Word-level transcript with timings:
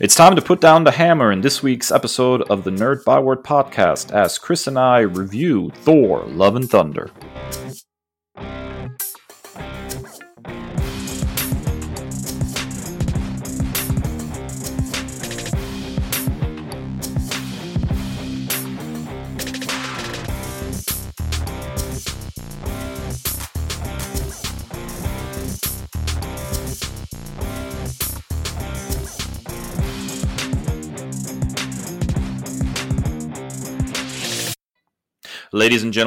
It's 0.00 0.16
time 0.16 0.34
to 0.34 0.42
put 0.42 0.60
down 0.60 0.82
the 0.82 0.90
hammer 0.90 1.30
in 1.30 1.40
this 1.40 1.62
week's 1.62 1.92
episode 1.92 2.42
of 2.50 2.64
the 2.64 2.72
Nerd 2.72 3.04
Byword 3.04 3.44
podcast 3.44 4.10
as 4.10 4.38
Kris 4.38 4.66
and 4.66 4.76
I 4.76 5.00
review 5.00 5.70
Thor 5.70 6.24
Love 6.24 6.56
and 6.56 6.68
Thunder. 6.68 7.12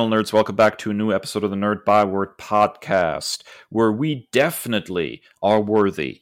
Nerds, 0.05 0.31
welcome 0.31 0.55
back 0.55 0.77
to 0.77 0.91
a 0.91 0.93
new 0.93 1.11
episode 1.11 1.43
of 1.43 1.49
the 1.49 1.57
Nerd 1.57 1.83
Byword 1.83 2.37
podcast, 2.37 3.41
where 3.69 3.91
we 3.91 4.29
definitely 4.31 5.23
are 5.41 5.59
worthy. 5.59 6.21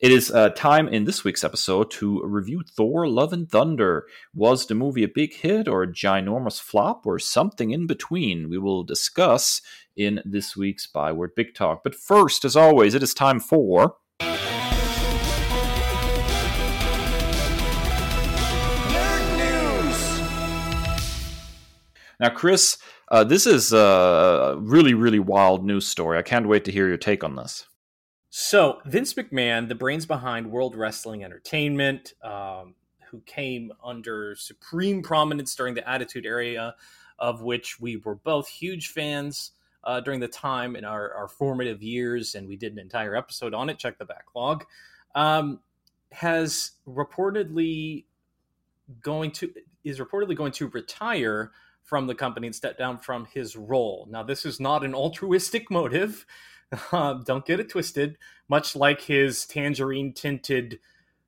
It 0.00 0.10
is 0.10 0.30
uh, 0.30 0.48
time 0.50 0.88
in 0.88 1.04
this 1.04 1.22
week's 1.22 1.44
episode 1.44 1.90
to 1.92 2.22
review 2.24 2.62
Thor 2.62 3.06
Love 3.06 3.34
and 3.34 3.48
Thunder. 3.48 4.06
Was 4.34 4.66
the 4.66 4.74
movie 4.74 5.04
a 5.04 5.08
big 5.08 5.34
hit 5.34 5.68
or 5.68 5.82
a 5.82 5.92
ginormous 5.92 6.58
flop 6.58 7.06
or 7.06 7.18
something 7.18 7.72
in 7.72 7.86
between? 7.86 8.48
We 8.48 8.56
will 8.58 8.84
discuss 8.84 9.60
in 9.94 10.22
this 10.24 10.56
week's 10.56 10.86
Byword 10.86 11.34
Big 11.36 11.54
Talk. 11.54 11.82
But 11.84 11.94
first, 11.94 12.44
as 12.44 12.56
always, 12.56 12.94
it 12.94 13.02
is 13.02 13.12
time 13.12 13.38
for. 13.38 13.96
Nerd 18.88 19.36
News. 19.36 20.20
Now, 22.18 22.30
Kris, 22.30 22.78
uh, 23.08 23.24
this 23.24 23.46
is 23.46 23.72
a 23.72 24.56
really, 24.58 24.94
really 24.94 25.18
wild 25.18 25.64
news 25.64 25.86
story. 25.86 26.18
I 26.18 26.22
can't 26.22 26.48
wait 26.48 26.64
to 26.64 26.72
hear 26.72 26.88
your 26.88 26.96
take 26.96 27.22
on 27.24 27.36
this. 27.36 27.66
So, 28.30 28.80
Vince 28.86 29.14
McMahon, 29.14 29.68
the 29.68 29.74
brains 29.74 30.06
behind 30.06 30.50
World 30.50 30.74
Wrestling 30.74 31.22
Entertainment, 31.22 32.14
um, 32.22 32.74
who 33.10 33.20
came 33.26 33.72
under 33.82 34.34
supreme 34.34 35.02
prominence 35.02 35.54
during 35.54 35.74
the 35.74 35.88
Attitude 35.88 36.26
Era, 36.26 36.74
of 37.18 37.42
which 37.42 37.78
we 37.78 37.96
were 37.98 38.16
both 38.16 38.48
huge 38.48 38.88
fans 38.88 39.52
uh, 39.84 40.00
during 40.00 40.18
the 40.18 40.28
time 40.28 40.74
in 40.74 40.84
our, 40.84 41.12
our, 41.14 41.28
formative 41.28 41.82
years, 41.82 42.34
and 42.34 42.48
we 42.48 42.56
did 42.56 42.72
an 42.72 42.78
entire 42.78 43.14
episode 43.14 43.54
on 43.54 43.70
it. 43.70 43.78
Check 43.78 43.98
the 43.98 44.04
backlog. 44.04 44.64
Um, 45.14 45.60
has 46.10 46.72
reportedly 46.88 48.04
going 49.00 49.30
to 49.32 49.52
is 49.84 49.98
reportedly 49.98 50.36
going 50.36 50.52
to 50.52 50.68
retire 50.68 51.52
from 51.84 52.06
the 52.06 52.14
company 52.14 52.48
and 52.48 52.56
stepped 52.56 52.78
down 52.78 52.98
from 52.98 53.26
his 53.26 53.56
role. 53.56 54.08
Now, 54.10 54.22
this 54.22 54.44
is 54.44 54.58
not 54.58 54.84
an 54.84 54.94
altruistic 54.94 55.70
motive. 55.70 56.26
Uh, 56.90 57.14
don't 57.24 57.46
get 57.46 57.60
it 57.60 57.68
twisted. 57.68 58.18
Much 58.48 58.74
like 58.74 59.02
his 59.02 59.46
tangerine 59.46 60.12
tinted 60.12 60.80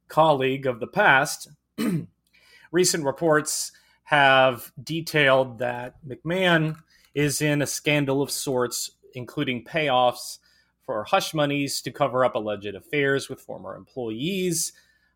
colleague 0.08 0.66
of 0.66 0.80
the 0.80 0.88
past, 0.88 1.48
recent 2.72 3.04
reports 3.04 3.70
have 4.04 4.72
detailed 4.82 5.60
that 5.60 5.94
McMahon 6.04 6.76
is 7.14 7.40
in 7.40 7.62
a 7.62 7.66
scandal 7.66 8.22
of 8.22 8.30
sorts, 8.32 8.90
including 9.14 9.64
payoffs 9.64 10.38
for 10.84 11.04
hush 11.04 11.32
monies 11.32 11.80
to 11.82 11.92
cover 11.92 12.24
up 12.24 12.34
alleged 12.34 12.74
affairs 12.74 13.28
with 13.28 13.40
former 13.40 13.76
employees, 13.76 14.72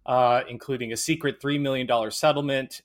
uh, 0.07 0.43
including 0.49 0.93
a 0.93 0.97
secret 0.97 1.41
$3 1.41 1.61
million 1.61 1.89
settlement 2.11 2.83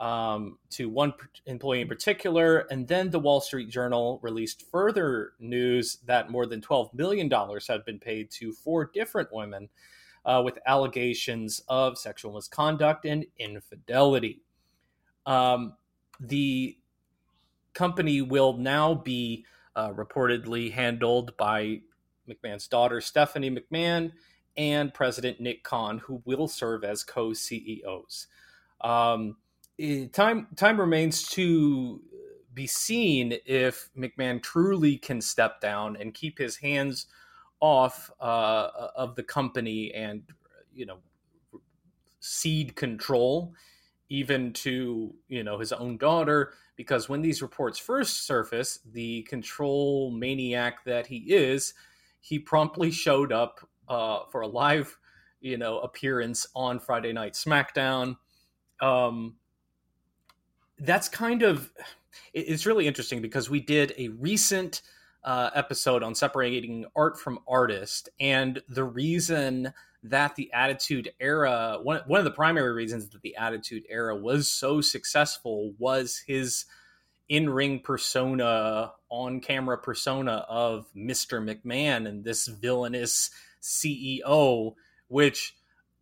um, 0.00 0.58
to 0.70 0.88
one 0.88 1.12
employee 1.46 1.82
in 1.82 1.88
particular. 1.88 2.60
And 2.70 2.88
then 2.88 3.10
the 3.10 3.20
Wall 3.20 3.40
Street 3.40 3.68
Journal 3.68 4.18
released 4.22 4.62
further 4.70 5.32
news 5.38 5.98
that 6.06 6.30
more 6.30 6.46
than 6.46 6.62
$12 6.62 6.94
million 6.94 7.30
had 7.30 7.84
been 7.84 7.98
paid 7.98 8.30
to 8.32 8.52
four 8.52 8.90
different 8.92 9.28
women 9.32 9.68
uh, 10.24 10.42
with 10.44 10.58
allegations 10.66 11.62
of 11.68 11.98
sexual 11.98 12.32
misconduct 12.32 13.04
and 13.04 13.26
infidelity. 13.38 14.42
Um, 15.26 15.74
the 16.18 16.78
company 17.74 18.22
will 18.22 18.54
now 18.54 18.94
be 18.94 19.44
uh, 19.76 19.92
reportedly 19.92 20.72
handled 20.72 21.36
by 21.36 21.82
McMahon's 22.28 22.68
daughter, 22.68 23.00
Stephanie 23.00 23.50
McMahon, 23.50 24.12
and 24.56 24.92
President 24.92 25.40
Nick 25.40 25.62
Khan, 25.62 25.98
who 25.98 26.22
will 26.24 26.48
serve 26.48 26.84
as 26.84 27.04
co 27.04 27.32
CEOs. 27.32 28.26
Um, 28.80 29.36
time 30.12 30.48
time 30.56 30.80
remains 30.80 31.28
to 31.28 32.00
be 32.52 32.66
seen 32.66 33.34
if 33.46 33.90
McMahon 33.96 34.42
truly 34.42 34.96
can 34.96 35.20
step 35.20 35.60
down 35.60 35.96
and 35.96 36.12
keep 36.12 36.38
his 36.38 36.56
hands 36.56 37.06
off 37.60 38.10
uh, 38.20 38.68
of 38.96 39.14
the 39.14 39.22
company 39.22 39.92
and 39.94 40.22
you 40.74 40.86
know 40.86 40.98
cede 42.20 42.74
control 42.76 43.54
even 44.08 44.52
to 44.52 45.14
you 45.28 45.44
know 45.44 45.58
his 45.58 45.72
own 45.72 45.96
daughter. 45.96 46.52
Because 46.76 47.08
when 47.08 47.22
these 47.22 47.42
reports 47.42 47.78
first 47.78 48.26
surfaced 48.26 48.92
the 48.92 49.22
control 49.22 50.10
maniac 50.10 50.84
that 50.84 51.06
he 51.06 51.18
is 51.18 51.74
he 52.20 52.38
promptly 52.38 52.90
showed 52.90 53.32
up 53.32 53.60
uh, 53.88 54.20
for 54.30 54.42
a 54.42 54.46
live 54.48 54.98
you 55.40 55.56
know 55.56 55.78
appearance 55.80 56.46
on 56.54 56.80
friday 56.80 57.12
night 57.12 57.34
smackdown. 57.34 58.16
Um, 58.80 59.36
that's 60.80 61.08
kind 61.08 61.42
of 61.42 61.70
it's 62.32 62.66
really 62.66 62.86
interesting 62.86 63.22
because 63.22 63.48
we 63.50 63.60
did 63.60 63.94
a 63.98 64.08
recent 64.08 64.82
uh, 65.24 65.50
episode 65.54 66.02
on 66.02 66.14
separating 66.14 66.86
art 66.96 67.18
from 67.18 67.40
artist. 67.46 68.08
And 68.18 68.62
the 68.68 68.84
reason 68.84 69.72
that 70.02 70.34
the 70.36 70.50
attitude 70.52 71.12
era 71.20 71.78
one, 71.82 72.00
one 72.06 72.18
of 72.18 72.24
the 72.24 72.30
primary 72.30 72.72
reasons 72.72 73.08
that 73.10 73.20
the 73.22 73.36
attitude 73.36 73.84
era 73.88 74.16
was 74.16 74.48
so 74.48 74.80
successful 74.80 75.74
was 75.78 76.22
his 76.26 76.64
in-ring 77.28 77.80
persona 77.80 78.92
on 79.10 79.40
camera 79.40 79.76
persona 79.76 80.44
of 80.48 80.86
mr 80.96 81.38
mcmahon 81.40 82.08
and 82.08 82.24
this 82.24 82.48
villainous 82.48 83.30
ceo 83.62 84.74
which 85.08 85.54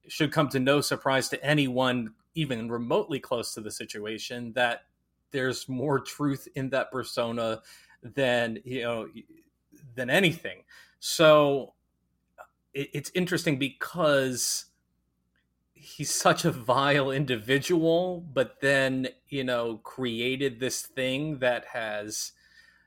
should 0.07 0.33
come 0.33 0.49
to 0.49 0.61
no 0.61 0.81
surprise 0.81 1.29
to 1.29 1.45
anyone 1.45 2.15
even 2.39 2.71
remotely 2.71 3.19
close 3.19 3.53
to 3.55 3.61
the 3.61 3.71
situation 3.71 4.53
that 4.53 4.83
there's 5.31 5.69
more 5.69 5.99
truth 5.99 6.49
in 6.55 6.71
that 6.71 6.91
persona 6.91 7.61
than 8.03 8.59
you 8.65 8.83
know 8.83 9.09
than 9.95 10.09
anything. 10.09 10.63
So 11.01 11.75
it, 12.73 12.91
it's 12.93 13.11
interesting 13.15 13.59
because 13.59 14.67
he's 15.73 16.15
such 16.15 16.45
a 16.45 16.51
vile 16.51 17.11
individual 17.13 18.21
but 18.33 18.61
then 18.61 19.07
you 19.29 19.45
know 19.45 19.77
created 19.85 20.59
this 20.59 20.83
thing 20.83 21.39
that 21.39 21.65
has 21.67 22.33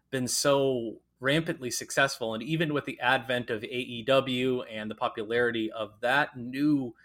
been 0.09 0.27
so 0.27 0.97
rampantly 1.21 1.71
successful. 1.71 2.33
And 2.33 2.43
even 2.43 2.73
with 2.73 2.85
the 2.85 2.99
advent 2.99 3.49
of 3.49 3.61
AEW 3.61 4.63
and 4.69 4.91
the 4.91 4.95
popularity 4.95 5.71
of 5.71 5.93
that 6.01 6.35
new 6.35 6.95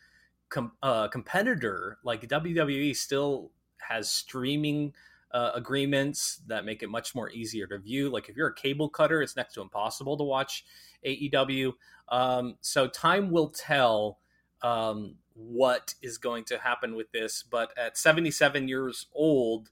com- 0.49 0.73
uh, 0.83 1.09
competitor 1.09 1.99
like 2.05 2.27
WWE 2.29 2.95
still 2.97 3.51
has 3.89 4.11
streaming 4.11 4.93
uh, 5.33 5.53
agreements 5.55 6.41
that 6.47 6.65
make 6.65 6.83
it 6.83 6.89
much 6.89 7.15
more 7.15 7.31
easier 7.31 7.67
to 7.67 7.79
view. 7.79 8.09
Like 8.09 8.29
if 8.29 8.37
you're 8.37 8.49
a 8.49 8.55
cable 8.55 8.89
cutter, 8.89 9.23
it's 9.23 9.37
next 9.37 9.55
to 9.55 9.61
impossible 9.61 10.17
to 10.17 10.25
watch 10.25 10.65
AEW. 11.05 11.73
Um, 12.09 12.57
so 12.61 12.87
time 12.87 13.31
will 13.31 13.49
tell 13.49 14.19
um, 14.63 15.17
what 15.35 15.95
is 16.03 16.19
going 16.19 16.45
to 16.45 16.59
happen 16.59 16.95
with 16.95 17.11
this. 17.13 17.43
But 17.43 17.77
at 17.77 17.99
77 17.99 18.69
years 18.69 19.07
old, 19.13 19.71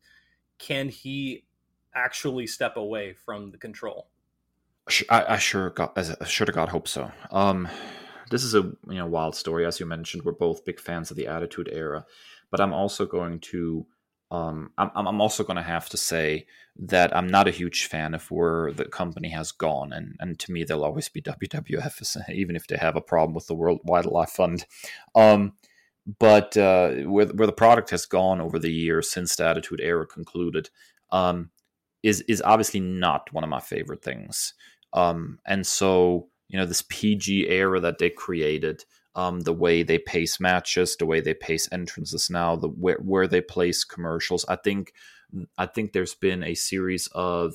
can 0.59 0.89
he 0.89 1.45
actually 1.95 2.47
step 2.47 2.77
away 2.77 3.15
from 3.15 3.51
the 3.51 3.59
control? 3.59 4.09
I, 5.09 5.25
I 5.35 5.39
sure 5.39 5.71
got, 5.71 5.97
I 5.97 6.25
sure 6.27 6.45
to 6.45 6.53
God 6.53 6.69
hope 6.69 6.89
so. 6.89 7.11
Um, 7.31 7.69
this 8.31 8.45
is 8.45 8.55
a 8.55 8.63
you 8.89 8.99
know 8.99 9.07
wild 9.07 9.35
story, 9.35 9.67
as 9.67 9.81
you 9.81 9.87
mentioned. 9.87 10.25
We're 10.25 10.33
both 10.33 10.65
big 10.65 10.81
fans 10.81 11.11
of 11.11 11.17
the 11.17 11.27
Attitude 11.27 11.69
Era, 11.73 12.05
but 12.51 12.61
I'm 12.61 12.73
also 12.73 13.07
going 13.07 13.41
to 13.41 13.87
um, 14.31 14.71
I'm, 14.79 14.91
I'm 14.95 15.21
also 15.21 15.45
going 15.45 15.57
to 15.57 15.63
have 15.63 15.89
to 15.91 15.97
say 15.97 16.47
that 16.77 17.17
I'm 17.17 17.29
not 17.29 17.47
a 17.47 17.53
huge 17.53 17.87
fan 17.87 18.15
of 18.15 18.29
where 18.31 18.73
the 18.73 18.87
company 18.87 19.29
has 19.31 19.53
gone, 19.53 19.93
and 19.93 20.17
and 20.21 20.39
to 20.41 20.53
me 20.53 20.65
they'll 20.65 20.85
always 20.85 21.09
be 21.09 21.23
WWF, 21.23 22.31
even 22.35 22.57
if 22.57 22.67
they 22.67 22.77
have 22.77 22.97
a 22.97 23.01
problem 23.01 23.35
with 23.35 23.47
the 23.47 23.55
World 23.55 23.81
Wildlife 23.85 24.31
Fund. 24.31 24.67
Um, 25.15 25.53
but 26.19 26.57
uh, 26.57 26.91
where 27.05 27.27
where 27.27 27.47
the 27.47 27.53
product 27.53 27.91
has 27.91 28.07
gone 28.07 28.41
over 28.41 28.59
the 28.59 28.73
years 28.73 29.11
since 29.11 29.37
the 29.37 29.47
Attitude 29.47 29.81
Era 29.81 30.07
concluded, 30.07 30.71
um, 31.11 31.51
is 32.03 32.23
is 32.23 32.43
obviously 32.43 32.81
not 32.81 33.33
one 33.33 33.45
of 33.45 33.51
my 33.51 33.61
favorite 33.61 34.03
things. 34.03 34.55
Um, 34.93 35.39
and 35.47 35.67
so 35.67 36.29
you 36.49 36.59
know 36.59 36.67
this 36.67 36.85
PG 36.89 37.49
era 37.49 37.81
that 37.81 37.99
they 37.99 38.11
created 38.11 38.85
um, 39.17 39.41
the 39.41 39.53
way 39.53 39.83
they 39.83 39.99
pace 39.99 40.41
matches, 40.41 40.97
the 40.97 41.07
way 41.07 41.21
they 41.21 41.35
pace 41.35 41.69
entrances 41.71 42.31
now, 42.31 42.57
the 42.57 42.69
where 42.69 42.99
where 42.99 43.27
they 43.27 43.41
place 43.41 43.85
commercials. 43.85 44.45
I 44.49 44.57
think 44.57 44.93
I 45.57 45.67
think 45.67 45.93
there's 45.93 46.15
been 46.15 46.43
a 46.43 46.55
series 46.55 47.09
of 47.15 47.55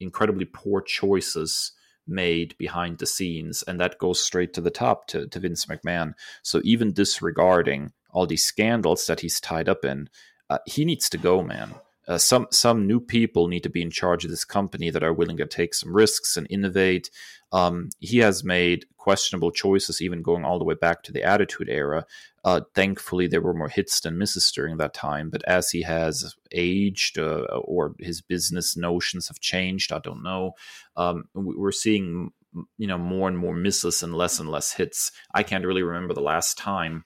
incredibly 0.00 0.44
poor 0.44 0.80
choices 0.80 1.72
made 2.06 2.56
behind 2.58 2.98
the 2.98 3.06
scenes, 3.06 3.62
and 3.62 3.80
that 3.80 3.98
goes 3.98 4.22
straight 4.22 4.54
to 4.54 4.60
the 4.60 4.70
top 4.70 5.06
to, 5.08 5.26
to 5.26 5.40
Vince 5.40 5.66
McMahon. 5.66 6.14
So 6.42 6.60
even 6.64 6.92
disregarding 6.92 7.92
all 8.10 8.26
these 8.26 8.44
scandals 8.44 9.06
that 9.06 9.20
he's 9.20 9.40
tied 9.40 9.68
up 9.68 9.84
in, 9.84 10.08
uh, 10.48 10.58
he 10.66 10.84
needs 10.84 11.10
to 11.10 11.18
go, 11.18 11.42
man. 11.42 11.74
Uh, 12.08 12.18
some 12.18 12.46
some 12.50 12.86
new 12.86 12.98
people 12.98 13.48
need 13.48 13.62
to 13.62 13.68
be 13.68 13.82
in 13.82 13.90
charge 13.90 14.24
of 14.24 14.30
this 14.30 14.44
company 14.44 14.90
that 14.90 15.02
are 15.02 15.12
willing 15.12 15.36
to 15.36 15.46
take 15.46 15.74
some 15.74 15.94
risks 15.94 16.36
and 16.36 16.46
innovate. 16.48 17.10
Um, 17.52 17.90
he 18.00 18.18
has 18.18 18.42
made 18.42 18.86
questionable 18.96 19.50
choices, 19.50 20.02
even 20.02 20.22
going 20.22 20.44
all 20.44 20.58
the 20.58 20.64
way 20.64 20.74
back 20.74 21.02
to 21.02 21.12
the 21.12 21.22
Attitude 21.22 21.68
Era. 21.68 22.04
Uh, 22.44 22.62
thankfully, 22.74 23.26
there 23.26 23.40
were 23.40 23.54
more 23.54 23.68
hits 23.68 24.00
than 24.00 24.18
misses 24.18 24.50
during 24.52 24.78
that 24.78 24.94
time. 24.94 25.28
But 25.30 25.42
as 25.44 25.70
he 25.70 25.82
has 25.82 26.34
aged, 26.52 27.18
uh, 27.18 27.44
or 27.62 27.94
his 27.98 28.20
business 28.20 28.76
notions 28.76 29.28
have 29.28 29.40
changed, 29.40 29.92
I 29.92 29.98
don't 29.98 30.22
know. 30.22 30.52
Um, 30.96 31.24
we're 31.34 31.72
seeing, 31.72 32.32
you 32.78 32.86
know, 32.86 32.98
more 32.98 33.28
and 33.28 33.38
more 33.38 33.54
misses 33.54 34.02
and 34.02 34.14
less 34.14 34.38
and 34.40 34.50
less 34.50 34.72
hits. 34.72 35.12
I 35.34 35.42
can't 35.42 35.66
really 35.66 35.82
remember 35.82 36.14
the 36.14 36.20
last 36.20 36.58
time 36.58 37.04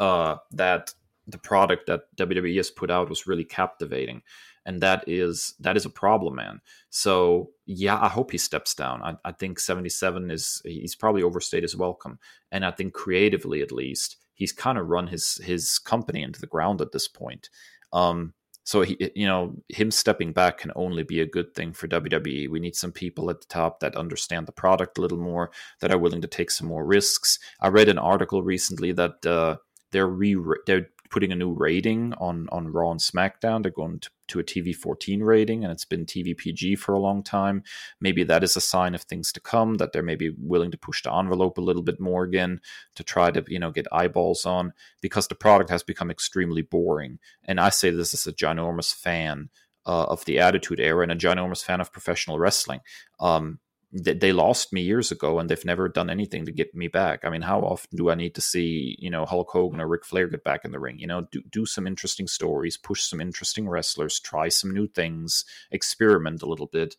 uh, 0.00 0.36
that 0.52 0.94
the 1.30 1.38
product 1.38 1.86
that 1.86 2.02
WWE 2.16 2.56
has 2.56 2.70
put 2.70 2.90
out 2.90 3.08
was 3.08 3.26
really 3.26 3.44
captivating, 3.44 4.22
and 4.66 4.80
that 4.80 5.04
is 5.06 5.54
that 5.60 5.76
is 5.76 5.84
a 5.84 5.90
problem, 5.90 6.36
man. 6.36 6.60
So 6.90 7.50
yeah, 7.66 8.00
I 8.00 8.08
hope 8.08 8.30
he 8.30 8.38
steps 8.38 8.74
down. 8.74 9.02
I, 9.02 9.16
I 9.24 9.32
think 9.32 9.58
seventy 9.58 9.88
seven 9.88 10.30
is 10.30 10.62
he's 10.64 10.94
probably 10.94 11.22
overstayed 11.22 11.62
his 11.62 11.76
welcome, 11.76 12.18
and 12.50 12.64
I 12.64 12.70
think 12.70 12.92
creatively 12.94 13.62
at 13.62 13.72
least 13.72 14.16
he's 14.34 14.52
kind 14.52 14.78
of 14.78 14.88
run 14.88 15.08
his 15.08 15.40
his 15.44 15.78
company 15.78 16.22
into 16.22 16.40
the 16.40 16.46
ground 16.46 16.80
at 16.80 16.92
this 16.92 17.08
point. 17.08 17.50
Um, 17.92 18.34
so 18.64 18.82
he, 18.82 18.96
you 19.16 19.26
know, 19.26 19.56
him 19.68 19.90
stepping 19.90 20.32
back 20.32 20.58
can 20.58 20.70
only 20.76 21.02
be 21.02 21.20
a 21.20 21.26
good 21.26 21.54
thing 21.54 21.72
for 21.72 21.88
WWE. 21.88 22.48
We 22.48 22.60
need 22.60 22.76
some 22.76 22.92
people 22.92 23.28
at 23.30 23.40
the 23.40 23.46
top 23.48 23.80
that 23.80 23.96
understand 23.96 24.46
the 24.46 24.52
product 24.52 24.96
a 24.96 25.00
little 25.00 25.18
more, 25.18 25.50
that 25.80 25.90
are 25.90 25.98
willing 25.98 26.20
to 26.20 26.28
take 26.28 26.50
some 26.50 26.68
more 26.68 26.84
risks. 26.84 27.38
I 27.60 27.68
read 27.68 27.88
an 27.88 27.98
article 27.98 28.42
recently 28.42 28.92
that 28.92 29.26
uh, 29.26 29.56
they're 29.90 30.06
re 30.06 30.36
they're 30.66 30.88
putting 31.10 31.32
a 31.32 31.36
new 31.36 31.52
rating 31.52 32.14
on 32.14 32.48
on 32.50 32.68
Raw 32.68 32.92
and 32.92 33.00
SmackDown. 33.00 33.62
They're 33.62 33.72
going 33.72 33.98
to, 34.00 34.10
to 34.28 34.40
a 34.40 34.44
TV 34.44 34.74
14 34.74 35.22
rating, 35.22 35.64
and 35.64 35.72
it's 35.72 35.84
been 35.84 36.06
TV 36.06 36.36
PG 36.36 36.76
for 36.76 36.92
a 36.92 36.98
long 36.98 37.22
time. 37.22 37.62
Maybe 38.00 38.24
that 38.24 38.44
is 38.44 38.56
a 38.56 38.60
sign 38.60 38.94
of 38.94 39.02
things 39.02 39.32
to 39.32 39.40
come. 39.40 39.74
That 39.74 39.92
they're 39.92 40.02
maybe 40.02 40.32
willing 40.38 40.70
to 40.70 40.78
push 40.78 41.02
the 41.02 41.12
envelope 41.12 41.58
a 41.58 41.62
little 41.62 41.82
bit 41.82 42.00
more 42.00 42.22
again 42.24 42.60
to 42.94 43.04
try 43.04 43.30
to 43.30 43.44
you 43.48 43.58
know 43.58 43.70
get 43.70 43.86
eyeballs 43.92 44.46
on 44.46 44.72
because 45.00 45.28
the 45.28 45.34
product 45.34 45.70
has 45.70 45.82
become 45.82 46.10
extremely 46.10 46.62
boring. 46.62 47.18
And 47.44 47.60
I 47.60 47.70
say 47.70 47.90
this 47.90 48.14
as 48.14 48.26
a 48.26 48.32
ginormous 48.32 48.94
fan 48.94 49.50
uh, 49.86 50.04
of 50.04 50.24
the 50.24 50.38
Attitude 50.38 50.80
Era 50.80 51.02
and 51.02 51.12
a 51.12 51.16
ginormous 51.16 51.64
fan 51.64 51.80
of 51.80 51.92
professional 51.92 52.38
wrestling. 52.38 52.80
Um, 53.18 53.58
they 53.92 54.32
lost 54.32 54.72
me 54.72 54.82
years 54.82 55.10
ago 55.10 55.40
and 55.40 55.50
they've 55.50 55.64
never 55.64 55.88
done 55.88 56.10
anything 56.10 56.46
to 56.46 56.52
get 56.52 56.74
me 56.74 56.86
back. 56.86 57.24
I 57.24 57.30
mean, 57.30 57.42
how 57.42 57.60
often 57.60 57.96
do 57.96 58.10
I 58.10 58.14
need 58.14 58.36
to 58.36 58.40
see, 58.40 58.96
you 59.00 59.10
know, 59.10 59.26
Hulk 59.26 59.50
Hogan 59.50 59.80
or 59.80 59.88
Ric 59.88 60.04
Flair 60.04 60.28
get 60.28 60.44
back 60.44 60.64
in 60.64 60.70
the 60.70 60.78
ring? 60.78 60.98
You 61.00 61.08
know, 61.08 61.26
do, 61.32 61.42
do 61.50 61.66
some 61.66 61.88
interesting 61.88 62.28
stories, 62.28 62.76
push 62.76 63.02
some 63.02 63.20
interesting 63.20 63.68
wrestlers, 63.68 64.20
try 64.20 64.48
some 64.48 64.70
new 64.70 64.86
things, 64.86 65.44
experiment 65.72 66.42
a 66.42 66.46
little 66.46 66.68
bit. 66.68 66.94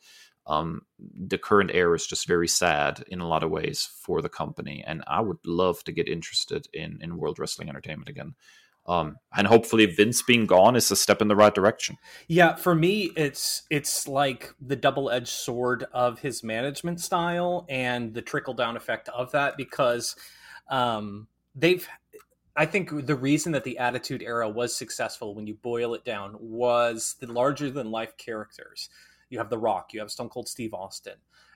Um, 0.48 0.82
the 1.00 1.38
current 1.38 1.72
era 1.74 1.96
is 1.96 2.06
just 2.06 2.28
very 2.28 2.48
sad 2.48 3.06
in 3.08 3.22
a 3.22 3.28
lot 3.28 3.44
of 3.44 3.52
ways 3.52 3.88
for 4.04 4.22
the 4.22 4.28
company. 4.28 4.84
And 4.86 5.02
I 5.08 5.22
would 5.22 5.38
love 5.46 5.84
to 5.86 5.94
get 5.94 6.10
interested 6.10 6.68
in, 6.74 7.00
in 7.02 7.18
World 7.18 7.40
Wrestling 7.40 7.70
Entertainment 7.70 8.10
again. 8.10 8.36
Um, 8.88 9.18
and 9.36 9.48
hopefully 9.48 9.86
Vince 9.86 10.22
being 10.24 10.46
gone 10.48 10.76
is 10.76 10.90
a 10.92 10.96
step 10.96 11.22
in 11.22 11.28
the 11.28 11.36
right 11.36 11.54
direction. 11.54 11.98
Yeah, 12.28 12.56
for 12.56 12.74
me, 12.74 13.12
it's 13.16 13.64
it's 13.70 14.08
like 14.08 14.54
the 14.60 14.76
double 14.76 15.12
edged 15.12 15.30
sword 15.30 15.86
of 15.94 16.20
his 16.20 16.44
management 16.44 17.00
style 17.00 17.66
and 17.70 18.14
the 18.14 18.22
trickle 18.22 18.56
down 18.56 18.76
effect 18.76 19.08
of 19.10 19.32
that 19.32 19.58
because 19.58 20.16
um, 20.70 21.28
they've. 21.56 21.88
I 22.54 22.66
think 22.66 23.06
the 23.06 23.16
reason 23.16 23.54
that 23.54 23.64
the 23.64 23.78
Attitude 23.78 24.22
Era 24.22 24.50
was 24.50 24.76
successful, 24.76 25.36
when 25.36 25.48
you 25.48 25.54
boil 25.54 25.94
it 25.94 26.04
down, 26.04 26.36
was 26.38 27.16
the 27.22 27.32
larger 27.32 27.70
than 27.72 27.92
life 27.92 28.18
characters. 28.18 28.90
You 29.30 29.38
have 29.38 29.50
The 29.50 29.58
Rock, 29.58 29.94
you 29.94 30.02
have 30.02 30.12
Stone 30.12 30.28
Cold 30.28 30.50
Steve 30.50 30.74
Austin, 30.74 31.14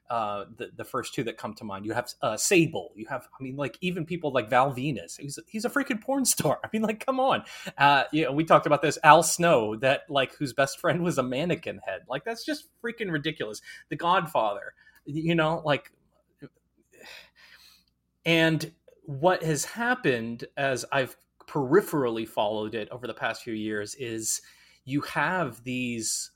uh, 0.10 0.46
the 0.58 0.72
the 0.76 0.84
first 0.84 1.14
two 1.14 1.24
that 1.24 1.38
come 1.38 1.54
to 1.56 1.64
mind. 1.64 1.86
You 1.86 1.94
have 1.94 2.10
uh, 2.22 2.38
Sable. 2.38 2.92
You 2.96 3.06
have, 3.08 3.28
I 3.40 3.44
mean, 3.44 3.56
like 3.56 3.78
even 3.82 4.06
people 4.06 4.32
like 4.32 4.50
Val 4.50 4.74
Venis. 4.74 5.20
He's 5.20 5.40
he's 5.48 5.66
a 5.66 5.70
freaking 5.70 6.02
porn 6.02 6.26
star. 6.26 6.60
I 6.64 6.70
mean, 6.72 6.82
like, 6.82 7.06
come 7.06 7.20
on. 7.20 7.44
Uh, 7.78 8.04
you 8.12 8.26
know, 8.26 8.32
we 8.32 8.44
talked 8.44 8.66
about 8.66 8.82
this. 8.82 8.98
Al 9.04 9.24
Snow, 9.24 9.76
that 9.78 10.02
like 10.10 10.36
whose 10.36 10.54
best 10.54 10.80
friend 10.80 11.04
was 11.04 11.18
a 11.18 11.24
mannequin 11.24 11.80
head. 11.86 12.02
Like 12.08 12.24
that's 12.24 12.46
just 12.46 12.68
freaking 12.84 13.12
ridiculous. 13.12 13.62
The 13.90 13.96
Godfather. 13.96 14.74
You 15.08 15.36
know, 15.36 15.62
like, 15.64 15.92
and 18.26 18.72
what 19.04 19.44
has 19.44 19.66
happened 19.66 20.46
as 20.58 20.84
I've 20.92 21.16
peripherally 21.48 22.28
followed 22.28 22.74
it 22.74 22.90
over 22.90 23.06
the 23.06 23.14
past 23.14 23.44
few 23.44 23.54
years 23.54 23.96
is 23.96 24.42
you 24.84 25.02
have 25.02 25.64
these 25.64 26.32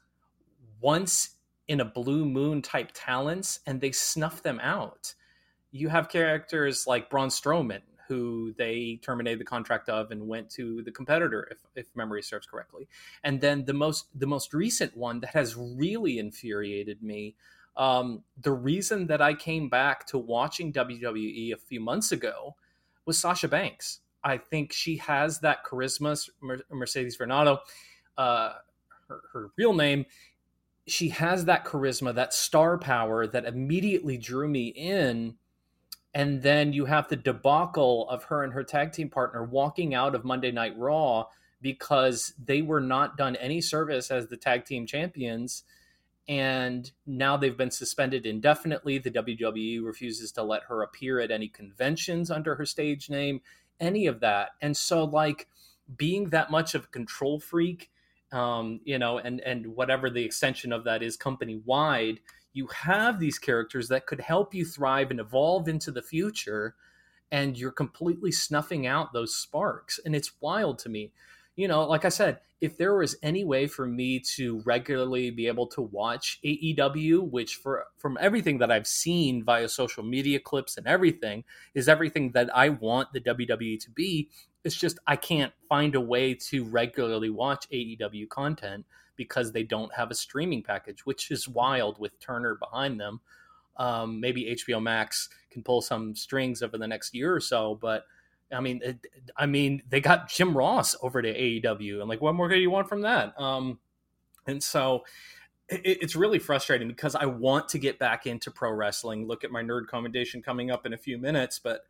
once 0.82 1.39
in 1.70 1.80
a 1.80 1.86
blue 1.86 2.26
moon 2.26 2.62
type 2.62 2.90
talents 2.94 3.60
and 3.66 3.80
they 3.80 3.92
snuff 3.92 4.42
them 4.42 4.60
out. 4.62 5.14
You 5.72 5.88
have 5.88 6.10
characters 6.10 6.86
like 6.88 7.12
Braun 7.12 7.30
Strowman, 7.30 7.82
who 8.08 8.56
they 8.58 9.00
terminated 9.04 9.40
the 9.40 9.46
contract 9.46 9.88
of 9.88 10.10
and 10.10 10.28
went 10.28 10.50
to 10.50 10.82
the 10.82 10.92
competitor, 10.92 11.48
if, 11.52 11.60
if 11.76 11.96
memory 11.96 12.24
serves 12.24 12.48
correctly. 12.48 12.88
And 13.24 13.40
then 13.40 13.66
the 13.66 13.74
most 13.74 14.08
the 14.20 14.26
most 14.26 14.52
recent 14.52 14.98
one 14.98 15.20
that 15.20 15.30
has 15.36 15.56
really 15.56 16.18
infuriated 16.18 17.04
me. 17.04 17.36
Um, 17.78 18.24
the 18.42 18.52
reason 18.52 19.06
that 19.08 19.22
I 19.22 19.36
came 19.36 19.70
back 19.70 20.08
to 20.08 20.18
watching 20.18 20.74
WWE 20.74 21.54
a 21.54 21.58
few 21.58 21.80
months 21.80 22.12
ago 22.12 22.56
was 23.06 23.20
Sasha 23.20 23.48
Banks. 23.48 24.00
I 24.24 24.38
think 24.38 24.74
she 24.74 24.98
has 24.98 25.40
that 25.42 25.64
charisma. 25.64 26.20
Mercedes 26.72 27.16
Varnado, 27.16 27.60
uh, 28.18 28.54
her, 29.08 29.22
her 29.34 29.52
real 29.56 29.74
name 29.74 30.06
she 30.90 31.10
has 31.10 31.46
that 31.46 31.66
charisma, 31.66 32.14
that 32.16 32.34
star 32.34 32.78
power 32.78 33.28
that 33.28 33.46
immediately 33.46 34.18
drew 34.18 34.48
me 34.48 34.68
in. 34.68 35.36
And 36.14 36.42
then 36.42 36.74
you 36.74 36.86
have 36.86 37.08
the 37.08 37.16
debacle 37.16 38.10
of 38.10 38.26
her 38.26 38.44
and 38.44 38.54
her 38.54 38.64
tag 38.64 38.94
team 38.94 39.10
partner 39.10 39.44
walking 39.44 39.94
out 39.94 40.16
of 40.16 40.26
Monday 40.26 40.52
Night 40.52 40.78
Raw 40.78 41.26
because 41.62 42.34
they 42.44 42.62
were 42.62 42.82
not 42.82 43.18
done 43.18 43.36
any 43.36 43.62
service 43.62 44.10
as 44.10 44.28
the 44.28 44.38
tag 44.38 44.66
team 44.66 44.88
champions. 44.88 45.64
And 46.28 46.92
now 47.06 47.38
they've 47.38 47.58
been 47.58 47.72
suspended 47.72 48.26
indefinitely. 48.26 48.98
The 49.00 49.12
WWE 49.12 49.84
refuses 49.84 50.32
to 50.34 50.44
let 50.44 50.64
her 50.64 50.82
appear 50.82 51.20
at 51.20 51.32
any 51.32 51.48
conventions 51.48 52.32
under 52.32 52.56
her 52.56 52.66
stage 52.66 53.10
name, 53.10 53.42
any 53.80 54.08
of 54.08 54.20
that. 54.20 54.50
And 54.62 54.78
so, 54.78 55.04
like, 55.04 55.48
being 55.98 56.30
that 56.30 56.52
much 56.52 56.76
of 56.76 56.86
a 56.86 56.88
control 56.88 57.40
freak 57.40 57.90
um, 58.32 58.80
you 58.84 59.00
know, 59.00 59.18
and 59.18 59.42
and 59.42 59.68
whatever 59.68 60.10
the 60.10 60.24
extension 60.24 60.72
of 60.72 60.84
that 60.84 61.04
is 61.04 61.18
company 61.18 61.62
wide, 61.66 62.20
you 62.54 62.68
have 62.68 63.20
these 63.20 63.40
characters 63.40 63.90
that 63.90 64.06
could 64.06 64.22
help 64.22 64.54
you 64.54 64.66
thrive 64.66 65.12
and 65.12 65.20
evolve 65.20 65.68
into 65.68 65.92
the 65.92 66.02
future, 66.02 66.76
and 67.32 67.58
you're 67.58 67.72
completely 67.72 68.32
snuffing 68.32 68.88
out 68.88 69.14
those 69.14 69.36
sparks, 69.36 70.00
and 70.06 70.16
it's 70.16 70.34
wild 70.42 70.80
to 70.80 70.90
me. 70.90 71.12
You 71.56 71.68
know, 71.68 71.86
like 71.86 72.06
I 72.06 72.10
said, 72.10 72.40
if 72.62 72.78
there 72.78 72.96
was 72.96 73.18
any 73.24 73.44
way 73.44 73.68
for 73.68 73.86
me 73.86 74.20
to 74.36 74.62
regularly 74.66 75.30
be 75.30 75.48
able 75.48 75.68
to 75.68 75.82
watch 75.82 76.40
AEW, 76.44 77.30
which 77.30 77.56
for 77.56 77.86
from 77.98 78.18
everything 78.20 78.58
that 78.60 78.72
I've 78.72 78.88
seen 78.88 79.44
via 79.44 79.70
social 79.70 80.04
media 80.04 80.40
clips 80.40 80.78
and 80.78 80.88
everything, 80.88 81.44
is 81.74 81.88
everything 81.88 82.32
that 82.32 82.56
I 82.56 82.70
want 82.70 83.14
the 83.14 83.22
WWE 83.22 83.80
to 83.80 83.92
be, 83.92 84.30
it's 84.64 84.76
just 84.76 85.00
I 85.08 85.16
can't 85.16 85.54
find 85.68 85.96
a 85.96 86.02
way 86.02 86.34
to 86.34 86.66
regularly 86.66 87.30
watch 87.30 87.68
AEW 87.72 88.30
content 88.30 88.86
because 89.16 89.52
they 89.52 89.64
don't 89.64 89.94
have 89.94 90.12
a 90.12 90.16
streaming 90.16 90.64
package, 90.64 91.06
which 91.06 91.32
is 91.32 91.48
wild 91.48 92.00
with 92.00 92.20
Turner 92.20 92.56
behind 92.56 93.00
them. 93.00 93.22
Um, 93.78 94.20
maybe 94.20 94.56
HBO 94.56 94.82
Max 94.82 95.30
can 95.52 95.64
pull 95.64 95.82
some 95.82 96.16
strings 96.16 96.62
over 96.62 96.78
the 96.78 96.88
next 96.88 97.14
year 97.14 97.34
or 97.34 97.40
so, 97.40 97.78
but 97.82 98.06
I 98.52 98.60
mean, 98.62 98.82
it, 98.84 99.06
I 99.38 99.46
mean, 99.46 99.84
they 99.90 100.02
got 100.02 100.30
Jim 100.30 100.58
Ross 100.58 100.96
over 101.02 101.22
to 101.22 101.34
AEW, 101.34 102.00
and 102.00 102.10
like, 102.10 102.22
what 102.22 102.36
more 102.36 102.50
do 102.50 102.58
you 102.58 102.72
want 102.72 102.90
from 102.90 103.02
that? 103.02 103.40
Um, 103.40 103.80
and 104.48 104.62
so 104.62 105.04
it, 105.70 105.82
it's 105.84 106.16
really 106.16 106.40
frustrating 106.40 106.88
because 106.88 107.16
I 107.16 107.26
want 107.26 107.70
to 107.70 107.80
get 107.80 108.00
back 108.00 108.26
into 108.26 108.52
pro 108.52 108.72
wrestling. 108.72 109.28
Look 109.28 109.44
at 109.44 109.52
my 109.52 109.62
nerd 109.62 109.88
commendation 109.88 110.42
coming 110.42 110.72
up 110.72 110.86
in 110.86 110.94
a 110.94 110.98
few 110.98 111.18
minutes, 111.18 111.60
but 111.60 111.82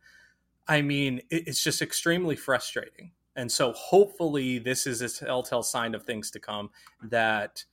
I 0.68 0.82
mean, 0.82 1.22
it's 1.30 1.62
just 1.62 1.82
extremely 1.82 2.36
frustrating. 2.36 3.12
And 3.36 3.50
so 3.50 3.72
hopefully 3.72 4.58
this 4.58 4.86
is 4.86 5.00
a 5.02 5.08
telltale 5.08 5.62
sign 5.62 5.94
of 5.94 6.04
things 6.04 6.30
to 6.32 6.40
come 6.40 6.70
that 7.02 7.64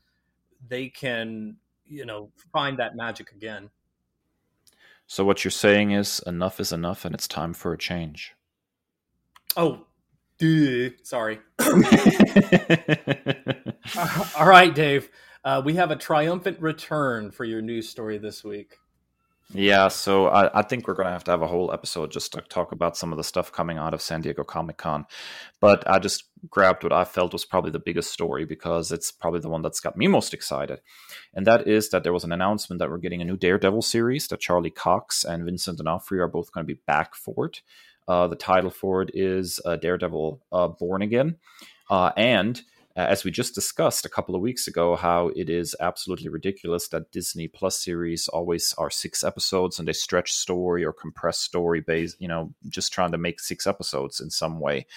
they 0.67 0.89
can, 0.89 1.58
you 1.86 2.06
know, 2.06 2.32
find 2.51 2.79
that 2.79 2.96
magic 2.96 3.32
again. 3.32 3.70
So 5.08 5.24
what 5.24 5.44
you're 5.44 5.51
saying 5.51 5.91
is 5.91 6.22
enough 6.25 6.60
is 6.60 6.72
enough 6.72 7.06
and 7.06 7.15
it's 7.15 7.27
time 7.27 7.53
for 7.53 7.74
a 7.74 7.77
change. 7.77 8.34
Oh, 9.56 9.86
duh, 10.38 10.89
sorry. 11.03 11.39
All 14.38 14.48
right, 14.48 14.74
Dave. 14.74 15.10
Uh, 15.44 15.62
we 15.63 15.75
have 15.75 15.91
a 15.91 15.96
triumphant 15.96 16.60
return 16.62 17.32
for 17.32 17.46
your 17.46 17.62
news 17.62 17.88
story 17.88 18.17
this 18.17 18.44
week. 18.44 18.77
Yeah, 19.54 19.88
so 19.88 20.27
I, 20.27 20.60
I 20.60 20.62
think 20.62 20.88
we're 20.88 20.94
going 20.94 21.06
to 21.08 21.13
have 21.13 21.24
to 21.25 21.32
have 21.32 21.42
a 21.42 21.48
whole 21.48 21.72
episode 21.72 22.12
just 22.12 22.34
to 22.34 22.42
talk 22.42 22.74
about 22.74 22.98
some 22.98 23.13
of 23.13 23.18
the 23.18 23.24
stuff 23.24 23.51
coming 23.51 23.77
out 23.77 23.94
of 23.94 24.01
San 24.01 24.20
Diego 24.20 24.44
Comic 24.44 24.77
Con. 24.77 25.06
But 25.62 25.89
I 25.89 26.00
just 26.00 26.25
grabbed 26.50 26.84
what 26.84 26.92
I 26.92 27.06
felt 27.06 27.32
was 27.32 27.46
probably 27.46 27.72
the 27.72 27.80
biggest 27.80 28.12
story 28.12 28.44
because 28.44 28.92
it's 28.92 29.10
probably 29.10 29.39
the 29.39 29.50
one 29.50 29.62
that's 29.62 29.80
got 29.80 29.96
me 29.96 30.08
most 30.08 30.34
excited. 30.34 30.82
And 31.34 31.48
that 31.48 31.66
is 31.66 31.89
that 31.89 32.04
there 32.04 32.12
was 32.12 32.25
an 32.25 32.34
announcement 32.34 32.80
that 32.80 32.89
we're 32.89 32.98
getting 32.98 33.22
a 33.22 33.25
new 33.25 33.38
Daredevil 33.38 33.84
series, 33.84 34.27
that 34.27 34.42
Charlie 34.42 34.70
Cox 34.70 35.24
and 35.24 35.46
Vincent 35.46 35.77
D'Onofrio 35.77 36.25
are 36.25 36.27
both 36.27 36.51
going 36.51 36.68
to 36.68 36.74
be 36.74 36.82
back 36.86 37.16
for 37.16 37.46
it. 37.46 37.62
Uh, 38.06 38.27
the 38.27 38.36
title 38.36 38.70
for 38.70 39.01
it 39.01 39.12
is 39.13 39.62
uh, 39.63 39.77
Daredevil 39.77 40.42
uh, 40.51 40.68
Born 40.68 41.01
Again. 41.01 41.38
Uh, 41.89 42.12
and 42.18 42.62
as 43.06 43.24
we 43.24 43.30
just 43.30 43.54
discussed 43.54 44.06
a 44.06 44.10
couple 44.10 44.36
of 44.36 44.42
weeks 44.42 44.68
ago, 44.68 44.96
how 44.96 45.27
it 45.36 45.50
is 45.50 45.75
absolutely 45.80 46.30
ridiculous 46.30 46.88
that 46.88 47.12
Disney 47.12 47.48
Plus 47.48 47.80
series 47.80 48.27
always 48.27 48.74
are 48.77 48.89
six 48.89 49.24
episodes 49.24 49.77
and 49.77 49.88
they 49.88 49.94
stretch 49.94 50.34
story 50.34 50.84
or 50.84 50.92
compress 50.92 51.38
story 51.38 51.80
based, 51.80 52.20
you 52.20 52.27
know, 52.27 52.54
just 52.70 52.92
trying 52.92 53.12
to 53.12 53.18
make 53.18 53.39
six 53.39 53.68
episodes 53.68 54.20
in 54.20 54.32
some 54.32 54.60
way. 54.60 54.88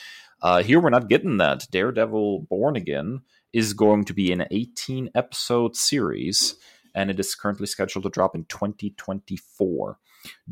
Uh, 0.41 0.63
here 0.63 0.81
we're 0.81 0.89
not 0.89 1.11
getting 1.11 1.37
that. 1.37 1.67
Daredevil 1.71 2.47
Born 2.49 2.75
Again 2.75 3.21
is 3.53 3.75
going 3.75 4.05
to 4.07 4.15
be 4.15 4.33
an 4.33 4.47
18 4.51 5.11
episode 5.15 5.77
series 5.77 6.55
and 6.95 7.11
it 7.11 7.21
is 7.21 7.35
currently 7.35 7.67
scheduled 7.67 8.05
to 8.05 8.11
drop 8.11 8.35
in 8.35 8.45
2024. 8.47 9.99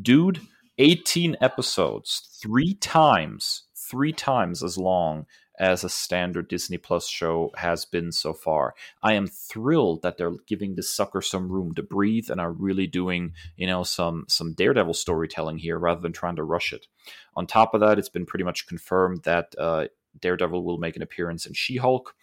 Dude, 0.00 0.40
18 0.76 1.36
episodes, 1.40 2.38
three 2.40 2.74
times, 2.74 3.64
three 3.74 4.12
times 4.12 4.62
as 4.62 4.76
long 4.76 5.26
as 5.58 5.84
a 5.84 5.88
standard 5.88 6.48
Disney 6.48 6.78
Plus 6.78 7.08
show 7.08 7.50
has 7.56 7.84
been 7.84 8.12
so 8.12 8.32
far. 8.32 8.74
I 9.02 9.14
am 9.14 9.26
thrilled 9.26 10.02
that 10.02 10.16
they're 10.16 10.36
giving 10.46 10.74
this 10.74 10.94
sucker 10.94 11.20
some 11.20 11.50
room 11.50 11.74
to 11.74 11.82
breathe 11.82 12.30
and 12.30 12.40
are 12.40 12.52
really 12.52 12.86
doing, 12.86 13.32
you 13.56 13.66
know, 13.66 13.82
some 13.82 14.24
some 14.28 14.54
Daredevil 14.54 14.94
storytelling 14.94 15.58
here 15.58 15.78
rather 15.78 16.00
than 16.00 16.12
trying 16.12 16.36
to 16.36 16.44
rush 16.44 16.72
it. 16.72 16.86
On 17.34 17.46
top 17.46 17.74
of 17.74 17.80
that, 17.80 17.98
it's 17.98 18.08
been 18.08 18.26
pretty 18.26 18.44
much 18.44 18.66
confirmed 18.66 19.24
that 19.24 19.54
uh, 19.58 19.86
Daredevil 20.20 20.64
will 20.64 20.78
make 20.78 20.96
an 20.96 21.02
appearance 21.02 21.46
in 21.46 21.54
She-Hulk. 21.54 22.14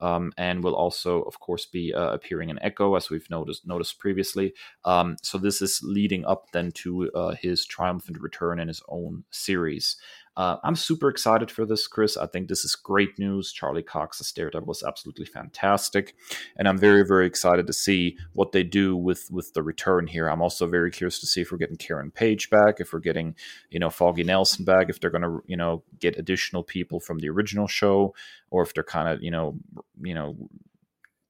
Um, 0.00 0.32
and 0.36 0.64
will 0.64 0.74
also, 0.74 1.22
of 1.22 1.38
course, 1.38 1.64
be 1.64 1.94
uh, 1.94 2.10
appearing 2.10 2.48
in 2.48 2.58
Echo, 2.60 2.96
as 2.96 3.08
we've 3.08 3.30
noticed 3.30 3.64
noticed 3.68 4.00
previously. 4.00 4.52
Um, 4.84 5.14
so 5.22 5.38
this 5.38 5.62
is 5.62 5.80
leading 5.80 6.24
up 6.24 6.50
then 6.50 6.72
to 6.82 7.08
uh, 7.12 7.36
his 7.40 7.64
triumphant 7.64 8.20
return 8.20 8.58
in 8.58 8.66
his 8.66 8.82
own 8.88 9.22
series. 9.30 9.96
Uh, 10.36 10.56
I'm 10.64 10.76
super 10.76 11.08
excited 11.08 11.50
for 11.50 11.66
this, 11.66 11.86
Kris. 11.86 12.16
I 12.16 12.26
think 12.26 12.48
this 12.48 12.64
is 12.64 12.74
great 12.74 13.18
news. 13.18 13.52
Charlie 13.52 13.82
Cox's 13.82 14.32
Daredevil 14.32 14.66
was 14.66 14.82
absolutely 14.82 15.26
fantastic, 15.26 16.14
and 16.56 16.66
I'm 16.66 16.78
very, 16.78 17.04
very 17.04 17.26
excited 17.26 17.66
to 17.66 17.72
see 17.72 18.16
what 18.32 18.52
they 18.52 18.62
do 18.62 18.96
with 18.96 19.30
with 19.30 19.52
the 19.52 19.62
return 19.62 20.06
here. 20.06 20.28
I'm 20.28 20.40
also 20.40 20.66
very 20.66 20.90
curious 20.90 21.20
to 21.20 21.26
see 21.26 21.42
if 21.42 21.52
we're 21.52 21.58
getting 21.58 21.76
Karen 21.76 22.10
Page 22.10 22.48
back, 22.48 22.80
if 22.80 22.92
we're 22.92 23.00
getting 23.00 23.34
you 23.70 23.78
know 23.78 23.90
Foggy 23.90 24.24
Nelson 24.24 24.64
back, 24.64 24.88
if 24.88 25.00
they're 25.00 25.10
going 25.10 25.22
to 25.22 25.42
you 25.46 25.56
know 25.56 25.82
get 26.00 26.18
additional 26.18 26.62
people 26.62 26.98
from 26.98 27.18
the 27.18 27.28
original 27.28 27.66
show, 27.66 28.14
or 28.50 28.62
if 28.62 28.72
they're 28.72 28.84
kind 28.84 29.08
of 29.08 29.22
you 29.22 29.30
know 29.30 29.58
you 30.02 30.14
know 30.14 30.36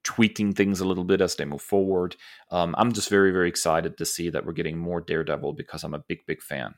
tweaking 0.05 0.53
things 0.53 0.81
a 0.81 0.85
little 0.85 1.05
bit 1.05 1.21
as 1.21 1.37
they 1.37 1.45
move 1.45 1.63
forward. 1.63 2.17
Um, 2.51 2.75
I'm 2.79 2.93
just 2.93 3.09
very, 3.09 3.31
very 3.31 3.49
excited 3.49 3.97
to 3.99 4.07
see 4.07 4.31
that 4.31 4.45
we're 4.45 4.53
getting 4.53 4.77
more 4.77 5.01
Daredevil 5.01 5.53
because 5.55 5.85
I'm 5.85 5.95
a 5.95 6.01
big, 6.01 6.27
big 6.27 6.43
fan. 6.43 6.75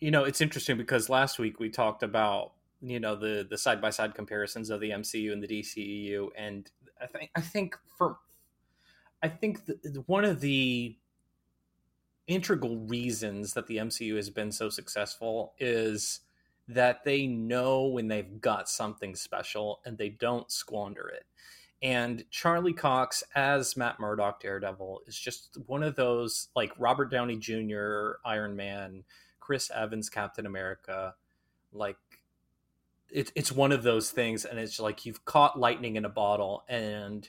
You 0.00 0.10
know, 0.10 0.24
it's 0.24 0.40
interesting 0.40 0.76
because 0.76 1.08
last 1.08 1.38
week 1.38 1.60
we 1.60 1.68
talked 1.68 2.02
about 2.02 2.52
you 2.82 2.98
know 2.98 3.14
the 3.14 3.46
the 3.48 3.58
side 3.58 3.80
by 3.80 3.90
side 3.90 4.14
comparisons 4.14 4.70
of 4.70 4.80
the 4.80 4.90
MCU 4.90 5.32
and 5.32 5.42
the 5.42 5.48
DCEU, 5.48 6.28
and 6.36 6.70
I 7.00 7.06
think 7.06 7.30
I 7.34 7.40
think 7.40 7.76
for 7.98 8.16
I 9.22 9.28
think 9.28 9.66
the, 9.66 10.02
one 10.06 10.24
of 10.24 10.40
the 10.40 10.96
integral 12.26 12.78
reasons 12.78 13.54
that 13.54 13.66
the 13.66 13.76
MCU 13.78 14.16
has 14.16 14.30
been 14.30 14.52
so 14.52 14.68
successful 14.70 15.52
is 15.58 16.20
that 16.68 17.04
they 17.04 17.26
know 17.26 17.86
when 17.86 18.06
they've 18.08 18.40
got 18.40 18.68
something 18.68 19.16
special 19.16 19.80
and 19.84 19.98
they 19.98 20.08
don't 20.08 20.50
squander 20.50 21.08
it. 21.08 21.26
And 21.82 22.24
Charlie 22.30 22.74
Cox 22.74 23.22
as 23.34 23.76
Matt 23.76 23.98
Murdock 23.98 24.40
Daredevil 24.40 25.02
is 25.06 25.18
just 25.18 25.56
one 25.66 25.82
of 25.82 25.96
those 25.96 26.48
like 26.54 26.72
Robert 26.78 27.10
Downey 27.10 27.38
Jr. 27.38 28.12
Iron 28.24 28.54
Man 28.54 29.04
Chris 29.38 29.70
Evans 29.74 30.10
Captain 30.10 30.44
America. 30.44 31.14
Like 31.72 31.96
it, 33.10 33.32
it's 33.34 33.50
one 33.50 33.72
of 33.72 33.82
those 33.82 34.10
things, 34.10 34.44
and 34.44 34.58
it's 34.58 34.78
like 34.78 35.06
you've 35.06 35.24
caught 35.24 35.58
lightning 35.58 35.96
in 35.96 36.04
a 36.04 36.10
bottle, 36.10 36.64
and 36.68 37.28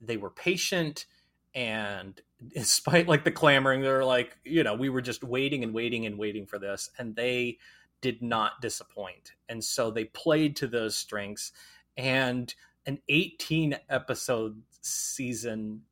they 0.00 0.16
were 0.16 0.30
patient. 0.30 1.06
And 1.54 2.20
despite 2.54 3.08
like 3.08 3.24
the 3.24 3.30
clamoring, 3.30 3.80
they're 3.80 4.04
like, 4.04 4.36
you 4.44 4.64
know, 4.64 4.74
we 4.74 4.88
were 4.88 5.02
just 5.02 5.22
waiting 5.22 5.62
and 5.62 5.72
waiting 5.72 6.04
and 6.04 6.18
waiting 6.18 6.46
for 6.46 6.58
this, 6.58 6.90
and 6.98 7.14
they 7.14 7.58
did 8.00 8.22
not 8.22 8.60
disappoint. 8.60 9.32
And 9.48 9.64
so 9.64 9.90
they 9.90 10.04
played 10.04 10.56
to 10.56 10.66
those 10.66 10.94
strengths. 10.94 11.52
And 11.96 12.54
an 12.86 12.98
18 13.08 13.78
episode 13.88 14.60
season, 14.80 15.82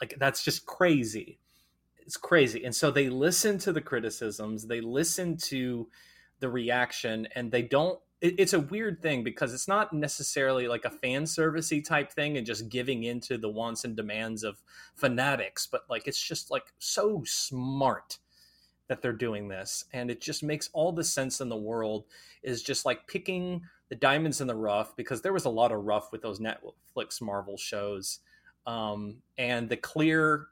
like 0.00 0.14
that's 0.18 0.44
just 0.44 0.66
crazy 0.66 1.38
it's 2.10 2.16
crazy. 2.16 2.64
And 2.64 2.74
so 2.74 2.90
they 2.90 3.08
listen 3.08 3.56
to 3.58 3.72
the 3.72 3.80
criticisms, 3.80 4.66
they 4.66 4.80
listen 4.80 5.36
to 5.36 5.86
the 6.40 6.48
reaction, 6.48 7.28
and 7.36 7.52
they 7.52 7.62
don't. 7.62 8.00
It, 8.20 8.34
it's 8.36 8.52
a 8.52 8.58
weird 8.58 9.00
thing 9.00 9.22
because 9.22 9.54
it's 9.54 9.68
not 9.68 9.92
necessarily 9.92 10.66
like 10.66 10.84
a 10.84 10.90
fan 10.90 11.22
servicey 11.22 11.84
type 11.84 12.10
thing 12.10 12.36
and 12.36 12.44
just 12.44 12.68
giving 12.68 13.04
into 13.04 13.38
the 13.38 13.48
wants 13.48 13.84
and 13.84 13.94
demands 13.96 14.42
of 14.42 14.60
fanatics, 14.96 15.68
but 15.70 15.82
like 15.88 16.08
it's 16.08 16.20
just 16.20 16.50
like 16.50 16.72
so 16.80 17.22
smart 17.24 18.18
that 18.88 19.02
they're 19.02 19.12
doing 19.12 19.46
this, 19.46 19.84
and 19.92 20.10
it 20.10 20.20
just 20.20 20.42
makes 20.42 20.68
all 20.72 20.90
the 20.90 21.04
sense 21.04 21.40
in 21.40 21.48
the 21.48 21.56
world. 21.56 22.06
Is 22.42 22.60
just 22.60 22.84
like 22.84 23.06
picking 23.06 23.62
the 23.90 23.96
diamonds 23.96 24.40
in 24.40 24.46
the 24.46 24.54
rough 24.54 24.96
because 24.96 25.20
there 25.20 25.32
was 25.32 25.44
a 25.44 25.50
lot 25.50 25.72
of 25.72 25.84
rough 25.84 26.10
with 26.12 26.22
those 26.22 26.40
Netflix 26.40 27.20
Marvel 27.20 27.58
shows. 27.58 28.20
Um, 28.66 29.16
and 29.36 29.68
the 29.68 29.76
clear 29.76 30.46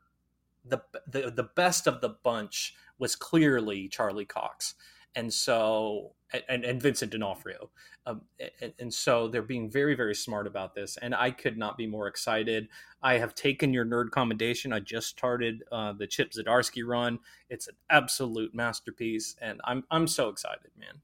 the 0.64 0.82
the 1.06 1.30
the 1.30 1.48
best 1.54 1.86
of 1.86 2.00
the 2.00 2.10
bunch 2.22 2.74
was 2.98 3.14
clearly 3.14 3.88
Charlie 3.88 4.24
Cox, 4.24 4.74
and 5.14 5.32
so 5.32 6.12
and, 6.48 6.64
and 6.64 6.82
Vincent 6.82 7.12
D'Onofrio, 7.12 7.70
um, 8.06 8.22
and, 8.60 8.72
and, 8.78 8.92
so 8.92 9.28
they're 9.28 9.40
being 9.40 9.70
very 9.70 9.94
very 9.94 10.14
smart 10.14 10.46
about 10.46 10.74
this, 10.74 10.96
and 11.00 11.14
I 11.14 11.30
could 11.30 11.56
not 11.56 11.76
be 11.76 11.86
more 11.86 12.06
excited. 12.06 12.68
I 13.02 13.18
have 13.18 13.34
taken 13.34 13.72
your 13.72 13.86
nerd 13.86 14.10
commendation. 14.10 14.72
I 14.72 14.80
just 14.80 15.08
started 15.08 15.62
uh, 15.70 15.92
the 15.92 16.06
Chip 16.06 16.32
Zdarsky 16.32 16.86
run. 16.86 17.20
It's 17.48 17.68
an 17.68 17.76
absolute 17.88 18.54
masterpiece, 18.54 19.36
and 19.40 19.60
I'm 19.64 19.84
I'm 19.90 20.06
so 20.06 20.28
excited, 20.28 20.70
man. 20.78 21.00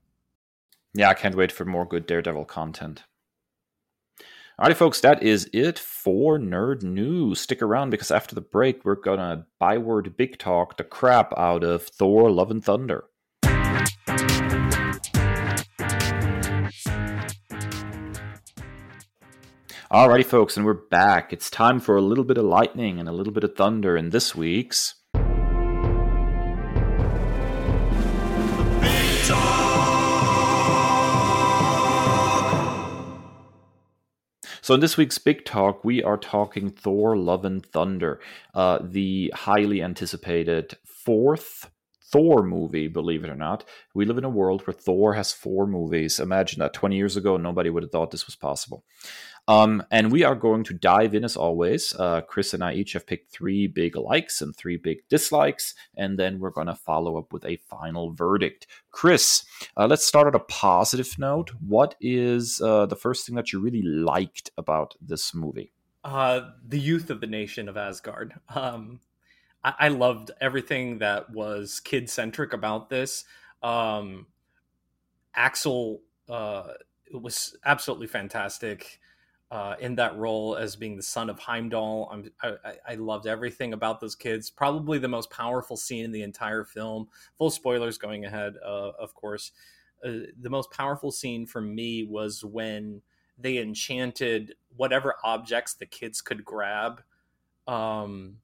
Yeah, 0.97 1.09
I 1.09 1.15
can't 1.15 1.35
wait 1.35 1.51
for 1.51 1.65
more 1.65 1.85
good 1.85 2.07
Daredevil 2.07 2.45
content. 2.45 3.03
Alrighty, 4.61 4.77
folks, 4.77 5.01
that 5.01 5.25
is 5.25 5.51
it 5.53 5.77
for 5.77 6.39
Nerd 6.39 6.85
News. 6.85 7.41
Stick 7.41 7.61
around 7.61 7.91
because 7.91 8.13
after 8.13 8.37
the 8.37 8.41
break, 8.41 8.85
we're 8.85 8.95
gonna 8.95 9.47
byword 9.59 10.17
big 10.17 10.39
talk 10.39 10.77
the 10.77 10.85
crap 10.85 11.37
out 11.37 11.65
of 11.65 11.83
Thor 11.83 12.31
Love 12.31 12.53
and 12.53 12.65
Thunder. 12.65 13.07
Alrighty, 19.91 20.25
folks, 20.25 20.57
and 20.57 20.65
we're 20.65 20.75
back. 20.75 21.33
It's 21.33 21.51
time 21.51 21.81
for 21.81 21.97
a 21.97 22.01
little 22.03 22.25
bit 22.25 22.39
of 22.39 22.45
lightning 22.45 23.01
and 23.01 23.09
a 23.09 23.13
little 23.13 23.33
bit 23.33 23.43
of 23.43 23.57
thunder 23.57 23.97
in 23.97 24.11
this 24.11 24.37
week's 24.37 24.95
So, 34.65 34.73
in 34.73 34.81
this 34.81 34.97
week's 34.97 35.19
Big 35.19 35.45
Talk, 35.45 35.85
we 35.85 36.03
are 36.03 36.17
talking 36.17 36.71
Thor 36.71 37.19
Love 37.19 37.45
and 37.45 37.63
Thunder, 37.67 38.19
uh, 38.55 38.79
the 38.81 39.31
highly 39.35 39.83
anticipated 39.83 40.79
fourth 40.87 41.71
Thor 42.01 42.43
movie, 42.43 42.89
believe 42.89 43.25
it 43.25 43.29
or 43.29 43.35
not. 43.35 43.67
We 43.93 44.07
live 44.07 44.17
in 44.17 44.25
a 44.25 44.31
world 44.31 44.67
where 44.67 44.73
Thor 44.73 45.13
has 45.13 45.33
four 45.33 45.67
movies. 45.67 46.19
Imagine 46.19 46.61
that 46.61 46.73
20 46.73 46.97
years 46.97 47.15
ago, 47.15 47.37
nobody 47.37 47.69
would 47.69 47.83
have 47.83 47.93
thought 47.93 48.11
this 48.11 48.25
was 48.25 48.37
possible. 48.37 48.87
Um, 49.47 49.83
and 49.91 50.11
we 50.11 50.25
are 50.25 50.35
going 50.35 50.65
to 50.65 50.75
dive 50.75 51.15
in 51.15 51.25
as 51.25 51.37
always. 51.37 51.95
Uh, 51.95 52.23
Kris 52.23 52.55
and 52.55 52.65
I 52.65 52.73
each 52.73 52.95
have 52.95 53.07
picked 53.07 53.31
three 53.31 53.67
big 53.67 53.95
likes 53.95 54.41
and 54.41 54.57
three 54.57 54.79
big 54.79 55.07
dislikes, 55.09 55.75
and 55.97 56.19
then 56.19 56.39
we're 56.39 56.51
going 56.51 56.69
to 56.69 56.75
follow 56.75 57.19
up 57.19 57.33
with 57.33 57.45
a 57.45 57.57
final 57.57 58.13
verdict. 58.13 58.67
Kris, 58.91 59.45
uh, 59.77 59.87
let's 59.87 60.07
start 60.07 60.29
at 60.29 60.35
a 60.35 60.45
positive 60.45 61.19
note. 61.19 61.51
What 61.61 61.95
is 62.01 62.61
uh, 62.63 62.87
the 62.87 62.97
first 62.97 63.27
thing 63.27 63.35
that 63.35 63.53
you 63.53 63.61
really 63.61 63.83
liked 63.83 64.51
about 64.57 64.95
this 65.01 65.35
movie? 65.35 65.73
Uh, 66.03 66.51
the 66.67 66.81
youth 66.81 67.11
of 67.11 67.21
the 67.21 67.27
nation 67.27 67.69
of 67.69 67.77
Asgard. 67.77 68.35
Um, 68.55 69.01
I-, 69.63 69.75
I 69.79 69.89
loved 69.89 70.31
everything 70.41 70.99
that 70.99 71.31
was 71.31 71.81
kid 71.81 72.09
centric 72.09 72.53
about 72.53 72.89
this. 72.89 73.25
Um, 73.63 74.27
Axl 75.37 76.01
uh, 76.29 76.69
was 77.13 77.57
absolutely 77.65 78.07
fantastic 78.07 79.01
uh, 79.55 79.77
in 79.79 79.95
that 79.95 80.17
role 80.17 80.57
as 80.57 80.75
being 80.75 80.97
the 80.97 81.03
son 81.03 81.31
of 81.31 81.39
Heimdall. 81.39 82.09
I'm, 82.11 82.29
I, 82.43 82.75
I 82.89 82.95
loved 82.97 83.29
everything 83.29 83.73
about 83.73 84.01
those 84.01 84.17
kids. 84.17 84.51
Probably 84.51 84.99
the 84.99 85.07
most 85.07 85.31
powerful 85.31 85.77
scene 85.77 86.05
in 86.05 86.11
the 86.11 86.23
entire 86.23 86.65
film. 86.65 87.07
Full 87.39 87.51
spoilers 87.51 87.97
going 87.97 88.25
ahead, 88.25 88.55
uh, 88.67 88.91
of 88.99 89.15
course. 89.15 89.53
Uh, 90.05 90.27
the 90.41 90.51
most 90.51 90.73
powerful 90.73 91.13
scene 91.13 91.47
for 91.47 91.61
me 91.61 92.03
was 92.03 92.45
when 92.45 93.01
they 93.39 93.59
enchanted 93.59 94.57
whatever 94.77 95.15
objects 95.23 95.75
the 95.75 95.87
kids 95.87 96.21
could 96.21 96.45
grab. 96.45 97.01
Um, 97.69 98.39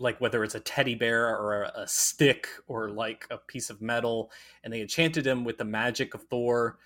like 0.00 0.20
whether 0.20 0.42
it's 0.42 0.56
a 0.56 0.60
teddy 0.60 0.96
bear 0.96 1.28
or 1.28 1.62
a, 1.62 1.82
a 1.82 1.86
stick 1.86 2.48
or 2.66 2.90
like 2.90 3.28
a 3.30 3.38
piece 3.38 3.70
of 3.70 3.80
metal, 3.80 4.32
and 4.64 4.72
they 4.72 4.80
enchanted 4.80 5.24
him 5.24 5.44
with 5.44 5.56
the 5.56 5.64
magic 5.64 6.14
of 6.14 6.24
Thor. 6.24 6.78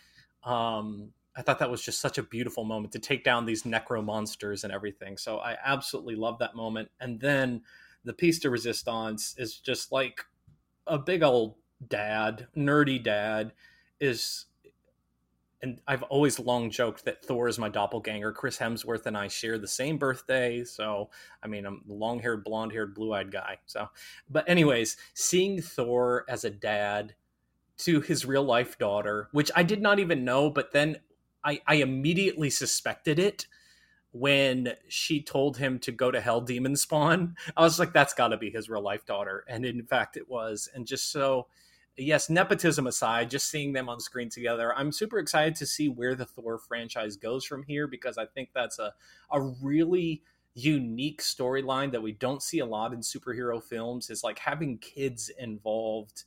Um, 0.45 1.13
I 1.37 1.43
thought 1.43 1.61
that 1.61 1.71
was 1.71 1.83
just 1.83 2.01
such 2.01 2.19
a 2.19 2.23
beautiful 2.23 2.65
moment 2.65 2.93
to 2.93 2.99
take 2.99 3.25
down 3.25 3.47
these 3.47 3.63
necro 3.63 4.05
monsters 4.05 4.65
and 4.65 4.73
everything. 4.73 5.17
So 5.17 5.39
I 5.39 5.57
absolutely 5.65 6.17
love 6.17 6.39
that 6.41 6.57
moment. 6.57 6.91
And 7.01 7.21
then 7.21 7.63
the 8.05 8.13
piece 8.13 8.39
de 8.41 8.51
resistance 8.51 9.35
is 9.39 9.59
just 9.59 9.93
like 9.93 10.25
a 10.87 10.99
big 10.99 11.23
old 11.23 11.55
dad, 11.89 12.49
nerdy 12.57 13.03
dad, 13.03 13.53
is 14.01 14.47
and 15.63 15.79
I've 15.87 16.03
always 16.05 16.39
long 16.39 16.71
joked 16.71 17.05
that 17.05 17.23
Thor 17.23 17.47
is 17.47 17.59
my 17.59 17.69
doppelganger. 17.69 18.33
Chris 18.33 18.59
Hemsworth 18.59 19.05
and 19.05 19.17
I 19.17 19.29
share 19.29 19.59
the 19.59 19.69
same 19.69 19.99
birthday, 19.99 20.65
so 20.65 21.11
I 21.43 21.49
mean, 21.49 21.67
I'm 21.67 21.83
a 21.89 21.93
long-haired, 21.93 22.45
blonde-haired, 22.45 22.95
blue-eyed 22.95 23.31
guy. 23.31 23.59
So, 23.67 23.89
but 24.31 24.49
anyways, 24.49 24.97
seeing 25.13 25.61
Thor 25.61 26.25
as 26.29 26.45
a 26.45 26.51
dad 26.51 27.15
to 27.79 28.01
his 28.01 28.25
real-life 28.25 28.79
daughter, 28.79 29.29
which 29.33 29.51
I 29.55 29.63
did 29.63 29.83
not 29.83 29.99
even 29.99 30.25
know, 30.25 30.49
but 30.49 30.73
then 30.73 30.97
I, 31.45 31.61
I 31.67 31.77
immediately 31.77 32.51
suspected 32.51 33.19
it 33.19 33.47
when 34.13 34.75
she 34.89 35.23
told 35.23 35.57
him 35.57 35.79
to 35.79 35.93
go 35.93 36.11
to 36.11 36.21
hell 36.21 36.41
demon 36.41 36.77
spawn. 36.77 37.37
I 37.57 37.63
was 37.63 37.79
like, 37.79 37.93
that's 37.93 38.15
got 38.15 38.29
to 38.29 38.37
be 38.37 38.51
his 38.51 38.69
real-life 38.69 39.07
daughter, 39.07 39.45
and 39.49 39.65
in 39.65 39.85
fact, 39.85 40.17
it 40.17 40.29
was. 40.29 40.69
And 40.75 40.87
just 40.87 41.11
so 41.11 41.47
yes, 41.97 42.31
nepotism 42.31 42.87
aside, 42.87 43.31
just 43.31 43.49
seeing 43.49 43.73
them 43.73 43.89
on 43.89 44.01
screen 44.01 44.29
together, 44.29 44.75
I'm 44.75 44.93
super 44.93 45.19
excited 45.19 45.55
to 45.57 45.67
see 45.67 45.89
where 45.89 46.15
the 46.15 46.25
Thor 46.25 46.59
franchise 46.59 47.17
goes 47.17 47.45
from 47.45 47.63
here 47.63 47.87
because 47.87 48.19
I 48.19 48.27
think 48.27 48.51
that's 48.55 48.79
a, 48.79 48.95
a 49.31 49.41
really 49.41 50.23
unique 50.55 51.23
storyline 51.23 51.93
that 51.93 52.03
we 52.03 52.13
don't 52.13 52.43
see 52.43 52.59
a 52.59 52.67
lot 52.67 52.93
in 52.93 53.01
superhero 53.01 53.63
films 53.63 54.11
is 54.11 54.25
like 54.25 54.39
having 54.39 54.79
kids 54.79 55.31
involved 55.39 56.25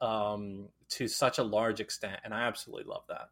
um, 0.00 0.68
to 0.90 1.08
such 1.08 1.38
a 1.38 1.42
large 1.42 1.80
extent. 1.80 2.20
And 2.24 2.32
I 2.32 2.42
absolutely 2.42 2.84
love 2.84 3.04
that. 3.08 3.30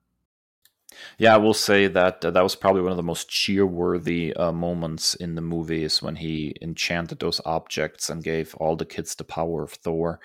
Yeah, 1.19 1.35
I 1.35 1.39
will 1.39 1.55
say 1.55 1.87
that 1.89 2.25
uh, 2.25 2.31
that 2.31 2.43
was 2.43 2.57
probably 2.57 2.83
one 2.83 2.91
of 2.93 2.97
the 2.97 3.03
most 3.03 3.29
cheer-worthy 3.29 4.35
uh, 4.35 4.53
moments 4.53 5.15
in 5.15 5.35
the 5.35 5.41
movie 5.41 5.85
is 5.85 6.03
when 6.03 6.17
he 6.17 6.55
enchanted 6.61 7.21
those 7.21 7.41
objects 7.45 8.11
and 8.11 8.23
gave 8.23 8.55
all 8.57 8.77
the 8.77 8.85
kids 8.85 9.15
the 9.15 9.25
power 9.25 9.63
of 9.63 9.73
Thor. 9.73 10.21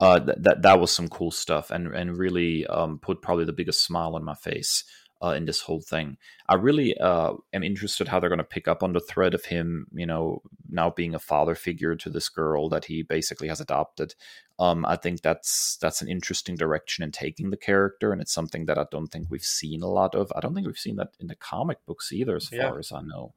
Uh, 0.00 0.18
th- 0.18 0.38
that 0.40 0.62
that 0.62 0.80
was 0.80 0.90
some 0.90 1.08
cool 1.08 1.30
stuff, 1.30 1.70
and 1.70 1.94
and 1.94 2.18
really 2.18 2.66
um, 2.66 2.98
put 2.98 3.22
probably 3.22 3.44
the 3.44 3.52
biggest 3.52 3.82
smile 3.84 4.16
on 4.16 4.24
my 4.24 4.34
face 4.34 4.84
uh, 5.22 5.30
in 5.30 5.44
this 5.44 5.60
whole 5.60 5.80
thing. 5.80 6.16
I 6.48 6.54
really 6.54 6.96
uh, 6.98 7.34
am 7.52 7.62
interested 7.62 8.08
how 8.08 8.20
they're 8.20 8.28
going 8.28 8.38
to 8.38 8.44
pick 8.44 8.68
up 8.68 8.82
on 8.82 8.92
the 8.92 9.00
thread 9.00 9.34
of 9.34 9.46
him, 9.46 9.86
you 9.92 10.06
know, 10.06 10.42
now 10.68 10.90
being 10.90 11.14
a 11.14 11.18
father 11.18 11.54
figure 11.54 11.96
to 11.96 12.10
this 12.10 12.28
girl 12.28 12.68
that 12.68 12.86
he 12.86 13.02
basically 13.02 13.48
has 13.48 13.60
adopted. 13.60 14.14
Um, 14.58 14.84
I 14.86 14.96
think 14.96 15.22
that's 15.22 15.76
that's 15.80 16.00
an 16.00 16.08
interesting 16.08 16.56
direction 16.56 17.02
in 17.02 17.10
taking 17.10 17.50
the 17.50 17.56
character, 17.56 18.12
and 18.12 18.20
it's 18.20 18.32
something 18.32 18.66
that 18.66 18.78
I 18.78 18.86
don't 18.90 19.08
think 19.08 19.28
we've 19.30 19.42
seen 19.42 19.82
a 19.82 19.88
lot 19.88 20.14
of. 20.14 20.32
I 20.36 20.40
don't 20.40 20.54
think 20.54 20.66
we've 20.66 20.76
seen 20.76 20.96
that 20.96 21.10
in 21.18 21.26
the 21.26 21.34
comic 21.34 21.84
books 21.86 22.12
either, 22.12 22.36
as 22.36 22.50
yeah. 22.52 22.68
far 22.68 22.78
as 22.78 22.92
I 22.92 23.00
know. 23.00 23.32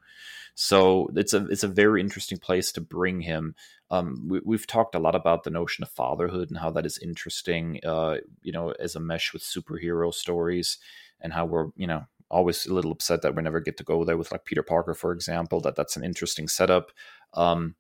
So 0.53 1.09
it's 1.15 1.33
a 1.33 1.45
it's 1.47 1.63
a 1.63 1.67
very 1.67 2.01
interesting 2.01 2.37
place 2.37 2.71
to 2.73 2.81
bring 2.81 3.21
him. 3.21 3.55
Um, 3.89 4.27
we, 4.27 4.55
have 4.55 4.67
talked 4.67 4.95
a 4.95 4.99
lot 4.99 5.15
about 5.15 5.43
the 5.43 5.49
notion 5.49 5.83
of 5.83 5.89
fatherhood 5.89 6.49
and 6.49 6.59
how 6.59 6.71
that 6.71 6.85
is 6.85 6.97
interesting, 6.97 7.79
uh, 7.85 8.17
you 8.41 8.51
know, 8.51 8.71
as 8.71 8.95
a 8.95 8.99
mesh 8.99 9.31
with 9.31 9.43
superhero 9.43 10.13
stories, 10.13 10.77
and 11.21 11.33
how 11.33 11.45
we're 11.45 11.67
you 11.75 11.87
know 11.87 12.05
always 12.29 12.65
a 12.65 12.73
little 12.73 12.91
upset 12.91 13.21
that 13.21 13.35
we 13.35 13.41
never 13.41 13.59
get 13.59 13.77
to 13.77 13.83
go 13.83 14.03
there 14.03 14.17
with 14.17 14.31
like 14.31 14.45
Peter 14.45 14.63
Parker, 14.63 14.93
for 14.93 15.11
example. 15.11 15.61
That 15.61 15.75
that's 15.75 15.95
an 15.95 16.03
interesting 16.03 16.47
setup. 16.47 16.91
Um, 17.33 17.75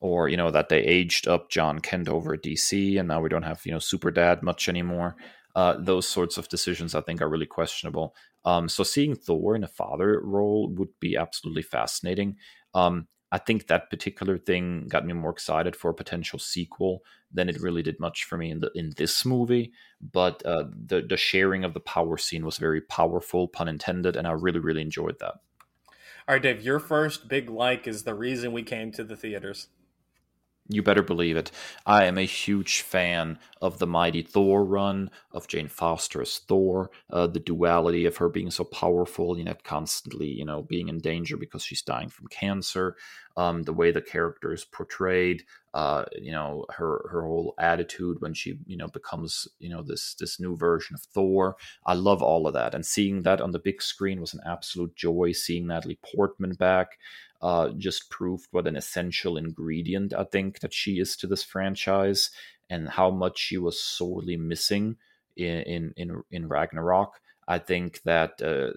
or 0.00 0.28
you 0.28 0.36
know 0.36 0.50
that 0.50 0.68
they 0.68 0.80
aged 0.80 1.26
up 1.26 1.50
Jon 1.50 1.80
Kent 1.80 2.08
over 2.08 2.36
DC, 2.36 2.98
and 2.98 3.08
now 3.08 3.20
we 3.20 3.28
don't 3.28 3.42
have 3.42 3.62
you 3.64 3.72
know 3.72 3.78
Super 3.78 4.10
Dad 4.10 4.42
much 4.42 4.68
anymore. 4.68 5.16
Uh, 5.56 5.76
those 5.78 6.06
sorts 6.06 6.38
of 6.38 6.48
decisions 6.48 6.94
I 6.94 7.00
think 7.00 7.20
are 7.20 7.28
really 7.28 7.46
questionable. 7.46 8.14
Um, 8.44 8.68
so 8.68 8.84
seeing 8.84 9.16
Thor 9.16 9.56
in 9.56 9.64
a 9.64 9.68
father 9.68 10.20
role 10.22 10.72
would 10.76 11.00
be 11.00 11.16
absolutely 11.16 11.62
fascinating. 11.62 12.36
Um, 12.74 13.08
I 13.30 13.38
think 13.38 13.66
that 13.66 13.90
particular 13.90 14.38
thing 14.38 14.86
got 14.88 15.04
me 15.04 15.12
more 15.12 15.30
excited 15.30 15.76
for 15.76 15.90
a 15.90 15.94
potential 15.94 16.38
sequel 16.38 17.02
than 17.32 17.48
it 17.48 17.60
really 17.60 17.82
did 17.82 18.00
much 18.00 18.24
for 18.24 18.38
me 18.38 18.50
in 18.50 18.60
the 18.60 18.70
in 18.74 18.92
this 18.96 19.24
movie. 19.24 19.72
But 20.00 20.44
uh, 20.46 20.64
the 20.86 21.02
the 21.02 21.16
sharing 21.16 21.64
of 21.64 21.74
the 21.74 21.80
power 21.80 22.16
scene 22.16 22.44
was 22.44 22.58
very 22.58 22.80
powerful, 22.80 23.48
pun 23.48 23.68
intended, 23.68 24.16
and 24.16 24.26
I 24.26 24.32
really 24.32 24.60
really 24.60 24.82
enjoyed 24.82 25.18
that. 25.20 25.34
All 26.26 26.34
right, 26.34 26.42
Dave, 26.42 26.62
your 26.62 26.78
first 26.78 27.28
big 27.28 27.48
like 27.48 27.86
is 27.86 28.02
the 28.02 28.14
reason 28.14 28.52
we 28.52 28.62
came 28.62 28.92
to 28.92 29.04
the 29.04 29.16
theaters. 29.16 29.68
You 30.70 30.82
better 30.82 31.02
believe 31.02 31.38
it. 31.38 31.50
I 31.86 32.04
am 32.04 32.18
a 32.18 32.26
huge 32.26 32.82
fan 32.82 33.38
of 33.62 33.78
the 33.78 33.86
Mighty 33.86 34.20
Thor 34.20 34.64
run, 34.64 35.10
of 35.32 35.48
Jane 35.48 35.68
Foster 35.68 36.20
as 36.20 36.38
Thor, 36.38 36.90
uh, 37.10 37.26
the 37.26 37.40
duality 37.40 38.04
of 38.04 38.18
her 38.18 38.28
being 38.28 38.50
so 38.50 38.64
powerful, 38.64 39.38
you 39.38 39.44
know, 39.44 39.54
constantly, 39.64 40.28
you 40.28 40.44
know, 40.44 40.62
being 40.62 40.88
in 40.88 40.98
danger 40.98 41.38
because 41.38 41.64
she's 41.64 41.80
dying 41.80 42.10
from 42.10 42.26
cancer, 42.26 42.96
um, 43.38 43.62
the 43.62 43.72
way 43.72 43.90
the 43.92 44.02
character 44.02 44.52
is 44.52 44.66
portrayed, 44.66 45.44
uh, 45.72 46.04
you 46.20 46.32
know, 46.32 46.66
her 46.70 47.08
her 47.10 47.22
whole 47.22 47.54
attitude 47.58 48.20
when 48.20 48.34
she, 48.34 48.58
you 48.66 48.76
know, 48.76 48.88
becomes, 48.88 49.48
you 49.58 49.70
know, 49.70 49.82
this 49.82 50.14
this 50.14 50.38
new 50.38 50.56
version 50.56 50.94
of 50.94 51.02
Thor. 51.02 51.56
I 51.86 51.94
love 51.94 52.22
all 52.22 52.46
of 52.46 52.54
that, 52.54 52.74
and 52.74 52.84
seeing 52.84 53.22
that 53.22 53.40
on 53.40 53.52
the 53.52 53.58
big 53.58 53.80
screen 53.80 54.20
was 54.20 54.34
an 54.34 54.40
absolute 54.44 54.96
joy. 54.96 55.32
Seeing 55.32 55.66
Natalie 55.66 55.98
Portman 56.02 56.54
back, 56.54 56.98
uh, 57.40 57.70
just 57.76 58.10
proved 58.10 58.48
what 58.50 58.66
an 58.66 58.76
essential 58.76 59.36
ingredient 59.36 60.12
I 60.12 60.24
think 60.24 60.60
that 60.60 60.74
she 60.74 60.98
is 60.98 61.16
to 61.18 61.26
this 61.26 61.44
franchise 61.44 62.30
and 62.70 62.88
how 62.88 63.10
much 63.10 63.38
she 63.38 63.58
was 63.58 63.82
sorely 63.82 64.36
missing 64.36 64.96
in 65.36 65.60
in 65.62 65.94
in, 65.96 66.22
in 66.30 66.48
Ragnarok. 66.48 67.20
I 67.50 67.58
think 67.58 68.02
that 68.02 68.42
uh, 68.42 68.72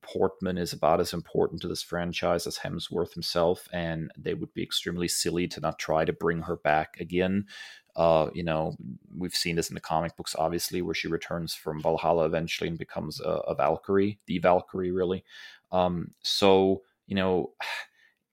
Portman 0.00 0.56
is 0.56 0.72
about 0.72 1.00
as 1.00 1.12
important 1.12 1.60
to 1.60 1.68
this 1.68 1.82
franchise 1.82 2.46
as 2.46 2.56
Hemsworth 2.56 3.12
himself, 3.12 3.68
and 3.74 4.10
they 4.16 4.32
would 4.32 4.54
be 4.54 4.62
extremely 4.62 5.06
silly 5.06 5.46
to 5.48 5.60
not 5.60 5.78
try 5.78 6.06
to 6.06 6.14
bring 6.14 6.40
her 6.40 6.56
back 6.56 6.98
again. 6.98 7.44
Uh, 7.94 8.30
you 8.32 8.42
know, 8.42 8.74
we've 9.14 9.34
seen 9.34 9.56
this 9.56 9.68
in 9.68 9.74
the 9.74 9.80
comic 9.80 10.16
books, 10.16 10.34
obviously, 10.38 10.80
where 10.80 10.94
she 10.94 11.08
returns 11.08 11.54
from 11.54 11.82
Valhalla 11.82 12.24
eventually 12.24 12.68
and 12.68 12.78
becomes 12.78 13.20
a, 13.20 13.28
a 13.28 13.54
Valkyrie, 13.54 14.18
the 14.24 14.38
Valkyrie, 14.38 14.92
really. 14.92 15.22
Um, 15.70 16.12
so, 16.22 16.82
you 17.06 17.16
know, 17.16 17.52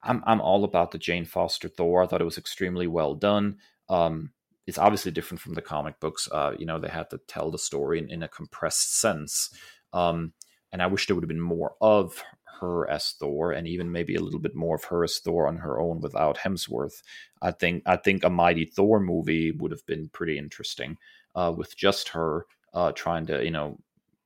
I'm 0.04 0.24
I'm 0.26 0.42
all 0.42 0.64
about 0.64 0.92
the 0.92 0.98
Jane 0.98 1.26
Foster 1.26 1.68
Thor. 1.68 2.04
I 2.04 2.08
thought 2.08 2.22
it 2.22 2.26
was 2.26 2.38
extremely 2.38 2.88
well 2.88 3.16
done. 3.16 3.58
Um, 3.90 4.32
it's 4.66 4.78
obviously 4.78 5.12
different 5.12 5.42
from 5.42 5.54
the 5.54 5.62
comic 5.62 6.00
books. 6.00 6.30
Uh, 6.32 6.54
you 6.58 6.66
know, 6.66 6.80
they 6.80 6.88
had 6.88 7.10
to 7.10 7.20
tell 7.28 7.52
the 7.52 7.58
story 7.58 8.00
in, 8.00 8.10
in 8.10 8.24
a 8.24 8.28
compressed 8.28 9.00
sense. 9.00 9.50
Um, 9.92 10.34
and 10.72 10.82
I 10.82 10.88
wish 10.88 11.06
there 11.06 11.16
would 11.16 11.24
have 11.24 11.30
been 11.30 11.42
more 11.42 11.76
of 11.82 12.24
her 12.60 12.90
as 12.90 13.12
Thor, 13.20 13.52
and 13.52 13.68
even 13.68 13.92
maybe 13.92 14.16
a 14.16 14.22
little 14.22 14.40
bit 14.40 14.56
more 14.56 14.76
of 14.76 14.86
her 14.86 15.04
as 15.04 15.20
Thor 15.20 15.48
on 15.48 15.58
her 15.58 15.80
own 15.80 16.00
without 16.00 16.38
Hemsworth. 16.38 17.02
I 17.42 17.52
think 17.52 17.84
I 17.86 17.98
think 17.98 18.24
a 18.24 18.30
Mighty 18.30 18.66
Thor 18.66 19.00
movie 19.00 19.52
would 19.52 19.72
have 19.72 19.86
been 19.86 20.10
pretty 20.10 20.38
interesting 20.38 20.98
uh, 21.36 21.54
with 21.56 21.76
just 21.76 22.10
her 22.10 22.46
uh, 22.74 22.92
trying 22.94 23.26
to 23.28 23.44
you 23.44 23.52
know 23.52 23.80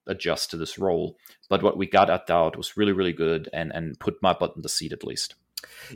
adjust 0.05 0.51
to 0.51 0.57
this 0.57 0.77
role. 0.77 1.17
But 1.49 1.63
what 1.63 1.77
we 1.77 1.87
got 1.87 2.09
at 2.09 2.27
that 2.27 2.55
was 2.55 2.77
really 2.77 2.93
really 2.93 3.13
good, 3.13 3.49
and 3.51 3.71
and 3.73 3.99
put 3.99 4.21
my 4.21 4.33
butt 4.33 4.53
in 4.55 4.61
the 4.61 4.69
seat 4.69 4.93
at 4.93 5.03
least. 5.03 5.35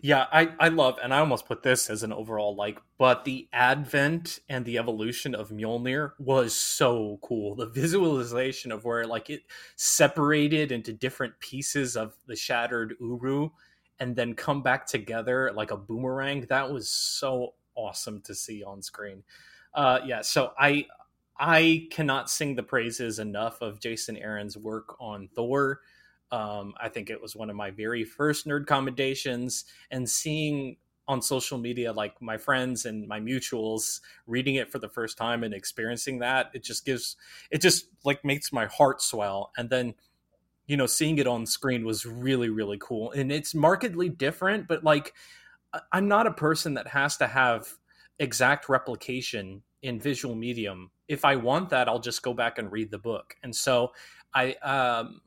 Yeah, 0.02 0.26
I, 0.32 0.54
I 0.60 0.70
love, 0.70 1.00
and 1.04 1.14
I 1.14 1.20
almost 1.20 1.46
put 1.46 1.64
this 1.64 1.90
as 1.90 2.04
an 2.04 2.14
overall 2.14 2.56
like, 2.56 2.80
but 2.98 3.26
the 3.26 3.48
advent 3.52 4.40
and 4.48 4.66
the 4.66 4.78
evolution 4.78 5.36
of 5.36 5.50
Mjolnir 5.50 6.12
was 6.20 6.56
so 6.56 7.20
cool. 7.22 7.56
The 7.56 7.68
visualization 7.68 8.72
of 8.72 8.86
where 8.86 9.06
like 9.06 9.30
it 9.30 9.44
separated 9.76 10.72
into 10.72 10.94
different 10.94 11.40
pieces 11.40 11.98
of 11.98 12.14
the 12.28 12.36
shattered 12.36 12.96
Uru 13.00 13.50
and 14.00 14.16
then 14.16 14.34
come 14.34 14.64
back 14.64 14.88
together 14.88 15.52
like 15.56 15.72
a 15.72 15.78
boomerang, 15.78 16.46
that 16.50 16.72
was 16.72 16.90
so 16.90 17.54
awesome 17.76 18.22
to 18.22 18.34
see 18.34 18.64
on 18.64 18.82
screen. 18.82 19.24
Uh, 19.74 20.00
yeah, 20.06 20.22
so 20.22 20.54
I 20.58 20.86
I 21.40 21.88
cannot 21.92 22.30
sing 22.30 22.56
the 22.56 22.64
praises 22.64 23.18
enough 23.20 23.62
of 23.62 23.80
Jason 23.80 24.16
Aaron's 24.18 24.58
work 24.58 24.96
on 25.00 25.28
Thor. 25.36 25.82
Um, 26.32 26.74
I 26.80 26.90
think 26.90 27.10
it 27.10 27.22
was 27.22 27.36
one 27.36 27.50
of 27.50 27.56
my 27.56 27.72
very 27.72 28.04
first 28.04 28.48
nerd 28.48 28.68
commendations, 28.68 29.66
and 29.90 30.10
seeing 30.10 30.78
on 31.08 31.22
social 31.22 31.58
media, 31.58 31.92
like 31.92 32.22
my 32.22 32.38
friends 32.38 32.86
and 32.86 33.08
my 33.08 33.20
mutuals 33.20 34.00
reading 34.28 34.56
it 34.56 34.72
for 34.72 34.80
the 34.80 34.88
first 34.88 35.18
time 35.18 35.44
and 35.44 35.54
experiencing 35.54 36.20
that, 36.20 36.52
it 36.54 36.64
just 36.64 36.86
gives 36.86 37.18
it 37.50 37.62
just 37.62 37.88
like 38.06 38.24
makes 38.24 38.54
my 38.54 38.66
heart 38.68 39.02
swell. 39.02 39.52
And 39.58 39.70
then 39.70 39.96
you 40.68 40.78
know, 40.78 40.86
seeing 40.86 41.18
it 41.18 41.28
on 41.28 41.46
screen 41.46 41.86
was 41.86 42.06
really, 42.06 42.50
really 42.50 42.78
cool. 42.80 43.12
And 43.12 43.30
it's 43.30 43.54
markedly 43.54 44.08
different, 44.08 44.70
but 44.70 44.86
like 44.86 45.14
I'm 45.92 46.08
not 46.08 46.28
a 46.28 46.32
person 46.32 46.76
that 46.76 46.88
has 46.88 47.18
to 47.18 47.28
have 47.28 47.68
exact 48.20 48.70
replication 48.70 49.64
in 49.82 50.00
visual 50.00 50.36
medium. 50.36 50.92
If 51.08 51.26
I 51.26 51.36
want 51.36 51.70
that, 51.70 51.90
I'll 51.90 52.00
just 52.00 52.24
go 52.24 52.34
back 52.34 52.58
and 52.58 52.72
read 52.72 52.92
the 52.92 53.00
book. 53.00 53.36
And 53.44 53.56
so 53.56 53.92
I 54.34 54.54
um 54.62 55.22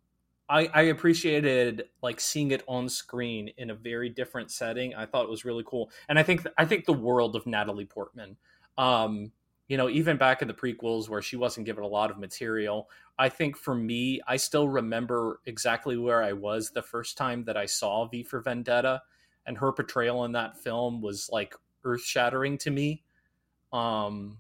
I, 0.48 0.68
I 0.74 0.83
appreciated 0.83 1.85
like 2.02 2.20
seeing 2.20 2.50
it 2.50 2.62
on 2.68 2.88
screen 2.88 3.50
in 3.57 3.70
a 3.70 3.74
very 3.74 4.11
different 4.11 4.50
setting. 4.50 4.94
I 4.94 5.07
thought 5.07 5.24
it 5.24 5.30
was 5.30 5.44
really 5.44 5.64
cool, 5.66 5.90
and 6.09 6.18
I 6.18 6.22
think 6.22 6.46
I 6.59 6.64
think 6.64 6.85
the 6.85 6.92
world 6.92 7.35
of 7.35 7.46
Natalie 7.46 7.87
Portman. 7.87 8.37
Um, 8.76 9.33
you 9.68 9.78
know, 9.78 9.88
even 9.88 10.18
back 10.18 10.42
in 10.42 10.48
the 10.48 10.54
prequels 10.54 11.09
where 11.09 11.22
she 11.22 11.37
wasn't 11.37 11.64
given 11.64 11.85
a 11.85 11.88
lot 11.88 12.11
of 12.11 12.18
material, 12.18 12.90
I 13.18 13.30
think 13.30 13.57
for 13.57 13.74
me, 13.74 14.20
I 14.28 14.37
still 14.37 14.68
remember 14.68 15.40
exactly 15.46 15.96
where 15.96 16.22
I 16.22 16.35
was 16.35 16.70
the 16.70 16.83
first 16.83 17.16
time 17.16 17.44
that 17.44 17.57
I 17.57 17.64
saw 17.64 18.07
V 18.07 18.22
for 18.22 18.40
Vendetta, 18.40 19.02
and 19.46 19.57
her 19.57 19.72
portrayal 19.72 20.24
in 20.24 20.33
that 20.33 20.59
film 20.59 21.00
was 21.00 21.30
like 21.33 21.54
earth 21.85 22.04
shattering 22.04 22.59
to 22.59 22.70
me. 22.70 23.02
Um, 23.72 24.38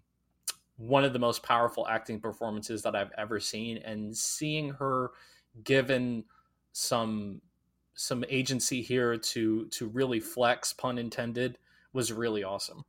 one 0.76 1.04
of 1.04 1.14
the 1.14 1.18
most 1.18 1.42
powerful 1.42 1.86
acting 1.88 2.20
performances 2.20 2.82
that 2.82 2.94
I've 2.94 3.12
ever 3.16 3.40
seen, 3.40 3.78
and 3.78 4.14
seeing 4.14 4.70
her 4.70 5.12
given 5.62 6.24
some 6.72 7.40
some 7.94 8.24
agency 8.28 8.82
here 8.82 9.16
to 9.16 9.66
to 9.66 9.86
really 9.86 10.20
flex, 10.20 10.72
pun 10.72 10.98
intended, 10.98 11.58
was 11.92 12.12
really 12.12 12.42
awesome. 12.42 12.84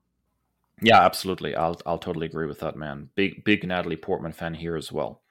Yeah, 0.82 1.02
absolutely. 1.02 1.56
I'll 1.56 1.80
I'll 1.86 2.00
totally 2.00 2.26
agree 2.26 2.48
with 2.48 2.60
that, 2.60 2.76
man. 2.76 3.10
Big 3.16 3.44
big 3.44 3.66
Natalie 3.66 3.96
Portman 3.96 4.34
fan 4.34 4.54
here 4.54 4.76
as 4.76 4.92
well. 4.92 5.22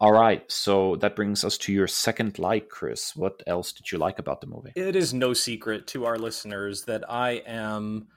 All 0.00 0.12
right, 0.12 0.50
so 0.50 0.96
that 0.96 1.14
brings 1.14 1.44
us 1.44 1.56
to 1.58 1.72
your 1.72 1.86
second 1.86 2.38
like, 2.38 2.68
Kris. 2.68 3.14
What 3.14 3.42
else 3.46 3.72
did 3.72 3.92
you 3.92 3.98
like 3.98 4.18
about 4.18 4.40
the 4.40 4.48
movie? 4.48 4.72
It 4.74 4.96
is 4.96 5.14
no 5.14 5.32
secret 5.34 5.86
to 5.88 6.04
our 6.04 6.18
listeners 6.18 6.82
that 6.82 7.08
I 7.08 7.42
am 7.46 8.08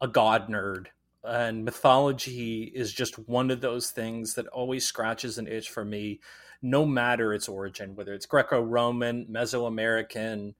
a 0.00 0.06
god 0.06 0.48
nerd, 0.48 0.86
and 1.24 1.64
mythology 1.64 2.62
is 2.74 2.92
just 2.92 3.18
one 3.28 3.50
of 3.50 3.60
those 3.60 3.90
things 3.90 4.34
that 4.34 4.46
always 4.48 4.86
scratches 4.86 5.36
an 5.36 5.48
itch 5.48 5.68
for 5.68 5.84
me, 5.84 6.20
no 6.62 6.84
matter 6.84 7.32
its 7.32 7.48
origin, 7.48 7.94
whether 7.94 8.12
it's 8.12 8.26
Greco-Roman, 8.26 9.26
Mesoamerican, 9.26 10.54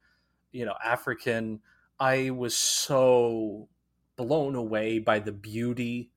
you 0.53 0.65
know, 0.65 0.75
African. 0.85 1.61
I 1.99 2.31
was 2.31 2.57
so 2.57 3.69
blown 4.17 4.55
away 4.55 4.99
by 4.99 5.19
the 5.19 5.33
beauty 5.33 6.11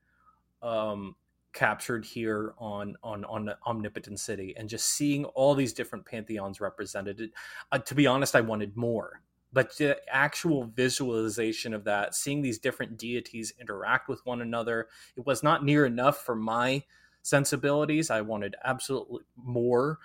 um, 0.62 1.16
captured 1.52 2.06
here 2.06 2.54
on 2.58 2.96
on 3.04 3.26
on 3.26 3.50
Omnipotent 3.68 4.20
City, 4.20 4.56
and 4.58 4.70
just 4.70 4.88
seeing 4.88 5.26
all 5.26 5.54
these 5.56 5.74
different 5.74 6.06
pantheons 6.06 6.62
represented. 6.62 7.32
Uh, 7.72 7.80
to 7.80 7.96
be 7.96 8.08
honest, 8.08 8.36
I 8.36 8.42
wanted 8.42 8.78
more, 8.78 9.22
but 9.52 9.78
the 9.78 9.98
actual 10.10 10.66
visualization 10.66 11.74
of 11.74 11.84
that, 11.84 12.16
seeing 12.16 12.42
these 12.42 12.60
different 12.60 12.98
deities 12.98 13.54
interact 13.60 14.08
with 14.08 14.26
one 14.26 14.42
another, 14.42 14.88
it 15.16 15.26
was 15.26 15.44
not 15.44 15.64
near 15.64 15.86
enough 15.86 16.24
for 16.26 16.36
my 16.36 16.84
sensibilities. 17.24 18.12
I 18.12 18.22
wanted 18.22 18.56
absolutely 18.64 19.24
more, 19.36 19.98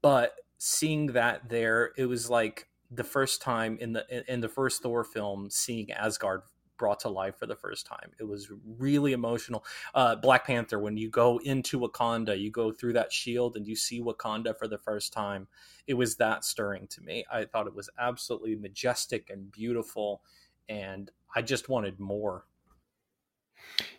but 0.00 0.34
seeing 0.58 1.06
that 1.08 1.48
there, 1.48 1.92
it 1.96 2.06
was 2.06 2.28
like 2.28 2.68
the 2.90 3.04
first 3.04 3.40
time 3.40 3.78
in 3.80 3.92
the 3.92 4.32
in 4.32 4.40
the 4.40 4.48
first 4.48 4.82
Thor 4.82 5.04
film 5.04 5.48
seeing 5.50 5.92
Asgard 5.92 6.42
brought 6.78 6.98
to 7.00 7.08
life 7.08 7.38
for 7.38 7.46
the 7.46 7.54
first 7.54 7.86
time. 7.86 8.10
It 8.18 8.24
was 8.24 8.50
really 8.66 9.12
emotional. 9.12 9.64
Uh, 9.94 10.16
Black 10.16 10.46
Panther, 10.46 10.80
when 10.80 10.96
you 10.96 11.08
go 11.08 11.38
into 11.38 11.78
Wakanda, 11.78 12.36
you 12.36 12.50
go 12.50 12.72
through 12.72 12.94
that 12.94 13.12
shield 13.12 13.56
and 13.56 13.68
you 13.68 13.76
see 13.76 14.00
Wakanda 14.00 14.58
for 14.58 14.66
the 14.66 14.78
first 14.78 15.12
time. 15.12 15.46
It 15.86 15.94
was 15.94 16.16
that 16.16 16.44
stirring 16.44 16.88
to 16.88 17.00
me. 17.00 17.24
I 17.30 17.44
thought 17.44 17.68
it 17.68 17.74
was 17.74 17.88
absolutely 17.98 18.56
majestic 18.56 19.30
and 19.30 19.52
beautiful, 19.52 20.22
and 20.68 21.10
I 21.36 21.42
just 21.42 21.68
wanted 21.68 22.00
more. 22.00 22.46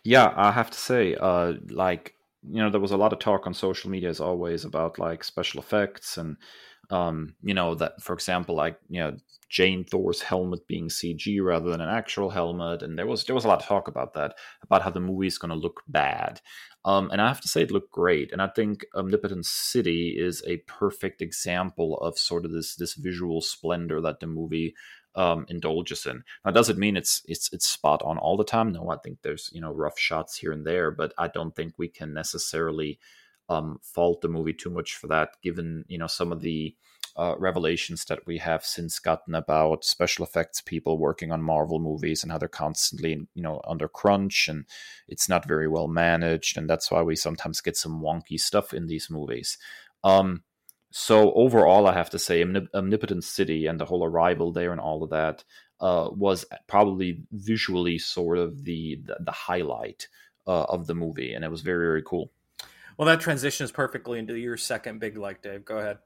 Yeah, 0.02 0.32
I 0.36 0.52
have 0.52 0.70
to 0.70 0.78
say, 0.78 1.14
uh, 1.14 1.54
like 1.70 2.14
you 2.50 2.62
know, 2.62 2.70
there 2.70 2.80
was 2.80 2.92
a 2.92 2.96
lot 2.96 3.12
of 3.12 3.18
talk 3.18 3.46
on 3.46 3.54
social 3.54 3.90
media 3.90 4.08
as 4.08 4.20
always 4.20 4.64
about 4.64 4.98
like 4.98 5.24
special 5.24 5.60
effects 5.60 6.16
and 6.16 6.36
um, 6.90 7.34
you 7.42 7.54
know 7.54 7.74
that 7.74 8.02
for 8.02 8.12
example 8.12 8.54
like 8.54 8.78
you 8.88 9.00
know 9.00 9.16
jane 9.48 9.84
thor's 9.84 10.22
helmet 10.22 10.66
being 10.66 10.88
cg 10.88 11.42
rather 11.42 11.70
than 11.70 11.80
an 11.80 11.88
actual 11.88 12.30
helmet 12.30 12.82
and 12.82 12.98
there 12.98 13.06
was 13.06 13.24
there 13.24 13.34
was 13.34 13.44
a 13.44 13.48
lot 13.48 13.60
of 13.60 13.66
talk 13.66 13.88
about 13.88 14.14
that 14.14 14.34
about 14.62 14.82
how 14.82 14.90
the 14.90 15.00
movie 15.00 15.26
is 15.26 15.38
going 15.38 15.50
to 15.50 15.54
look 15.54 15.82
bad. 15.86 16.40
Um, 16.84 17.10
and 17.10 17.20
i 17.20 17.28
have 17.28 17.40
to 17.40 17.48
say 17.48 17.62
it 17.62 17.70
looked 17.70 17.92
great 17.92 18.32
and 18.32 18.42
i 18.42 18.48
think 18.48 18.84
omnipotent 18.94 19.46
city 19.46 20.16
is 20.18 20.42
a 20.46 20.58
perfect 20.66 21.22
example 21.22 21.96
of 21.98 22.18
sort 22.18 22.44
of 22.44 22.52
this 22.52 22.76
this 22.76 22.94
visual 22.94 23.40
splendor 23.40 24.00
that 24.02 24.20
the 24.20 24.26
movie 24.26 24.74
um, 25.16 25.46
indulges 25.48 26.06
in. 26.06 26.24
Now, 26.44 26.50
does 26.50 26.68
it 26.68 26.78
mean 26.78 26.96
it's 26.96 27.22
it's 27.26 27.52
it's 27.52 27.66
spot 27.66 28.02
on 28.02 28.18
all 28.18 28.36
the 28.36 28.44
time? 28.44 28.72
No, 28.72 28.90
I 28.90 28.96
think 28.96 29.18
there's 29.22 29.50
you 29.52 29.60
know 29.60 29.72
rough 29.72 29.98
shots 29.98 30.36
here 30.36 30.52
and 30.52 30.66
there, 30.66 30.90
but 30.90 31.12
I 31.18 31.28
don't 31.28 31.54
think 31.54 31.74
we 31.76 31.88
can 31.88 32.12
necessarily 32.12 32.98
um, 33.48 33.78
fault 33.82 34.20
the 34.20 34.28
movie 34.28 34.54
too 34.54 34.70
much 34.70 34.96
for 34.96 35.06
that, 35.08 35.30
given 35.42 35.84
you 35.88 35.98
know 35.98 36.06
some 36.06 36.32
of 36.32 36.40
the 36.40 36.74
uh, 37.16 37.34
revelations 37.38 38.04
that 38.06 38.26
we 38.26 38.38
have 38.38 38.64
since 38.64 38.98
gotten 38.98 39.36
about 39.36 39.84
special 39.84 40.24
effects 40.24 40.60
people 40.60 40.98
working 40.98 41.30
on 41.30 41.40
Marvel 41.40 41.78
movies 41.78 42.24
and 42.24 42.32
how 42.32 42.38
they're 42.38 42.48
constantly 42.48 43.26
you 43.34 43.42
know 43.42 43.60
under 43.68 43.86
crunch 43.86 44.48
and 44.48 44.64
it's 45.06 45.28
not 45.28 45.46
very 45.46 45.68
well 45.68 45.88
managed, 45.88 46.58
and 46.58 46.68
that's 46.68 46.90
why 46.90 47.02
we 47.02 47.16
sometimes 47.16 47.60
get 47.60 47.76
some 47.76 48.00
wonky 48.00 48.38
stuff 48.38 48.74
in 48.74 48.86
these 48.86 49.08
movies. 49.10 49.58
Um, 50.02 50.42
so 50.96 51.32
overall, 51.32 51.88
I 51.88 51.92
have 51.92 52.10
to 52.10 52.20
say, 52.20 52.40
Omnipotent 52.72 53.24
City 53.24 53.66
and 53.66 53.80
the 53.80 53.84
whole 53.84 54.04
arrival 54.04 54.52
there 54.52 54.70
and 54.70 54.80
all 54.80 55.02
of 55.02 55.10
that 55.10 55.42
uh, 55.80 56.08
was 56.12 56.44
probably 56.68 57.24
visually 57.32 57.98
sort 57.98 58.38
of 58.38 58.62
the 58.62 59.00
the, 59.04 59.16
the 59.18 59.32
highlight 59.32 60.06
uh, 60.46 60.62
of 60.62 60.86
the 60.86 60.94
movie, 60.94 61.34
and 61.34 61.44
it 61.44 61.50
was 61.50 61.62
very 61.62 61.84
very 61.84 62.02
cool. 62.06 62.30
Well, 62.96 63.06
that 63.06 63.18
transitions 63.18 63.72
perfectly 63.72 64.20
into 64.20 64.36
your 64.36 64.56
second 64.56 65.00
big 65.00 65.16
like, 65.16 65.42
Dave. 65.42 65.64
Go 65.64 65.78
ahead. 65.78 65.98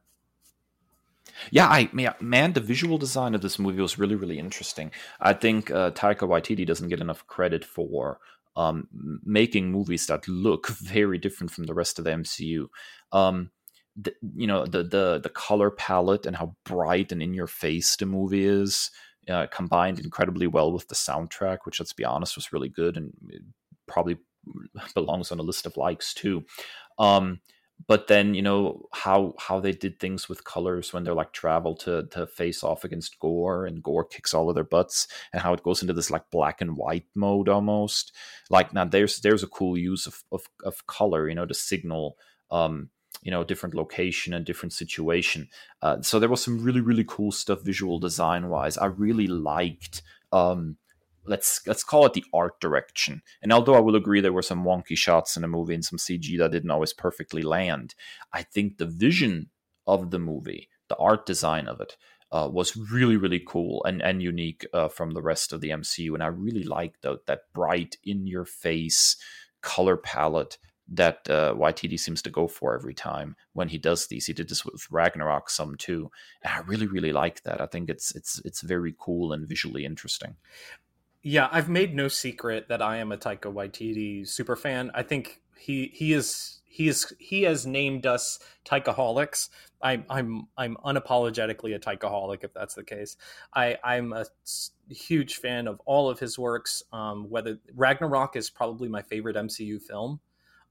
Yeah, 1.50 1.66
I 1.66 1.90
man, 2.22 2.54
the 2.54 2.60
visual 2.60 2.96
design 2.96 3.34
of 3.34 3.42
this 3.42 3.58
movie 3.58 3.82
was 3.82 3.98
really, 3.98 4.14
really 4.14 4.38
interesting. 4.38 4.90
I 5.20 5.34
think 5.34 5.70
uh, 5.70 5.90
Taika 5.90 6.26
Waititi 6.26 6.66
doesn't 6.66 6.88
get 6.88 7.02
enough 7.02 7.26
credit 7.26 7.62
for 7.62 8.20
um, 8.56 8.88
making 9.22 9.70
movies 9.70 10.06
that 10.06 10.26
look 10.26 10.68
very 10.80 11.18
different 11.18 11.50
from 11.50 11.64
the 11.64 11.74
rest 11.74 11.98
of 11.98 12.06
the 12.06 12.12
MCU. 12.12 12.68
Um, 13.12 13.50
the, 14.00 14.14
you 14.34 14.46
know, 14.46 14.64
the 14.64 14.82
the 14.82 15.20
the 15.22 15.28
color 15.28 15.70
palette 15.70 16.26
and 16.26 16.36
how 16.36 16.54
bright 16.64 17.12
and 17.12 17.22
in 17.22 17.34
your 17.34 17.46
face 17.46 17.96
the 17.96 18.06
movie 18.06 18.44
is, 18.44 18.90
uh, 19.28 19.46
combined 19.48 19.98
incredibly 19.98 20.46
well 20.46 20.72
with 20.72 20.88
the 20.88 20.94
soundtrack, 20.94 21.58
which 21.64 21.80
let's 21.80 21.92
be 21.92 22.04
honest 22.04 22.36
was 22.36 22.52
really 22.52 22.68
good 22.68 22.96
and 22.96 23.12
probably 23.86 24.16
belongs 24.94 25.32
on 25.32 25.38
a 25.38 25.42
list 25.42 25.66
of 25.66 25.76
likes 25.76 26.14
too. 26.14 26.44
Um, 26.98 27.40
but 27.86 28.08
then 28.08 28.34
you 28.34 28.42
know 28.42 28.88
how 28.92 29.34
how 29.38 29.60
they 29.60 29.72
did 29.72 30.00
things 30.00 30.28
with 30.28 30.44
colors 30.44 30.92
when 30.92 31.04
they're 31.04 31.14
like 31.14 31.32
travel 31.32 31.76
to 31.76 32.06
to 32.10 32.26
face 32.26 32.64
off 32.64 32.82
against 32.84 33.18
Gorr 33.20 33.66
and 33.66 33.82
Gorr 33.82 34.04
kicks 34.04 34.34
all 34.34 34.48
of 34.48 34.56
their 34.56 34.64
butts 34.64 35.06
and 35.32 35.42
how 35.42 35.52
it 35.52 35.62
goes 35.62 35.80
into 35.80 35.94
this 35.94 36.10
like 36.10 36.30
black 36.30 36.60
and 36.60 36.76
white 36.76 37.06
mode 37.14 37.48
almost 37.48 38.12
like 38.50 38.72
now 38.72 38.84
there's 38.84 39.20
there's 39.20 39.44
a 39.44 39.48
cool 39.48 39.78
use 39.78 40.06
of 40.06 40.24
of, 40.32 40.46
of 40.64 40.86
color 40.88 41.28
you 41.28 41.36
know 41.36 41.46
to 41.46 41.54
signal 41.54 42.16
um 42.50 42.90
you 43.22 43.30
know 43.30 43.44
different 43.44 43.74
location 43.74 44.32
and 44.34 44.44
different 44.44 44.72
situation 44.72 45.48
uh, 45.82 46.00
so 46.02 46.18
there 46.18 46.28
was 46.28 46.42
some 46.42 46.62
really 46.62 46.80
really 46.80 47.04
cool 47.06 47.32
stuff 47.32 47.62
visual 47.62 47.98
design 47.98 48.48
wise 48.48 48.78
i 48.78 48.86
really 48.86 49.26
liked 49.26 50.02
um 50.32 50.76
let's 51.28 51.60
let's 51.66 51.84
call 51.84 52.06
it 52.06 52.14
the 52.14 52.24
art 52.32 52.60
direction. 52.60 53.22
And 53.42 53.52
although 53.52 53.74
I 53.74 53.80
will 53.80 53.96
agree 53.96 54.20
there 54.20 54.32
were 54.32 54.42
some 54.42 54.64
wonky 54.64 54.96
shots 54.96 55.36
in 55.36 55.42
the 55.42 55.48
movie 55.48 55.74
and 55.74 55.84
some 55.84 55.98
CG 55.98 56.36
that 56.38 56.50
didn't 56.50 56.70
always 56.70 56.92
perfectly 56.92 57.42
land, 57.42 57.94
I 58.32 58.42
think 58.42 58.78
the 58.78 58.86
vision 58.86 59.50
of 59.86 60.10
the 60.10 60.18
movie, 60.18 60.68
the 60.88 60.96
art 60.96 61.26
design 61.26 61.68
of 61.68 61.80
it, 61.80 61.96
uh, 62.32 62.48
was 62.50 62.76
really 62.76 63.16
really 63.16 63.42
cool 63.46 63.84
and 63.84 64.02
and 64.02 64.22
unique 64.22 64.66
uh, 64.72 64.88
from 64.88 65.12
the 65.12 65.22
rest 65.22 65.52
of 65.52 65.60
the 65.60 65.70
MCU. 65.70 66.14
And 66.14 66.22
I 66.22 66.28
really 66.28 66.64
liked 66.64 67.02
that 67.02 67.26
that 67.26 67.52
bright 67.54 67.96
in 68.04 68.26
your 68.26 68.44
face 68.44 69.16
color 69.60 69.96
palette 69.96 70.58
that 70.88 71.28
uh, 71.28 71.54
Waititi 71.54 71.98
seems 71.98 72.22
to 72.22 72.30
go 72.30 72.48
for 72.48 72.74
every 72.74 72.94
time 72.94 73.36
when 73.52 73.68
he 73.68 73.78
does 73.78 74.06
these. 74.06 74.26
He 74.26 74.32
did 74.32 74.48
this 74.48 74.64
with 74.64 74.86
Ragnarok 74.90 75.50
some 75.50 75.76
too, 75.76 76.10
and 76.42 76.54
I 76.54 76.60
really 76.60 76.86
really 76.86 77.12
like 77.12 77.42
that. 77.42 77.60
I 77.60 77.66
think 77.66 77.90
it's 77.90 78.14
it's 78.14 78.40
it's 78.44 78.62
very 78.62 78.94
cool 78.98 79.32
and 79.32 79.48
visually 79.48 79.84
interesting. 79.84 80.36
Yeah, 81.22 81.48
I've 81.50 81.68
made 81.68 81.94
no 81.94 82.08
secret 82.08 82.68
that 82.68 82.80
I 82.80 82.98
am 82.98 83.12
a 83.12 83.18
Taika 83.18 83.52
Waititi 83.52 84.26
super 84.26 84.56
fan. 84.56 84.90
I 84.94 85.02
think 85.02 85.42
he 85.58 85.90
he 85.92 86.12
is 86.12 86.60
he 86.64 86.88
is 86.88 87.12
he 87.18 87.42
has 87.42 87.66
named 87.66 88.06
us 88.06 88.38
Taikaholics. 88.64 89.48
I'm 89.82 90.04
I'm 90.08 90.46
I'm 90.56 90.76
unapologetically 90.84 91.74
a 91.74 91.78
Taikaholic 91.78 92.44
if 92.44 92.54
that's 92.54 92.74
the 92.74 92.84
case. 92.84 93.16
I 93.54 93.76
I'm 93.82 94.12
a 94.12 94.26
huge 94.88 95.36
fan 95.36 95.66
of 95.66 95.80
all 95.84 96.08
of 96.08 96.18
his 96.18 96.38
works. 96.38 96.82
Um, 96.92 97.28
whether 97.28 97.58
Ragnarok 97.74 98.36
is 98.36 98.48
probably 98.48 98.88
my 98.88 99.02
favorite 99.02 99.36
MCU 99.36 99.82
film. 99.82 100.20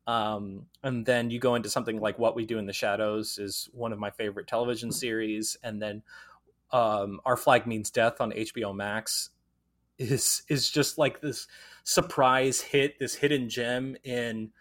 Um, 0.07 0.67
and 0.83 1.05
then 1.05 1.29
you 1.29 1.39
go 1.39 1.55
into 1.55 1.69
something 1.69 1.99
like 1.99 2.17
What 2.17 2.35
We 2.35 2.45
Do 2.45 2.57
in 2.57 2.65
the 2.65 2.73
Shadows 2.73 3.37
is 3.37 3.69
one 3.73 3.91
of 3.91 3.99
my 3.99 4.09
favorite 4.09 4.47
television 4.47 4.91
series, 4.91 5.57
and 5.63 5.81
then 5.81 6.01
um, 6.71 7.19
Our 7.25 7.35
Flag 7.35 7.67
Means 7.67 7.91
Death 7.91 8.21
on 8.21 8.31
HBO 8.31 8.73
Max 8.73 9.29
is 9.97 10.43
is 10.47 10.69
just 10.69 10.97
like 10.97 11.21
this 11.21 11.47
surprise 11.83 12.61
hit, 12.61 12.99
this 12.99 13.15
hidden 13.15 13.49
gem 13.49 13.97
in 14.03 14.51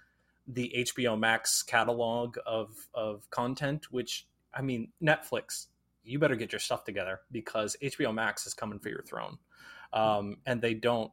the 0.49 0.73
HBO 0.79 1.19
Max 1.19 1.63
catalog 1.63 2.39
of 2.45 2.75
of 2.93 3.31
content. 3.31 3.93
Which 3.93 4.27
I 4.53 4.63
mean, 4.63 4.89
Netflix, 5.01 5.67
you 6.03 6.19
better 6.19 6.37
get 6.37 6.53
your 6.53 6.61
stuff 6.61 6.83
together 6.83 7.21
because 7.31 7.77
HBO 7.81 8.13
Max 8.13 8.49
is 8.49 8.55
coming 8.55 8.81
for 8.81 8.89
your 8.89 9.03
throne, 9.03 9.39
um, 9.93 10.39
and 10.45 10.61
they 10.61 10.75
don't 10.75 11.13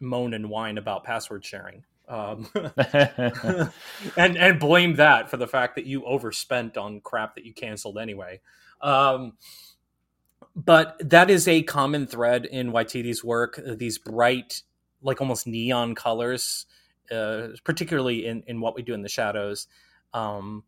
moan 0.00 0.34
and 0.34 0.50
whine 0.50 0.78
about 0.78 1.04
password 1.04 1.44
sharing. 1.44 1.84
Um, 2.08 2.48
and 4.16 4.36
and 4.36 4.60
blame 4.60 4.96
that 4.96 5.30
for 5.30 5.36
the 5.36 5.46
fact 5.46 5.74
that 5.76 5.86
you 5.86 6.04
overspent 6.04 6.76
on 6.76 7.00
crap 7.00 7.34
that 7.34 7.44
you 7.44 7.52
canceled 7.52 7.98
anyway. 7.98 8.40
Um, 8.80 9.34
but 10.54 10.96
that 11.00 11.30
is 11.30 11.46
a 11.48 11.62
common 11.62 12.06
thread 12.06 12.46
in 12.46 12.72
Waititi's 12.72 13.22
work. 13.22 13.60
These 13.64 13.98
bright, 13.98 14.62
like 15.02 15.20
almost 15.20 15.46
neon 15.46 15.94
colors, 15.94 16.66
uh, 17.10 17.48
particularly 17.64 18.26
in 18.26 18.42
in 18.46 18.60
what 18.60 18.74
we 18.74 18.82
do 18.82 18.94
in 18.94 19.02
the 19.02 19.08
shadows. 19.08 19.66
Um, 20.14 20.64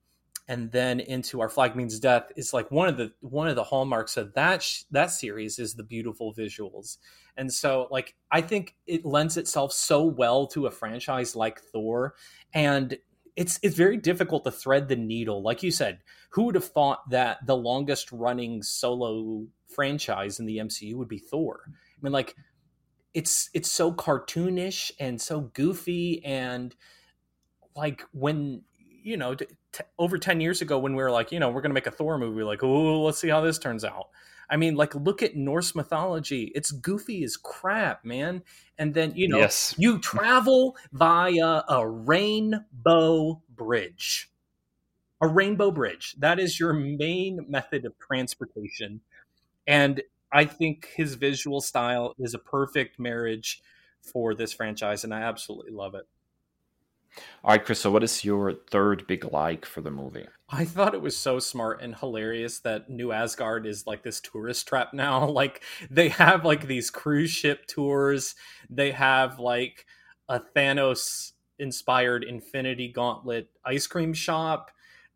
and 0.49 0.73
then 0.73 1.01
into 1.01 1.41
our 1.41 1.49
flag 1.49 1.77
means 1.77 1.99
death 2.01 2.33
is 2.37 2.53
like 2.53 2.71
one 2.71 2.89
of 2.89 2.97
the 2.97 3.13
one 3.21 3.49
of 3.49 3.57
the 3.57 3.65
hallmarks 3.65 4.17
of 4.17 4.33
that 4.35 4.63
sh- 4.63 4.83
that 4.91 5.11
series 5.11 5.59
is 5.59 5.75
the 5.75 5.83
beautiful 5.83 6.35
visuals 6.35 6.99
and 7.37 7.53
so 7.53 7.87
like 7.91 8.15
i 8.31 8.41
think 8.41 8.75
it 8.87 9.05
lends 9.05 9.37
itself 9.37 9.73
so 9.73 10.05
well 10.05 10.47
to 10.47 10.67
a 10.67 10.71
franchise 10.71 11.37
like 11.37 11.61
thor 11.61 12.15
and 12.55 12.99
it's 13.37 13.61
it's 13.63 13.77
very 13.77 13.97
difficult 13.97 14.43
to 14.45 14.51
thread 14.51 14.89
the 14.89 14.97
needle 14.97 15.43
like 15.43 15.63
you 15.63 15.71
said 15.71 16.01
who 16.31 16.45
would 16.45 16.55
have 16.55 16.65
thought 16.65 17.09
that 17.11 17.45
the 17.47 17.57
longest 17.57 18.13
running 18.13 18.63
solo 18.63 19.47
franchise 19.69 20.41
in 20.41 20.47
the 20.47 20.59
MCU 20.59 20.95
would 20.97 21.09
be 21.09 21.19
Thor. 21.19 21.61
I 21.67 21.71
mean, 22.03 22.13
like 22.13 22.35
it's 23.15 23.51
it's 23.55 23.71
so 23.71 23.93
cartoonish 23.93 24.91
and 25.01 25.21
so 25.21 25.41
goofy 25.41 26.25
and 26.25 26.75
like 27.75 28.03
when 28.13 28.63
you 29.03 29.17
know 29.17 29.35
t- 29.79 29.85
over 29.99 30.19
10 30.19 30.41
years 30.41 30.61
ago 30.61 30.79
when 30.79 30.95
we 30.95 31.03
were 31.03 31.11
like 31.11 31.33
you 31.33 31.39
know 31.39 31.51
we're 31.51 31.61
gonna 31.61 31.75
make 31.75 31.87
a 31.87 31.93
thor 31.93 32.19
movie 32.19 32.43
like 32.43 32.63
oh 32.63 33.03
let's 33.03 33.19
see 33.19 33.29
how 33.29 33.41
this 33.41 33.59
turns 33.59 33.85
out. 33.85 34.09
I 34.51 34.57
mean 34.57 34.77
like 34.77 34.95
look 34.95 35.23
at 35.23 35.37
norse 35.37 35.75
mythology. 35.75 36.53
It's 36.55 36.71
goofy 36.71 37.23
as 37.25 37.37
crap 37.37 38.05
man. 38.05 38.43
And 38.79 38.95
then 38.95 39.13
you 39.15 39.29
know 39.29 39.39
yes. 39.39 39.75
you 39.79 39.99
travel 39.99 40.77
via 40.93 41.63
a 41.69 41.87
rainbow 41.87 43.43
bridge. 43.49 44.31
A 45.21 45.27
rainbow 45.27 45.71
bridge. 45.71 46.15
That 46.19 46.39
is 46.39 46.61
your 46.61 46.73
main 46.73 47.45
method 47.49 47.85
of 47.85 47.99
transportation. 47.99 49.01
And 49.67 50.03
I 50.31 50.45
think 50.45 50.89
his 50.95 51.15
visual 51.15 51.61
style 51.61 52.15
is 52.19 52.35
a 52.35 52.39
perfect 52.39 52.99
marriage 52.99 53.61
for 54.01 54.35
this 54.35 54.53
franchise, 54.53 55.05
and 55.05 55.13
I 55.13 55.23
absolutely 55.23 55.73
love 55.73 55.95
it. 55.95 56.07
All 57.45 57.51
right, 57.51 57.65
Kris. 57.65 57.81
So, 57.81 57.91
what 57.91 58.03
is 58.05 58.25
your 58.25 58.53
third 58.53 59.07
big 59.07 59.33
like 59.33 59.65
for 59.65 59.81
the 59.81 59.91
movie? 59.91 60.27
I 60.51 60.65
thought 60.65 60.95
it 60.95 61.03
was 61.03 61.17
so 61.17 61.39
smart 61.39 61.83
and 61.83 61.95
hilarious 61.95 62.61
that 62.61 62.89
New 62.89 63.13
Asgard 63.13 63.67
is 63.67 63.87
like 63.87 64.03
this 64.03 64.21
tourist 64.21 64.67
trap 64.67 64.93
now. 64.93 65.29
Like 65.39 65.63
they 65.91 66.09
have 66.09 66.45
like 66.45 66.67
these 66.67 66.91
cruise 66.91 67.31
ship 67.31 67.67
tours. 67.67 68.35
They 68.69 68.91
have 68.93 69.39
like 69.39 69.87
a 70.29 70.41
Thanos 70.41 71.33
inspired 71.59 72.25
Infinity 72.25 72.89
Gauntlet 72.89 73.51
ice 73.65 73.87
cream 73.87 74.15
shop 74.15 74.71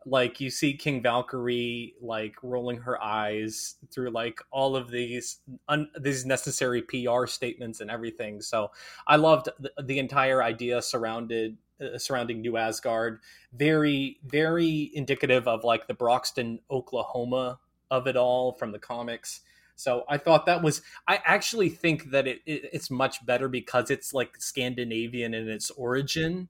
like 0.07 0.41
you 0.41 0.51
see 0.51 0.75
King 0.75 1.03
Valkyrie 1.03 1.95
like 2.01 2.35
rolling 2.43 2.79
her 2.79 3.03
eyes 3.03 3.77
through 3.93 4.11
like 4.11 4.41
all 4.51 4.77
of 4.77 4.91
these 4.91 5.39
un- 5.69 5.91
these 6.01 6.25
necessary 6.27 6.83
PR 6.83 7.27
statements 7.27 7.81
and 7.81 7.91
everything. 7.91 8.41
So 8.41 8.71
I 9.07 9.17
loved 9.17 9.49
the, 9.59 9.73
the 9.83 9.99
entire 9.99 10.43
idea 10.43 10.83
surrounded 10.83 11.57
uh, 11.83 11.99
surrounding 11.99 12.41
New 12.41 12.57
Asgard. 12.57 13.21
Very 13.53 14.19
very 14.25 14.91
indicative 14.95 15.49
of 15.49 15.65
like 15.65 15.87
the 15.87 15.95
Broxton, 15.95 16.61
Oklahoma 16.71 17.59
of 17.91 18.07
it 18.07 18.17
all 18.17 18.53
from 18.53 18.73
the 18.73 18.79
comics. 18.79 19.41
So 19.75 20.05
I 20.09 20.19
thought 20.19 20.47
that 20.47 20.63
was 20.63 20.83
I 21.09 21.21
actually 21.25 21.69
think 21.69 22.11
that 22.11 22.27
it, 22.27 22.41
it 22.47 22.71
it's 22.73 22.91
much 22.91 23.25
better 23.25 23.49
because 23.49 23.91
it's 23.91 24.15
like 24.15 24.41
Scandinavian 24.41 25.35
in 25.35 25.49
its 25.49 25.71
origin 25.71 26.49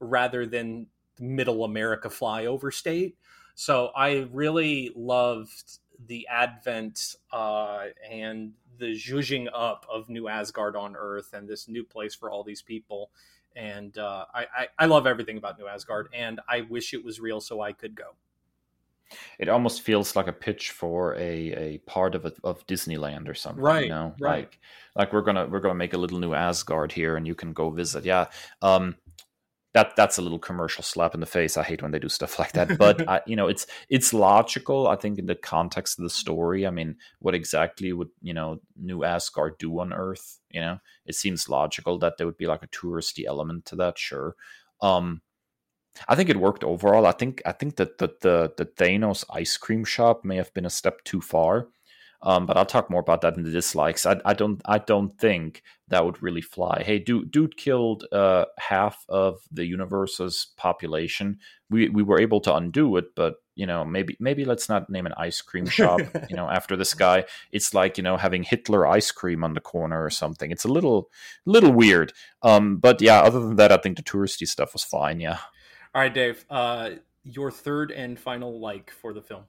rather 0.00 0.46
than 0.46 0.88
middle 1.18 1.64
America 1.64 2.08
flyover 2.08 2.72
state. 2.72 3.16
So 3.54 3.90
I 3.94 4.28
really 4.32 4.90
loved 4.96 5.78
the 6.06 6.26
advent 6.28 7.14
uh, 7.32 7.86
and 8.10 8.52
the 8.78 8.94
zhuzhing 8.94 9.46
up 9.54 9.86
of 9.90 10.08
New 10.08 10.28
Asgard 10.28 10.74
on 10.74 10.96
Earth 10.96 11.32
and 11.32 11.48
this 11.48 11.68
new 11.68 11.84
place 11.84 12.14
for 12.14 12.30
all 12.30 12.42
these 12.42 12.62
people. 12.62 13.10
And 13.56 13.96
uh, 13.98 14.26
I, 14.34 14.46
I, 14.56 14.66
I 14.78 14.86
love 14.86 15.06
everything 15.06 15.36
about 15.36 15.58
New 15.58 15.66
Asgard, 15.66 16.08
and 16.12 16.40
I 16.48 16.62
wish 16.62 16.94
it 16.94 17.04
was 17.04 17.20
real 17.20 17.40
so 17.40 17.60
I 17.60 17.72
could 17.72 17.94
go. 17.94 18.14
It 19.38 19.48
almost 19.48 19.82
feels 19.82 20.16
like 20.16 20.26
a 20.26 20.32
pitch 20.32 20.70
for 20.70 21.14
a, 21.16 21.52
a 21.52 21.78
part 21.86 22.14
of 22.14 22.24
a, 22.24 22.32
of 22.44 22.66
Disneyland 22.66 23.28
or 23.28 23.34
something, 23.34 23.62
right? 23.62 23.84
You 23.84 23.90
know, 23.90 24.14
right. 24.20 24.44
like 24.44 24.58
like 24.96 25.12
we're 25.12 25.22
gonna 25.22 25.46
we're 25.46 25.60
gonna 25.60 25.74
make 25.74 25.92
a 25.92 25.98
little 25.98 26.18
new 26.18 26.34
Asgard 26.34 26.92
here, 26.92 27.16
and 27.16 27.26
you 27.26 27.34
can 27.34 27.52
go 27.52 27.70
visit. 27.70 28.04
Yeah, 28.04 28.26
um, 28.62 28.96
that 29.74 29.96
that's 29.96 30.18
a 30.18 30.22
little 30.22 30.38
commercial 30.38 30.82
slap 30.82 31.14
in 31.14 31.20
the 31.20 31.26
face. 31.26 31.56
I 31.56 31.62
hate 31.62 31.82
when 31.82 31.92
they 31.92 31.98
do 31.98 32.08
stuff 32.08 32.38
like 32.38 32.52
that, 32.52 32.76
but 32.76 33.08
I, 33.08 33.22
you 33.26 33.36
know, 33.36 33.48
it's 33.48 33.66
it's 33.88 34.12
logical. 34.12 34.86
I 34.88 34.96
think 34.96 35.18
in 35.18 35.26
the 35.26 35.34
context 35.34 35.98
of 35.98 36.02
the 36.02 36.10
story. 36.10 36.66
I 36.66 36.70
mean, 36.70 36.96
what 37.20 37.34
exactly 37.34 37.92
would 37.92 38.10
you 38.20 38.34
know 38.34 38.60
New 38.76 39.04
Asgard 39.04 39.58
do 39.58 39.80
on 39.80 39.92
Earth? 39.92 40.40
You 40.50 40.60
know, 40.60 40.78
it 41.06 41.14
seems 41.14 41.48
logical 41.48 41.98
that 41.98 42.18
there 42.18 42.26
would 42.26 42.36
be 42.36 42.46
like 42.46 42.62
a 42.62 42.68
touristy 42.68 43.24
element 43.26 43.64
to 43.66 43.76
that. 43.76 43.98
Sure, 43.98 44.36
um, 44.82 45.22
I 46.08 46.16
think 46.16 46.28
it 46.28 46.36
worked 46.36 46.64
overall. 46.64 47.06
I 47.06 47.12
think 47.12 47.42
I 47.46 47.52
think 47.52 47.76
that 47.76 47.98
the 47.98 48.08
the 48.20 48.52
the 48.56 48.66
Thanos 48.66 49.24
ice 49.30 49.56
cream 49.56 49.84
shop 49.84 50.24
may 50.24 50.36
have 50.36 50.52
been 50.52 50.66
a 50.66 50.70
step 50.70 51.02
too 51.04 51.20
far. 51.20 51.68
Um, 52.24 52.46
but 52.46 52.56
I'll 52.56 52.66
talk 52.66 52.88
more 52.88 53.00
about 53.00 53.20
that 53.22 53.36
in 53.36 53.42
the 53.42 53.50
dislikes. 53.50 54.06
I, 54.06 54.20
I, 54.24 54.32
don't 54.32 54.62
I 54.64 54.78
don't 54.78 55.18
think 55.18 55.62
that 55.88 56.04
would 56.04 56.22
really 56.22 56.40
fly. 56.40 56.82
Hey, 56.86 57.00
dude, 57.00 57.32
dude 57.32 57.56
killed 57.56 58.04
uh, 58.12 58.44
half 58.58 59.04
of 59.08 59.40
the 59.50 59.66
universe's 59.66 60.52
population. 60.56 61.38
We 61.68 61.88
we 61.88 62.02
were 62.02 62.20
able 62.20 62.40
to 62.42 62.54
undo 62.54 62.96
it, 62.96 63.14
but 63.16 63.36
you 63.54 63.66
know 63.66 63.84
maybe 63.84 64.16
maybe 64.20 64.44
let's 64.44 64.68
not 64.68 64.88
name 64.88 65.04
an 65.04 65.12
ice 65.16 65.40
cream 65.42 65.66
shop 65.66 66.00
you 66.30 66.36
know 66.36 66.48
after 66.48 66.76
this 66.76 66.94
guy. 66.94 67.24
It's 67.50 67.74
like 67.74 67.96
you 67.96 68.04
know 68.04 68.16
having 68.16 68.44
Hitler 68.44 68.86
ice 68.86 69.10
cream 69.10 69.42
on 69.42 69.54
the 69.54 69.60
corner 69.60 70.04
or 70.04 70.10
something. 70.10 70.50
It's 70.50 70.64
a 70.64 70.72
little 70.72 71.10
little 71.44 71.72
weird. 71.72 72.12
Um, 72.42 72.76
but 72.76 73.02
yeah, 73.02 73.20
other 73.20 73.40
than 73.40 73.56
that, 73.56 73.72
I 73.72 73.78
think 73.78 73.96
the 73.96 74.02
touristy 74.02 74.46
stuff 74.46 74.74
was 74.74 74.84
fine. 74.84 75.18
Yeah. 75.18 75.38
All 75.94 76.00
right, 76.02 76.14
Dave. 76.14 76.44
Uh, 76.48 76.90
your 77.24 77.50
third 77.50 77.90
and 77.90 78.18
final 78.18 78.60
like 78.60 78.90
for 78.90 79.12
the 79.12 79.22
film. 79.22 79.44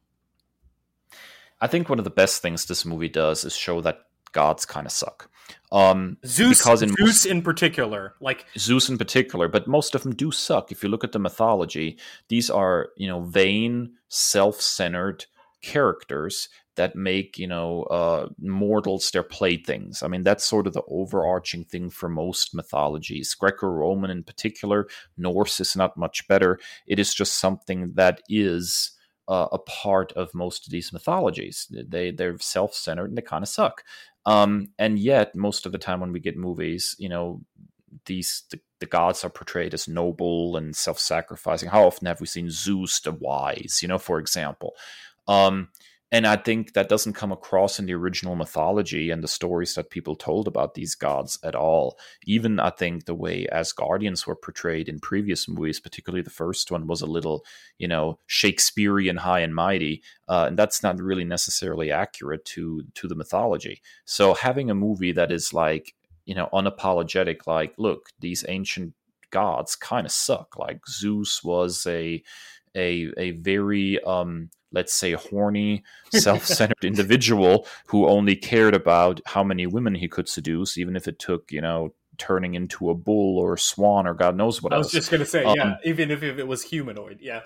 I 1.64 1.68
think 1.68 1.88
one 1.88 1.98
of 1.98 2.04
the 2.04 2.12
best 2.12 2.42
things 2.42 2.66
this 2.66 2.84
movie 2.84 3.08
does 3.08 3.46
is 3.46 3.56
show 3.56 3.80
that 3.82 4.00
gods 4.34 4.66
kind 4.66 4.86
of 4.86 4.92
suck. 4.92 5.30
Um, 5.72 6.18
Zeus, 6.26 6.60
because 6.60 6.82
in 6.82 6.90
Zeus 6.90 7.00
most, 7.00 7.26
in 7.26 7.42
particular, 7.42 8.16
like 8.20 8.46
Zeus 8.58 8.90
in 8.90 8.98
particular, 8.98 9.48
but 9.48 9.66
most 9.66 9.96
of 9.96 10.04
them 10.04 10.14
do 10.14 10.30
suck. 10.30 10.74
If 10.74 10.84
you 10.84 10.90
look 10.90 11.06
at 11.06 11.14
the 11.14 11.20
mythology, 11.20 11.98
these 12.28 12.50
are 12.50 12.90
you 12.98 13.08
know 13.08 13.22
vain, 13.22 13.94
self-centered 14.10 15.26
characters 15.62 16.50
that 16.76 16.98
make 16.98 17.38
you 17.38 17.48
know 17.48 17.84
uh, 17.84 18.28
mortals 18.42 19.10
their 19.12 19.24
playthings. 19.24 20.04
I 20.04 20.10
mean 20.10 20.24
that's 20.24 20.44
sort 20.44 20.68
of 20.68 20.74
the 20.74 20.84
overarching 20.90 21.64
thing 21.64 21.90
for 21.90 22.10
most 22.10 22.54
mythologies. 22.54 23.34
Greco-Roman 23.36 24.12
in 24.12 24.24
particular, 24.24 24.88
Norse 25.18 25.62
is 25.62 25.78
not 25.78 25.96
much 25.96 26.28
better. 26.28 26.60
It 26.88 27.00
is 27.00 27.14
just 27.14 27.40
something 27.40 27.94
that 27.94 28.22
is 28.28 28.93
uh, 29.28 29.48
a 29.52 29.60
part 29.60 30.12
of 30.14 30.34
most 30.34 30.68
of 30.68 30.72
these 30.72 30.92
mythologies. 30.94 31.68
They 31.70 32.12
they're 32.12 32.38
self 32.40 32.74
centered 32.74 33.10
and 33.10 33.18
they 33.18 33.22
kind 33.22 33.44
of 33.44 33.50
suck. 33.50 33.84
Um, 34.26 34.70
and 34.80 34.98
yet, 34.98 35.36
most 35.36 35.66
of 35.66 35.72
the 35.72 35.78
time 35.78 36.00
when 36.00 36.12
we 36.12 36.20
get 36.20 36.38
movies, 36.38 36.96
you 36.98 37.10
know, 37.10 37.42
these 38.06 38.44
the, 38.52 38.60
the 38.80 38.86
gods 38.86 39.24
are 39.24 39.30
portrayed 39.30 39.74
as 39.74 39.88
noble 39.88 40.58
and 40.58 40.76
self 40.76 41.00
sacrificing. 41.00 41.70
How 41.70 41.86
often 41.86 42.08
have 42.08 42.22
we 42.22 42.28
seen 42.28 42.50
Zeus 42.50 43.00
the 43.00 43.12
wise? 43.12 43.80
You 43.82 43.88
know, 43.88 44.00
for 44.00 44.20
example. 44.20 44.76
Um, 45.28 45.70
and 46.14 46.28
I 46.28 46.36
think 46.36 46.74
that 46.74 46.90
doesn't 46.90 47.14
come 47.14 47.32
across 47.32 47.80
in 47.80 47.88
the 47.88 47.96
original 47.96 48.36
mythology 48.36 49.10
and 49.10 49.24
the 49.24 49.28
stories 49.28 49.74
that 49.74 49.90
people 49.90 50.16
told 50.16 50.48
about 50.48 50.76
these 50.76 50.94
gods 50.94 51.40
at 51.44 51.56
all. 51.56 51.98
Even 52.28 52.60
I 52.60 52.70
think 52.70 53.06
the 53.06 53.16
way 53.16 53.48
Asgardians 53.52 54.28
were 54.28 54.36
portrayed 54.36 54.88
in 54.88 55.00
previous 55.00 55.50
movies, 55.50 55.80
particularly 55.80 56.22
the 56.22 56.30
first 56.30 56.70
one, 56.70 56.86
was 56.86 57.02
a 57.02 57.08
little, 57.08 57.44
you 57.80 57.88
know, 57.88 58.20
Shakespearean, 58.28 59.18
high 59.18 59.40
and 59.40 59.56
mighty, 59.56 60.04
uh, 60.28 60.46
and 60.50 60.56
that's 60.58 60.84
not 60.84 61.02
really 61.02 61.24
necessarily 61.26 61.92
accurate 61.92 62.46
to 62.46 62.84
to 62.94 63.08
the 63.08 63.16
mythology. 63.16 63.82
So 64.06 64.36
having 64.36 64.70
a 64.70 64.76
movie 64.76 65.14
that 65.14 65.32
is 65.32 65.52
like, 65.52 65.96
you 66.26 66.36
know, 66.36 66.48
unapologetic, 66.54 67.48
like, 67.48 67.74
look, 67.78 68.10
these 68.20 68.46
ancient 68.48 68.94
gods 69.32 69.76
kind 69.76 70.06
of 70.06 70.12
suck. 70.12 70.60
Like 70.60 70.88
Zeus 70.88 71.44
was 71.44 71.88
a 71.88 72.22
a 72.76 73.12
a 73.18 73.32
very 73.32 74.00
um 74.04 74.52
let's 74.74 74.94
say 74.94 75.14
horny 75.14 75.84
self-centered 76.12 76.84
individual 76.84 77.66
who 77.88 78.06
only 78.08 78.36
cared 78.36 78.76
about 78.76 79.22
how 79.26 79.44
many 79.44 79.66
women 79.66 79.96
he 79.96 80.08
could 80.08 80.28
seduce 80.28 80.78
even 80.78 80.96
if 80.96 81.08
it 81.08 81.20
took 81.20 81.52
you 81.52 81.62
know 81.62 81.94
turning 82.18 82.54
into 82.54 82.90
a 82.90 82.94
bull 82.94 83.40
or 83.40 83.54
a 83.54 83.60
swan 83.60 84.06
or 84.06 84.14
god 84.14 84.36
knows 84.36 84.62
what 84.62 84.74
else. 84.74 84.78
i 84.78 84.86
was 84.86 84.92
just 84.92 85.10
going 85.10 85.20
to 85.20 85.26
say 85.26 85.44
um, 85.44 85.56
yeah 85.56 85.76
even 85.86 86.12
if, 86.12 86.22
if 86.22 86.38
it 86.38 86.48
was 86.48 86.64
humanoid 86.64 87.20
yeah. 87.22 87.42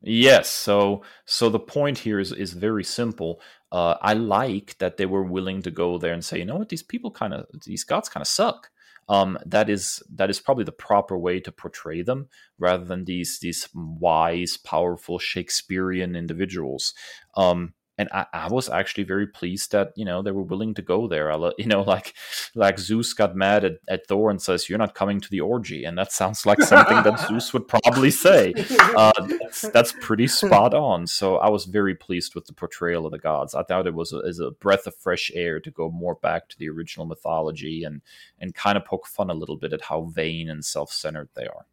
Yes 0.00 0.48
so 0.48 1.02
so 1.24 1.48
the 1.50 1.58
point 1.58 1.98
here 1.98 2.20
is 2.20 2.30
is 2.30 2.52
very 2.52 2.84
simple. 2.84 3.40
Uh, 3.72 3.96
i 4.00 4.14
like 4.14 4.78
that 4.78 4.96
they 4.96 5.06
were 5.06 5.24
willing 5.24 5.60
to 5.62 5.72
go 5.72 5.98
there 5.98 6.12
and 6.12 6.24
say 6.24 6.38
you 6.38 6.44
know 6.44 6.54
what? 6.54 6.68
These 6.68 6.84
people 6.84 7.10
kind 7.10 7.34
of 7.34 7.46
these 7.64 7.82
gods 7.82 8.08
kind 8.08 8.22
of 8.22 8.28
suck 8.28 8.70
um, 9.08 9.38
that 9.46 9.70
is 9.70 10.02
that 10.14 10.30
is 10.30 10.40
probably 10.40 10.64
the 10.64 10.72
proper 10.72 11.16
way 11.16 11.40
to 11.40 11.52
portray 11.52 12.02
them 12.02 12.28
rather 12.58 12.84
than 12.84 13.04
these 13.04 13.38
these 13.40 13.68
wise 13.74 14.56
powerful 14.56 15.18
shakespearean 15.18 16.14
individuals. 16.14 16.94
Um, 17.36 17.74
and 17.98 18.08
I, 18.12 18.26
I, 18.32 18.48
was 18.48 18.68
actually 18.68 19.02
very 19.02 19.26
pleased 19.26 19.72
that 19.72 19.92
you 19.96 20.04
know 20.04 20.22
they 20.22 20.30
were 20.30 20.42
willing 20.42 20.72
to 20.74 20.82
go 20.82 21.08
there. 21.08 21.32
I, 21.32 21.50
you 21.58 21.66
know, 21.66 21.82
like 21.82 22.14
like 22.54 22.78
Zeus 22.78 23.12
got 23.12 23.34
mad 23.34 23.64
at, 23.64 23.78
at 23.88 24.06
Thor 24.06 24.30
and 24.30 24.40
says, 24.40 24.68
"You're 24.68 24.78
not 24.78 24.94
coming 24.94 25.20
to 25.20 25.28
the 25.28 25.40
orgy," 25.40 25.84
and 25.84 25.98
that 25.98 26.12
sounds 26.12 26.46
like 26.46 26.62
something 26.62 27.02
that 27.02 27.18
Zeus 27.28 27.52
would 27.52 27.66
probably 27.66 28.12
say. 28.12 28.54
Uh, 28.78 29.12
that's, 29.40 29.62
that's, 29.72 29.94
pretty 30.00 30.28
spot 30.28 30.74
on. 30.74 31.06
So 31.06 31.38
I 31.38 31.48
was 31.48 31.64
very 31.64 31.94
pleased 31.94 32.34
with 32.34 32.46
the 32.46 32.52
portrayal 32.52 33.04
of 33.04 33.12
the 33.12 33.18
gods. 33.18 33.54
I 33.54 33.64
thought 33.64 33.86
it 33.86 33.94
was 33.94 34.12
a, 34.12 34.18
as 34.18 34.38
a 34.38 34.52
breath 34.52 34.86
of 34.86 34.94
fresh 34.94 35.30
air 35.34 35.58
to 35.60 35.70
go 35.70 35.90
more 35.90 36.14
back 36.14 36.48
to 36.50 36.58
the 36.58 36.68
original 36.68 37.06
mythology 37.06 37.82
and 37.82 38.00
and 38.38 38.54
kind 38.54 38.78
of 38.78 38.84
poke 38.84 39.06
fun 39.06 39.28
a 39.28 39.34
little 39.34 39.56
bit 39.56 39.72
at 39.72 39.82
how 39.82 40.02
vain 40.02 40.48
and 40.48 40.64
self 40.64 40.92
centered 40.92 41.30
they 41.34 41.46
are. 41.46 41.66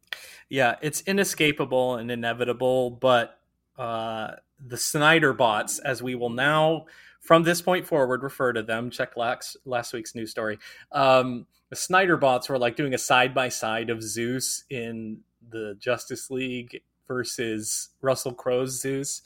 Yeah, 0.48 0.76
it's 0.82 1.02
inescapable 1.02 1.96
and 1.96 2.10
inevitable, 2.10 2.90
but. 2.90 3.38
Uh 3.78 4.36
the 4.64 4.76
Snyder 4.76 5.32
bots, 5.32 5.78
as 5.78 6.02
we 6.02 6.14
will 6.14 6.30
now 6.30 6.86
from 7.26 7.42
this 7.42 7.60
point 7.60 7.86
forward 7.86 8.22
refer 8.22 8.52
to 8.52 8.62
them. 8.62 8.90
Check 8.90 9.16
last 9.16 9.56
last 9.64 9.92
week's 9.92 10.14
news 10.14 10.30
story. 10.30 10.58
Um, 10.92 11.46
the 11.70 11.76
Snyder 11.76 12.16
bots 12.16 12.48
were 12.48 12.58
like 12.58 12.76
doing 12.76 12.94
a 12.94 12.98
side 12.98 13.34
by 13.34 13.48
side 13.48 13.90
of 13.90 14.02
Zeus 14.02 14.64
in 14.70 15.20
the 15.48 15.76
Justice 15.78 16.30
League 16.30 16.82
versus 17.08 17.90
Russell 18.00 18.32
Crowe's 18.32 18.80
Zeus, 18.80 19.22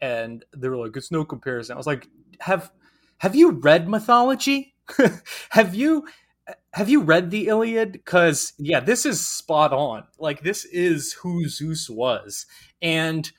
and 0.00 0.44
they 0.56 0.68
were 0.68 0.76
like, 0.78 0.96
"It's 0.96 1.12
no 1.12 1.24
comparison." 1.24 1.74
I 1.74 1.76
was 1.76 1.86
like, 1.86 2.08
"Have 2.40 2.72
have 3.18 3.36
you 3.36 3.50
read 3.50 3.88
mythology? 3.88 4.74
have 5.50 5.74
you?" 5.74 6.06
Have 6.72 6.88
you 6.88 7.02
read 7.02 7.30
the 7.30 7.46
Iliad? 7.46 7.92
Because 7.92 8.54
yeah, 8.58 8.80
this 8.80 9.06
is 9.06 9.24
spot 9.24 9.72
on. 9.72 10.04
Like 10.18 10.42
this 10.42 10.64
is 10.64 11.12
who 11.12 11.48
Zeus 11.48 11.88
was, 11.88 12.46
and 12.80 13.30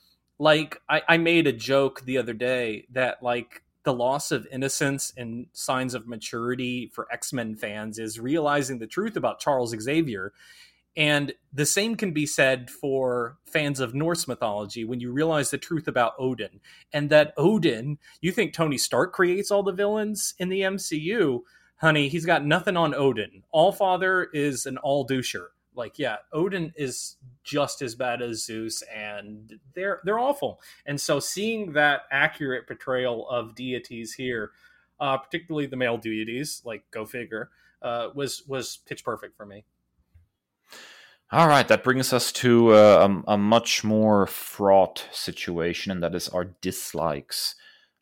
like 0.44 0.82
I, 0.90 1.02
I 1.08 1.18
made 1.18 1.48
a 1.48 1.54
joke 1.54 2.02
the 2.02 2.18
other 2.18 2.34
day 2.34 2.86
that 2.92 3.24
like 3.24 3.64
the 3.84 3.94
loss 3.94 4.30
of 4.30 4.46
innocence 4.52 5.14
and 5.16 5.48
signs 5.54 5.94
of 5.94 6.06
maturity 6.06 6.92
for 6.94 7.08
X-Men 7.12 7.56
fans 7.56 7.98
is 7.98 8.20
realizing 8.20 8.80
the 8.80 8.88
truth 8.88 9.16
about 9.16 9.40
Charles 9.40 9.74
Xavier. 9.80 10.34
And 10.98 11.34
the 11.54 11.66
same 11.66 11.96
can 11.96 12.12
be 12.12 12.26
said 12.26 12.70
for 12.70 13.38
fans 13.46 13.80
of 13.80 13.96
Norse 13.96 14.28
mythology 14.28 14.84
when 14.84 15.00
you 15.00 15.14
realize 15.14 15.50
the 15.50 15.58
truth 15.58 15.88
about 15.88 16.14
Odin. 16.20 16.60
And 16.92 17.10
that 17.10 17.34
Odin, 17.38 17.98
you 18.20 18.34
think 18.34 18.54
Tony 18.54 18.78
Stark 18.78 19.14
creates 19.14 19.50
all 19.50 19.64
the 19.64 19.72
villains 19.72 20.34
in 20.40 20.50
the 20.50 20.62
MCU. 20.62 21.40
Honey, 21.78 22.10
he's 22.10 22.26
got 22.26 22.46
nothing 22.46 22.76
on 22.76 22.94
Odin. 22.94 23.44
All 23.52 23.72
Father 23.72 24.26
is 24.34 24.66
an 24.66 24.78
all 24.78 25.08
doucher 25.08 25.48
like 25.76 26.00
yeah 26.00 26.18
odin 26.32 26.74
is 26.76 27.16
just 27.44 27.82
as 27.82 27.96
bad 27.96 28.22
as 28.22 28.46
zeus 28.46 28.84
and 28.94 29.60
they're 29.74 30.00
they're 30.04 30.20
awful. 30.20 30.62
And 30.86 31.00
so 31.00 31.20
seeing 31.20 31.74
that 31.74 32.04
accurate 32.12 32.68
portrayal 32.68 33.28
of 33.30 33.56
deities 33.56 34.14
here 34.14 34.52
uh, 35.00 35.18
particularly 35.18 35.66
the 35.66 35.76
male 35.76 35.98
deities 35.98 36.62
like 36.64 36.84
go 36.92 37.06
figure 37.06 37.50
uh, 37.82 38.10
was 38.14 38.44
was 38.48 38.78
pitch 38.86 39.04
perfect 39.04 39.36
for 39.36 39.46
me. 39.46 39.66
All 41.32 41.48
right 41.48 41.68
that 41.68 41.84
brings 41.84 42.14
us 42.14 42.32
to 42.34 42.74
uh, 42.74 43.08
a, 43.28 43.34
a 43.34 43.38
much 43.38 43.84
more 43.84 44.28
fraught 44.28 45.08
situation 45.12 45.92
and 45.92 46.04
that 46.04 46.16
is 46.16 46.30
our 46.30 46.46
dislikes 46.46 47.56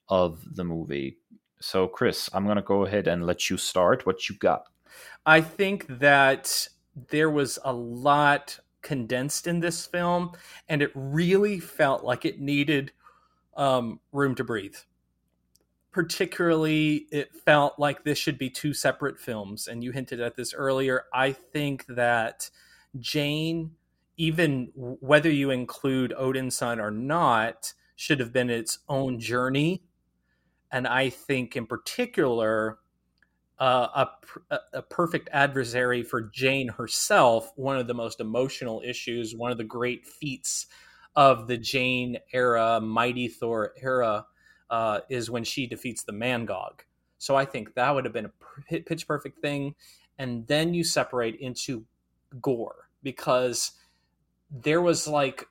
of 0.10 0.55
the 0.55 0.63
movie. 0.63 1.17
So 1.60 1.88
Kris 1.88 2.29
i'm 2.34 2.45
going 2.45 2.57
to 2.57 2.62
go 2.62 2.86
ahead 2.86 3.07
and 3.07 3.25
let 3.25 3.49
you 3.49 3.57
start. 3.57 4.05
What 4.05 4.29
you 4.29 4.36
got? 4.36 4.65
I 5.25 5.41
think 5.41 5.86
that 5.99 6.67
there 7.10 7.30
was 7.30 7.58
a 7.63 7.73
lot 7.73 8.60
condensed 8.82 9.47
in 9.47 9.60
this 9.60 9.86
film, 9.86 10.32
and 10.67 10.82
it 10.82 10.91
really 10.95 11.60
felt 11.60 12.04
like 12.04 12.25
it 12.25 12.39
needed 12.39 12.91
um, 13.56 13.99
room 14.12 14.36
to 14.36 14.43
breathe. 14.43 14.75
Particularly, 15.91 17.08
it 17.12 17.36
felt 17.36 17.77
like 17.77 18.04
this 18.04 18.17
should 18.17 18.38
be 18.38 18.49
two 18.49 18.73
separate 18.73 19.19
films, 19.19 19.67
and 19.67 19.84
you 19.84 19.91
hinted 19.91 20.21
at 20.21 20.36
this 20.36 20.54
earlier. 20.54 21.04
I 21.13 21.34
think 21.34 21.86
that 21.88 22.49
Jane, 22.99 23.71
even 24.17 24.71
whether 24.75 25.30
you 25.30 25.49
include 25.49 26.13
Odin's 26.17 26.58
son 26.58 26.80
or 26.80 26.91
not, 26.91 27.73
should 27.95 28.19
have 28.19 28.34
been 28.34 28.49
its 28.49 28.80
own 28.89 29.19
journey. 29.19 29.84
And 30.71 30.88
I 30.88 31.10
think, 31.10 31.56
in 31.56 31.67
particular, 31.67 32.80
a, 33.65 34.10
a 34.74 34.82
perfect 34.82 35.30
adversary 35.32 36.02
for 36.02 36.21
Jane 36.21 36.69
herself, 36.69 37.52
one 37.56 37.78
of 37.78 37.88
the 37.88 37.93
most 37.93 38.19
emotional 38.19 38.82
issues, 38.84 39.36
one 39.36 39.52
of 39.52 39.58
the 39.58 39.63
great 39.63 40.06
feats 40.06 40.65
of 41.15 41.47
the 41.47 41.58
Jane 41.58 42.17
era, 42.34 42.82
Mighty 42.82 43.28
Thor 43.28 43.74
era, 43.80 44.26
uh, 44.69 45.02
is 45.10 45.30
when 45.30 45.43
she 45.43 45.67
defeats 45.67 46.04
the 46.04 46.13
Mangog. 46.13 46.82
So 47.17 47.36
I 47.36 47.45
think 47.45 47.76
that 47.76 47.93
would 47.93 48.06
have 48.06 48.13
been 48.13 48.32
a 48.71 48.80
pitch 48.80 49.08
perfect 49.08 49.41
thing. 49.41 49.76
And 50.17 50.47
then 50.47 50.74
you 50.74 50.84
separate 50.84 51.36
into 51.36 51.86
Gorr 52.41 52.89
because 53.04 53.74
there 54.50 54.82
was 54.82 55.08
like 55.08 55.45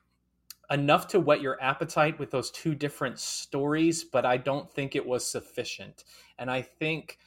enough 0.69 1.07
to 1.09 1.19
whet 1.19 1.41
your 1.41 1.61
appetite 1.61 2.19
with 2.19 2.31
those 2.31 2.51
two 2.51 2.75
different 2.75 3.19
stories, 3.19 4.03
but 4.03 4.25
I 4.25 4.37
don't 4.37 4.69
think 4.69 4.95
it 4.95 5.05
was 5.05 5.25
sufficient. 5.25 6.03
And 6.37 6.49
I 6.51 6.61
think 6.61 7.17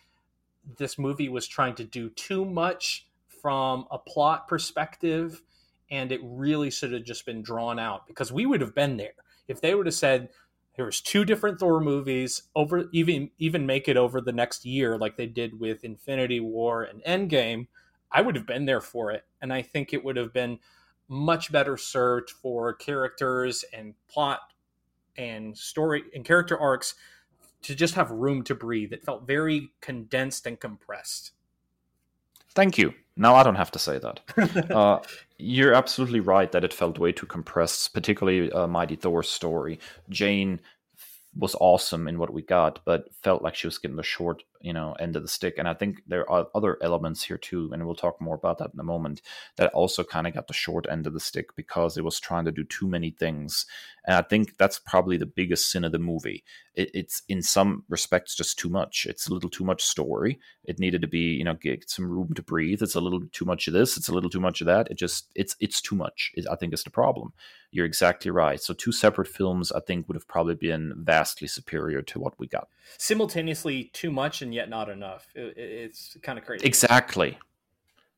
this 0.78 0.98
movie 0.98 1.28
was 1.28 1.46
trying 1.46 1.74
to 1.76 1.84
do 1.84 2.10
too 2.10 2.44
much 2.44 3.06
from 3.42 3.86
a 3.90 3.98
plot 3.98 4.48
perspective 4.48 5.42
and 5.90 6.10
it 6.10 6.20
really 6.22 6.70
should 6.70 6.92
have 6.92 7.04
just 7.04 7.26
been 7.26 7.42
drawn 7.42 7.78
out 7.78 8.06
because 8.06 8.32
we 8.32 8.46
would 8.46 8.60
have 8.60 8.74
been 8.74 8.96
there. 8.96 9.12
If 9.48 9.60
they 9.60 9.74
would 9.74 9.86
have 9.86 9.94
said 9.94 10.30
there 10.76 10.86
was 10.86 11.00
two 11.00 11.24
different 11.24 11.60
Thor 11.60 11.80
movies 11.80 12.44
over 12.56 12.86
even 12.92 13.30
even 13.38 13.66
make 13.66 13.88
it 13.88 13.96
over 13.96 14.20
the 14.20 14.32
next 14.32 14.64
year 14.64 14.98
like 14.98 15.16
they 15.16 15.26
did 15.26 15.60
with 15.60 15.84
Infinity 15.84 16.40
War 16.40 16.82
and 16.82 17.02
Endgame 17.04 17.66
I 18.14 18.20
would 18.20 18.36
have 18.36 18.46
been 18.46 18.64
there 18.64 18.80
for 18.80 19.10
it. 19.10 19.24
And 19.42 19.52
I 19.52 19.60
think 19.60 19.92
it 19.92 20.04
would 20.04 20.16
have 20.16 20.32
been 20.32 20.60
much 21.08 21.50
better 21.50 21.76
served 21.76 22.30
for 22.30 22.72
characters 22.72 23.64
and 23.74 23.94
plot 24.08 24.40
and 25.16 25.58
story 25.58 26.04
and 26.14 26.24
character 26.24 26.56
arcs 26.58 26.94
to 27.64 27.74
just 27.74 27.94
have 27.94 28.10
room 28.10 28.42
to 28.44 28.54
breathe. 28.54 28.92
It 28.92 29.04
felt 29.04 29.26
very 29.26 29.70
condensed 29.80 30.46
and 30.46 30.58
compressed. 30.58 31.32
Thank 32.54 32.78
you. 32.78 32.94
Now 33.16 33.34
I 33.34 33.42
don't 33.42 33.54
have 33.56 33.70
to 33.72 33.78
say 33.78 33.98
that. 33.98 34.70
uh, 34.70 35.00
you're 35.38 35.74
absolutely 35.74 36.20
right 36.20 36.50
that 36.52 36.64
it 36.64 36.72
felt 36.72 36.98
way 36.98 37.12
too 37.12 37.26
compressed, 37.26 37.92
particularly 37.94 38.50
uh, 38.52 38.66
Mighty 38.66 38.96
Thor's 38.96 39.28
story. 39.28 39.78
Jane 40.08 40.60
was 41.36 41.56
awesome 41.60 42.06
in 42.06 42.18
what 42.18 42.32
we 42.32 42.42
got, 42.42 42.80
but 42.84 43.12
felt 43.22 43.42
like 43.42 43.54
she 43.54 43.66
was 43.66 43.78
getting 43.78 43.98
a 43.98 44.04
short, 44.04 44.42
you 44.64 44.72
know 44.72 44.94
end 44.98 45.14
of 45.14 45.22
the 45.22 45.28
stick. 45.28 45.54
And 45.58 45.68
I 45.68 45.74
think 45.74 46.02
there 46.06 46.28
are 46.30 46.48
other 46.54 46.78
elements 46.82 47.22
here 47.22 47.38
too, 47.38 47.70
and 47.72 47.84
we'll 47.84 47.94
talk 47.94 48.20
more 48.20 48.34
about 48.34 48.58
that 48.58 48.70
in 48.72 48.80
a 48.80 48.84
moment. 48.84 49.20
That 49.56 49.72
also 49.74 50.02
kind 50.02 50.26
of 50.26 50.34
got 50.34 50.48
the 50.48 50.54
short 50.54 50.86
end 50.90 51.06
of 51.06 51.12
the 51.12 51.20
stick 51.20 51.54
because 51.54 51.96
it 51.96 52.04
was 52.04 52.18
trying 52.18 52.46
to 52.46 52.52
do 52.52 52.64
too 52.64 52.88
many 52.88 53.10
things. 53.10 53.66
And 54.06 54.16
I 54.16 54.22
think 54.22 54.56
that's 54.58 54.78
probably 54.78 55.16
the 55.16 55.26
biggest 55.26 55.70
sin 55.70 55.84
of 55.84 55.92
the 55.92 55.98
movie. 55.98 56.44
It, 56.74 56.90
it's 56.92 57.22
in 57.28 57.42
some 57.42 57.84
respects 57.88 58.34
just 58.34 58.58
too 58.58 58.68
much. 58.68 59.06
It's 59.08 59.28
a 59.28 59.34
little 59.34 59.50
too 59.50 59.64
much 59.64 59.82
story. 59.82 60.38
It 60.64 60.78
needed 60.78 61.02
to 61.02 61.08
be, 61.08 61.34
you 61.34 61.44
know, 61.44 61.54
get 61.54 61.88
some 61.88 62.10
room 62.10 62.34
to 62.34 62.42
breathe. 62.42 62.82
It's 62.82 62.94
a 62.94 63.00
little 63.00 63.20
too 63.32 63.44
much 63.44 63.66
of 63.66 63.74
this. 63.74 63.96
It's 63.96 64.08
a 64.08 64.12
little 64.12 64.30
too 64.30 64.40
much 64.40 64.60
of 64.60 64.66
that. 64.66 64.90
It 64.90 64.98
just, 64.98 65.30
it's, 65.34 65.56
it's 65.60 65.80
too 65.80 65.94
much. 65.94 66.32
It, 66.34 66.46
I 66.50 66.56
think 66.56 66.74
is 66.74 66.84
the 66.84 66.90
problem. 66.90 67.32
You're 67.70 67.86
exactly 67.86 68.30
right. 68.30 68.60
So 68.60 68.72
two 68.72 68.92
separate 68.92 69.26
films, 69.26 69.72
I 69.72 69.80
think, 69.80 70.06
would 70.06 70.16
have 70.16 70.28
probably 70.28 70.54
been 70.54 70.92
vastly 70.96 71.48
superior 71.48 72.02
to 72.02 72.20
what 72.20 72.38
we 72.38 72.46
got. 72.46 72.68
Simultaneously, 72.98 73.90
too 73.92 74.12
much 74.12 74.42
and 74.42 74.53
yet 74.54 74.68
not 74.68 74.88
enough. 74.88 75.26
It, 75.34 75.56
it's 75.56 76.16
kind 76.22 76.38
of 76.38 76.44
crazy. 76.44 76.66
Exactly. 76.66 77.38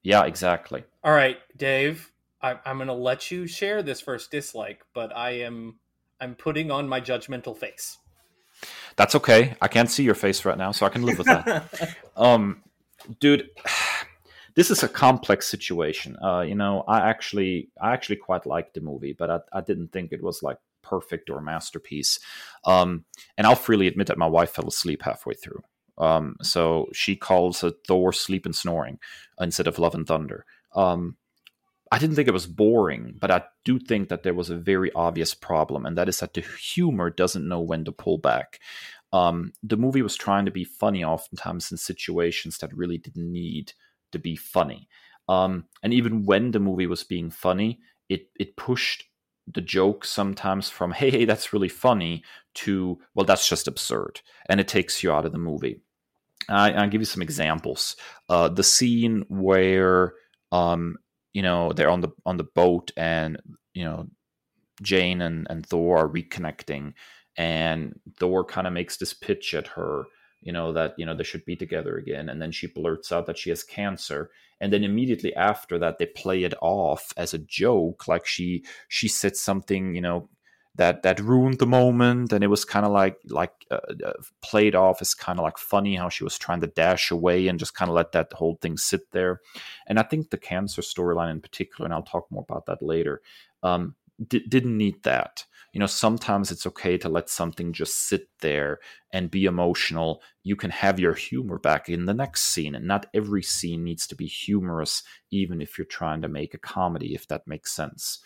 Yeah, 0.02 0.24
exactly. 0.24 0.84
All 1.02 1.12
right, 1.12 1.38
Dave. 1.56 2.12
I, 2.40 2.58
I'm 2.64 2.76
going 2.76 2.88
to 2.88 2.94
let 2.94 3.30
you 3.30 3.46
share 3.46 3.82
this 3.82 4.00
first 4.00 4.30
dislike, 4.30 4.84
but 4.94 5.16
I 5.16 5.30
am 5.40 5.78
I'm 6.20 6.34
putting 6.34 6.70
on 6.70 6.88
my 6.88 7.00
judgmental 7.00 7.56
face. 7.56 7.98
That's 8.96 9.14
okay. 9.14 9.56
I 9.60 9.68
can't 9.68 9.90
see 9.90 10.02
your 10.02 10.14
face 10.14 10.44
right 10.44 10.56
now, 10.56 10.72
so 10.72 10.86
I 10.86 10.88
can 10.88 11.02
live 11.02 11.18
with 11.18 11.26
that. 11.26 11.96
um, 12.16 12.62
dude, 13.20 13.50
this 14.54 14.70
is 14.70 14.82
a 14.82 14.88
complex 14.88 15.48
situation. 15.48 16.16
Uh, 16.22 16.40
you 16.40 16.54
know, 16.54 16.84
I 16.88 17.00
actually 17.00 17.68
I 17.80 17.92
actually 17.92 18.16
quite 18.16 18.46
liked 18.46 18.74
the 18.74 18.80
movie, 18.80 19.12
but 19.12 19.30
I, 19.30 19.38
I 19.52 19.60
didn't 19.60 19.92
think 19.92 20.12
it 20.12 20.22
was 20.22 20.42
like 20.42 20.58
perfect 20.82 21.28
or 21.28 21.40
masterpiece. 21.40 22.18
Um, 22.64 23.04
and 23.36 23.46
I'll 23.46 23.56
freely 23.56 23.88
admit 23.88 24.06
that 24.06 24.18
my 24.18 24.26
wife 24.26 24.50
fell 24.50 24.68
asleep 24.68 25.02
halfway 25.02 25.34
through. 25.34 25.62
Um, 25.98 26.36
so 26.42 26.88
she 26.92 27.16
calls 27.16 27.62
it 27.64 27.74
Thor 27.86 28.12
sleep 28.12 28.44
and 28.46 28.54
snoring 28.54 28.98
instead 29.40 29.66
of 29.66 29.78
love 29.78 29.94
and 29.94 30.06
thunder. 30.06 30.44
Um, 30.74 31.16
I 31.92 31.98
didn't 31.98 32.16
think 32.16 32.28
it 32.28 32.34
was 32.34 32.46
boring, 32.46 33.16
but 33.20 33.30
I 33.30 33.44
do 33.64 33.78
think 33.78 34.08
that 34.08 34.22
there 34.24 34.34
was 34.34 34.50
a 34.50 34.56
very 34.56 34.92
obvious 34.94 35.34
problem, 35.34 35.86
and 35.86 35.96
that 35.96 36.08
is 36.08 36.18
that 36.20 36.34
the 36.34 36.40
humor 36.40 37.10
doesn't 37.10 37.46
know 37.46 37.60
when 37.60 37.84
to 37.84 37.92
pull 37.92 38.18
back. 38.18 38.60
Um, 39.12 39.52
the 39.62 39.76
movie 39.76 40.02
was 40.02 40.16
trying 40.16 40.46
to 40.46 40.50
be 40.50 40.64
funny 40.64 41.04
oftentimes 41.04 41.70
in 41.70 41.78
situations 41.78 42.58
that 42.58 42.76
really 42.76 42.98
didn't 42.98 43.30
need 43.30 43.72
to 44.12 44.18
be 44.18 44.34
funny. 44.36 44.88
Um, 45.28 45.66
and 45.82 45.92
even 45.94 46.24
when 46.24 46.50
the 46.50 46.60
movie 46.60 46.86
was 46.86 47.04
being 47.04 47.30
funny, 47.30 47.80
it 48.08 48.28
it 48.38 48.56
pushed 48.56 49.04
the 49.52 49.60
joke 49.60 50.04
sometimes 50.04 50.68
from 50.68 50.92
"Hey, 50.92 51.10
hey, 51.10 51.24
that's 51.24 51.52
really 51.52 51.68
funny" 51.68 52.24
to 52.54 52.98
"Well, 53.14 53.26
that's 53.26 53.48
just 53.48 53.68
absurd," 53.68 54.20
and 54.48 54.60
it 54.60 54.68
takes 54.68 55.02
you 55.02 55.12
out 55.12 55.24
of 55.24 55.32
the 55.32 55.38
movie. 55.38 55.82
I, 56.48 56.70
will 56.82 56.90
give 56.90 57.00
you 57.00 57.06
some 57.06 57.22
examples. 57.22 57.96
Uh, 58.28 58.48
the 58.48 58.62
scene 58.62 59.24
where 59.28 60.14
um, 60.52 60.96
you 61.32 61.42
know 61.42 61.72
they're 61.72 61.90
on 61.90 62.00
the 62.00 62.10
on 62.24 62.36
the 62.36 62.44
boat 62.44 62.92
and 62.96 63.38
you 63.74 63.84
know 63.84 64.06
Jane 64.82 65.20
and, 65.20 65.46
and 65.50 65.64
Thor 65.64 65.98
are 65.98 66.08
reconnecting 66.08 66.94
and 67.36 67.98
Thor 68.18 68.44
kind 68.44 68.66
of 68.66 68.72
makes 68.72 68.96
this 68.96 69.12
pitch 69.12 69.54
at 69.54 69.66
her 69.68 70.04
you 70.40 70.52
know 70.52 70.72
that 70.72 70.94
you 70.96 71.04
know 71.04 71.14
they 71.14 71.24
should 71.24 71.44
be 71.44 71.56
together 71.56 71.96
again 71.96 72.28
and 72.28 72.40
then 72.40 72.52
she 72.52 72.66
blurts 72.66 73.12
out 73.12 73.26
that 73.26 73.36
she 73.36 73.50
has 73.50 73.62
cancer 73.62 74.30
and 74.60 74.72
then 74.72 74.84
immediately 74.84 75.34
after 75.34 75.78
that 75.78 75.98
they 75.98 76.06
play 76.06 76.44
it 76.44 76.54
off 76.62 77.12
as 77.16 77.34
a 77.34 77.38
joke 77.38 78.08
like 78.08 78.26
she 78.26 78.64
she 78.88 79.08
said 79.08 79.36
something 79.36 79.94
you 79.94 80.00
know 80.00 80.28
that 80.76 81.02
that 81.02 81.20
ruined 81.20 81.58
the 81.58 81.66
moment 81.66 82.32
and 82.32 82.44
it 82.44 82.48
was 82.48 82.64
kind 82.64 82.86
of 82.86 82.92
like 82.92 83.16
like 83.28 83.52
uh, 83.70 83.80
uh, 84.04 84.12
played 84.42 84.74
off 84.74 85.00
as 85.00 85.14
kind 85.14 85.38
of 85.38 85.42
like 85.42 85.58
funny 85.58 85.96
how 85.96 86.08
she 86.08 86.24
was 86.24 86.38
trying 86.38 86.60
to 86.60 86.66
dash 86.66 87.10
away 87.10 87.48
and 87.48 87.58
just 87.58 87.74
kind 87.74 87.88
of 87.88 87.94
let 87.94 88.12
that 88.12 88.32
whole 88.32 88.58
thing 88.60 88.76
sit 88.76 89.10
there. 89.12 89.40
And 89.86 89.98
i 89.98 90.02
think 90.02 90.30
the 90.30 90.38
cancer 90.38 90.82
storyline 90.82 91.30
in 91.30 91.40
particular 91.40 91.86
and 91.86 91.94
i'll 91.94 92.02
talk 92.02 92.26
more 92.30 92.44
about 92.48 92.66
that 92.66 92.82
later 92.82 93.20
um, 93.62 93.94
didn't 94.28 94.76
need 94.76 95.02
that 95.02 95.44
you 95.76 95.80
know 95.80 95.84
sometimes 95.86 96.50
it's 96.50 96.66
okay 96.66 96.96
to 96.96 97.06
let 97.06 97.28
something 97.28 97.70
just 97.74 98.08
sit 98.08 98.28
there 98.40 98.78
and 99.12 99.30
be 99.30 99.44
emotional. 99.44 100.22
You 100.42 100.56
can 100.56 100.70
have 100.70 100.98
your 100.98 101.12
humor 101.12 101.58
back 101.58 101.90
in 101.90 102.06
the 102.06 102.14
next 102.14 102.44
scene 102.44 102.74
and 102.74 102.86
not 102.86 103.04
every 103.12 103.42
scene 103.42 103.84
needs 103.84 104.06
to 104.06 104.14
be 104.14 104.24
humorous 104.24 105.02
even 105.30 105.60
if 105.60 105.76
you're 105.76 105.84
trying 105.84 106.22
to 106.22 106.30
make 106.30 106.54
a 106.54 106.58
comedy 106.58 107.14
if 107.14 107.28
that 107.28 107.46
makes 107.46 107.72
sense. 107.72 108.20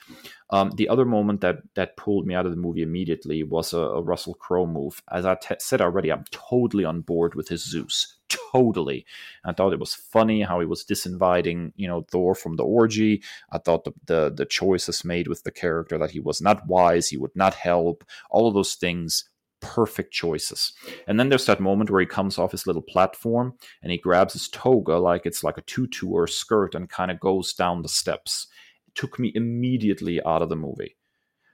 Um, 0.50 0.70
the 0.76 0.88
other 0.88 1.04
moment 1.04 1.40
that 1.40 1.56
that 1.74 1.96
pulled 1.96 2.24
me 2.24 2.36
out 2.36 2.46
of 2.46 2.52
the 2.52 2.56
movie 2.56 2.82
immediately 2.82 3.42
was 3.42 3.72
a, 3.72 3.80
a 3.80 4.00
russell 4.00 4.34
crowe 4.34 4.64
move. 4.64 5.02
As 5.10 5.26
I 5.26 5.34
t- 5.34 5.56
said 5.58 5.80
already 5.80 6.12
i'm 6.12 6.26
totally 6.30 6.84
on 6.84 7.00
board 7.00 7.34
with 7.34 7.48
his 7.48 7.68
zeus 7.68 8.19
totally. 8.52 9.06
I 9.44 9.52
thought 9.52 9.72
it 9.72 9.80
was 9.80 9.94
funny 9.94 10.42
how 10.42 10.60
he 10.60 10.66
was 10.66 10.84
disinviting, 10.84 11.72
you 11.76 11.88
know, 11.88 12.02
Thor 12.10 12.34
from 12.34 12.56
the 12.56 12.64
orgy. 12.64 13.22
I 13.52 13.58
thought 13.58 13.84
the, 13.84 13.92
the 14.06 14.32
the 14.34 14.46
choices 14.46 15.04
made 15.04 15.28
with 15.28 15.42
the 15.42 15.50
character 15.50 15.98
that 15.98 16.10
he 16.12 16.20
was 16.20 16.40
not 16.40 16.66
wise, 16.66 17.08
he 17.08 17.16
would 17.16 17.34
not 17.34 17.54
help, 17.54 18.04
all 18.30 18.48
of 18.48 18.54
those 18.54 18.74
things 18.74 19.24
perfect 19.60 20.12
choices. 20.12 20.72
And 21.06 21.20
then 21.20 21.28
there's 21.28 21.46
that 21.46 21.60
moment 21.60 21.90
where 21.90 22.00
he 22.00 22.06
comes 22.06 22.38
off 22.38 22.52
his 22.52 22.66
little 22.66 22.82
platform 22.82 23.54
and 23.82 23.92
he 23.92 23.98
grabs 23.98 24.32
his 24.32 24.48
toga 24.48 24.96
like 24.98 25.26
it's 25.26 25.44
like 25.44 25.58
a 25.58 25.62
tutu 25.62 26.08
or 26.08 26.24
a 26.24 26.28
skirt 26.28 26.74
and 26.74 26.88
kind 26.88 27.10
of 27.10 27.20
goes 27.20 27.52
down 27.52 27.82
the 27.82 27.88
steps. 27.88 28.46
It 28.88 28.94
took 28.94 29.18
me 29.18 29.32
immediately 29.34 30.20
out 30.24 30.42
of 30.42 30.48
the 30.48 30.56
movie. 30.56 30.96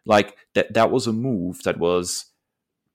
Like 0.05 0.37
that 0.55 0.73
that 0.75 0.91
was 0.91 1.07
a 1.07 1.13
move 1.13 1.63
that 1.65 1.79
was 1.79 2.27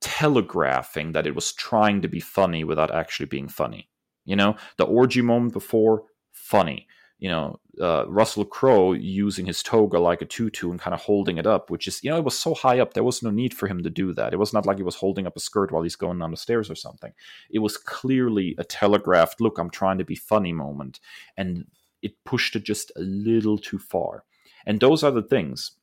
telegraphing 0.01 1.13
that 1.13 1.27
it 1.27 1.35
was 1.35 1.53
trying 1.53 2.01
to 2.01 2.07
be 2.07 2.19
funny 2.19 2.63
without 2.63 2.93
actually 2.93 3.27
being 3.27 3.47
funny. 3.47 3.87
You 4.25 4.35
know, 4.35 4.55
the 4.77 4.83
orgy 4.83 5.21
moment 5.21 5.53
before, 5.53 6.03
funny. 6.31 6.87
You 7.19 7.29
know, 7.29 7.59
uh, 7.79 8.05
Russell 8.07 8.45
Crowe 8.45 8.93
using 8.93 9.45
his 9.45 9.61
toga 9.61 9.99
like 9.99 10.23
a 10.23 10.25
tutu 10.25 10.71
and 10.71 10.79
kind 10.79 10.95
of 10.95 11.01
holding 11.01 11.37
it 11.37 11.45
up, 11.45 11.69
which 11.69 11.87
is, 11.87 12.03
you 12.03 12.09
know, 12.09 12.17
it 12.17 12.23
was 12.23 12.37
so 12.37 12.55
high 12.55 12.79
up, 12.79 12.93
there 12.93 13.03
was 13.03 13.21
no 13.21 13.29
need 13.29 13.53
for 13.53 13.67
him 13.67 13.83
to 13.83 13.91
do 13.91 14.11
that. 14.13 14.33
It 14.33 14.39
was 14.39 14.53
not 14.53 14.65
like 14.65 14.77
he 14.77 14.83
was 14.83 14.95
holding 14.95 15.27
up 15.27 15.37
a 15.37 15.39
skirt 15.39 15.71
while 15.71 15.83
he's 15.83 15.95
going 15.95 16.17
down 16.17 16.31
the 16.31 16.37
stairs 16.37 16.69
or 16.69 16.75
something. 16.75 17.13
It 17.51 17.59
was 17.59 17.77
clearly 17.77 18.55
a 18.57 18.63
telegraphed, 18.63 19.39
look, 19.39 19.59
I'm 19.59 19.69
trying 19.69 19.99
to 19.99 20.03
be 20.03 20.15
funny 20.15 20.51
moment. 20.51 20.99
And 21.37 21.65
it 22.01 22.23
pushed 22.25 22.55
it 22.55 22.63
just 22.63 22.91
a 22.95 23.01
little 23.01 23.59
too 23.59 23.77
far. 23.77 24.23
And 24.65 24.79
those 24.79 25.03
are 25.03 25.11
the 25.11 25.21
things. 25.21 25.73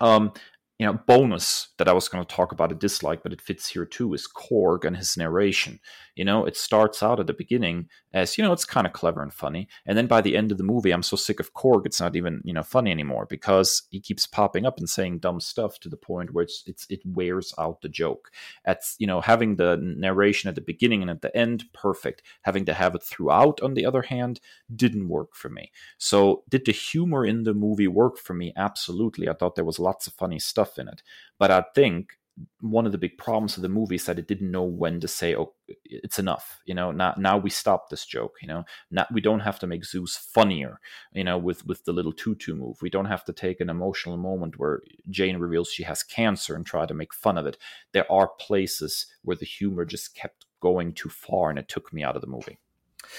Um, 0.00 0.32
you 0.80 0.86
know, 0.86 0.94
bonus 0.94 1.68
that 1.76 1.88
I 1.88 1.92
was 1.92 2.08
going 2.08 2.24
to 2.24 2.34
talk 2.34 2.52
about 2.52 2.72
a 2.72 2.74
dislike, 2.74 3.22
but 3.22 3.34
it 3.34 3.42
fits 3.42 3.68
here 3.68 3.84
too, 3.84 4.14
is 4.14 4.26
Korg 4.26 4.86
and 4.86 4.96
his 4.96 5.14
narration. 5.14 5.78
You 6.20 6.26
know, 6.26 6.44
it 6.44 6.54
starts 6.54 7.02
out 7.02 7.18
at 7.18 7.26
the 7.26 7.32
beginning 7.32 7.88
as, 8.12 8.36
you 8.36 8.44
know, 8.44 8.52
it's 8.52 8.66
kind 8.66 8.86
of 8.86 8.92
clever 8.92 9.22
and 9.22 9.32
funny. 9.32 9.68
And 9.86 9.96
then 9.96 10.06
by 10.06 10.20
the 10.20 10.36
end 10.36 10.52
of 10.52 10.58
the 10.58 10.64
movie, 10.64 10.90
I'm 10.90 11.02
so 11.02 11.16
sick 11.16 11.40
of 11.40 11.54
Korg, 11.54 11.86
it's 11.86 11.98
not 11.98 12.14
even, 12.14 12.42
you 12.44 12.52
know, 12.52 12.62
funny 12.62 12.90
anymore 12.90 13.26
because 13.26 13.84
he 13.88 14.00
keeps 14.00 14.26
popping 14.26 14.66
up 14.66 14.76
and 14.76 14.86
saying 14.86 15.20
dumb 15.20 15.40
stuff 15.40 15.80
to 15.80 15.88
the 15.88 15.96
point 15.96 16.34
where 16.34 16.44
it's, 16.44 16.62
it's 16.66 16.86
it 16.90 17.00
wears 17.06 17.54
out 17.56 17.80
the 17.80 17.88
joke. 17.88 18.30
At, 18.66 18.82
you 18.98 19.06
know, 19.06 19.22
having 19.22 19.56
the 19.56 19.78
narration 19.80 20.50
at 20.50 20.56
the 20.56 20.60
beginning 20.60 21.00
and 21.00 21.10
at 21.10 21.22
the 21.22 21.34
end, 21.34 21.64
perfect. 21.72 22.20
Having 22.42 22.66
to 22.66 22.74
have 22.74 22.94
it 22.94 23.02
throughout, 23.02 23.58
on 23.62 23.72
the 23.72 23.86
other 23.86 24.02
hand, 24.02 24.40
didn't 24.76 25.08
work 25.08 25.34
for 25.34 25.48
me. 25.48 25.72
So, 25.96 26.44
did 26.50 26.66
the 26.66 26.72
humor 26.72 27.24
in 27.24 27.44
the 27.44 27.54
movie 27.54 27.88
work 27.88 28.18
for 28.18 28.34
me? 28.34 28.52
Absolutely. 28.58 29.26
I 29.26 29.32
thought 29.32 29.54
there 29.54 29.64
was 29.64 29.78
lots 29.78 30.06
of 30.06 30.12
funny 30.12 30.38
stuff 30.38 30.78
in 30.78 30.86
it. 30.86 31.02
But 31.38 31.50
I 31.50 31.64
think 31.74 32.18
one 32.60 32.86
of 32.86 32.92
the 32.92 32.98
big 32.98 33.18
problems 33.18 33.56
of 33.56 33.62
the 33.62 33.68
movie 33.68 33.96
is 33.96 34.04
that 34.06 34.18
it 34.18 34.28
didn't 34.28 34.50
know 34.50 34.62
when 34.62 35.00
to 35.00 35.08
say, 35.08 35.34
"Oh, 35.34 35.54
it's 35.84 36.18
enough." 36.18 36.60
You 36.64 36.74
know, 36.74 36.90
now 36.90 37.14
now 37.16 37.38
we 37.38 37.50
stop 37.50 37.88
this 37.88 38.06
joke. 38.06 38.36
You 38.42 38.48
know, 38.48 38.64
not 38.90 39.12
we 39.12 39.20
don't 39.20 39.40
have 39.40 39.58
to 39.60 39.66
make 39.66 39.84
Zeus 39.84 40.16
funnier. 40.16 40.80
You 41.12 41.24
know, 41.24 41.38
with 41.38 41.66
with 41.66 41.84
the 41.84 41.92
little 41.92 42.12
tutu 42.12 42.54
move, 42.54 42.76
we 42.82 42.90
don't 42.90 43.06
have 43.06 43.24
to 43.24 43.32
take 43.32 43.60
an 43.60 43.70
emotional 43.70 44.16
moment 44.16 44.58
where 44.58 44.82
Jane 45.08 45.38
reveals 45.38 45.70
she 45.70 45.84
has 45.84 46.02
cancer 46.02 46.54
and 46.54 46.66
try 46.66 46.86
to 46.86 46.94
make 46.94 47.14
fun 47.14 47.38
of 47.38 47.46
it. 47.46 47.58
There 47.92 48.10
are 48.10 48.28
places 48.28 49.06
where 49.22 49.36
the 49.36 49.46
humor 49.46 49.84
just 49.84 50.14
kept 50.14 50.46
going 50.60 50.92
too 50.92 51.08
far, 51.08 51.50
and 51.50 51.58
it 51.58 51.68
took 51.68 51.92
me 51.92 52.02
out 52.02 52.16
of 52.16 52.22
the 52.22 52.28
movie. 52.28 52.58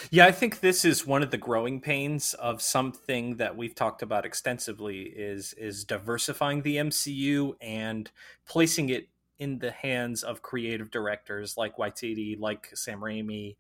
Yeah, 0.10 0.26
I 0.26 0.32
think 0.32 0.60
this 0.60 0.86
is 0.86 1.06
one 1.06 1.24
of 1.24 1.32
the 1.32 1.38
growing 1.38 1.82
pains 1.82 2.34
of 2.36 2.62
something 2.62 3.38
that 3.38 3.56
we've 3.56 3.76
talked 3.76 4.02
about 4.02 4.26
extensively 4.26 5.02
is 5.04 5.54
is 5.54 5.84
diversifying 5.84 6.62
the 6.62 6.78
MCU 6.78 7.54
and 7.62 8.10
placing 8.46 8.90
it 8.90 9.10
in 9.40 9.60
the 9.60 9.72
hands 9.72 10.24
of 10.24 10.42
creative 10.42 10.92
directors 10.92 11.58
like 11.58 11.78
Waititi, 11.78 12.40
like 12.40 12.70
Sam 12.76 13.00
Raimi, 13.00 13.56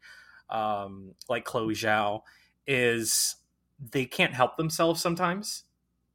um, 0.50 1.16
like 1.28 1.44
Chloe 1.44 1.74
Zhao, 1.74 2.22
is 2.68 3.36
they 3.92 4.06
can't 4.06 4.34
help 4.34 4.58
themselves 4.58 5.02
sometimes. 5.02 5.64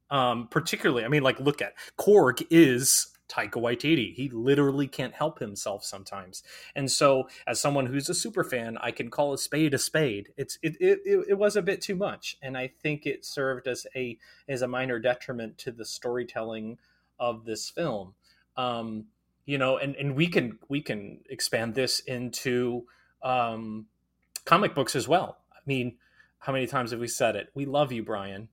Um, 0.09 0.47
particularly, 0.47 1.03
I 1.03 1.09
mean, 1.09 1.23
like 1.23 1.39
look 1.39 1.61
at 1.61 1.73
Korg 1.97 2.45
is 2.49 3.07
Taika 3.27 3.61
Waititi. 3.61 4.13
He 4.13 4.29
literally 4.29 4.87
can't 4.87 5.13
help 5.13 5.39
himself 5.39 5.83
sometimes. 5.83 6.43
And 6.75 6.91
so, 6.91 7.27
as 7.45 7.59
someone 7.59 7.87
who's 7.87 8.09
a 8.09 8.13
super 8.13 8.43
fan, 8.43 8.77
I 8.81 8.91
can 8.91 9.09
call 9.09 9.33
a 9.33 9.37
spade 9.37 9.73
a 9.73 9.77
spade. 9.77 10.29
It's 10.37 10.57
it 10.61 10.77
it, 10.79 10.99
it 11.05 11.37
was 11.37 11.55
a 11.55 11.61
bit 11.61 11.81
too 11.81 11.95
much, 11.95 12.37
and 12.41 12.57
I 12.57 12.67
think 12.67 13.05
it 13.05 13.25
served 13.25 13.67
as 13.67 13.85
a 13.95 14.17
as 14.47 14.61
a 14.61 14.67
minor 14.67 14.99
detriment 14.99 15.57
to 15.59 15.71
the 15.71 15.85
storytelling 15.85 16.77
of 17.19 17.45
this 17.45 17.69
film. 17.69 18.13
Um, 18.55 19.05
you 19.45 19.57
know, 19.57 19.77
and 19.77 19.95
and 19.95 20.15
we 20.15 20.27
can 20.27 20.59
we 20.67 20.81
can 20.81 21.19
expand 21.29 21.75
this 21.75 21.99
into 21.99 22.85
um, 23.23 23.87
comic 24.45 24.75
books 24.75 24.95
as 24.95 25.07
well. 25.07 25.37
I 25.51 25.59
mean, 25.65 25.97
how 26.39 26.53
many 26.53 26.67
times 26.67 26.91
have 26.91 26.99
we 26.99 27.07
said 27.07 27.35
it? 27.35 27.49
We 27.53 27.65
love 27.65 27.91
you, 27.91 28.03
Brian, 28.03 28.49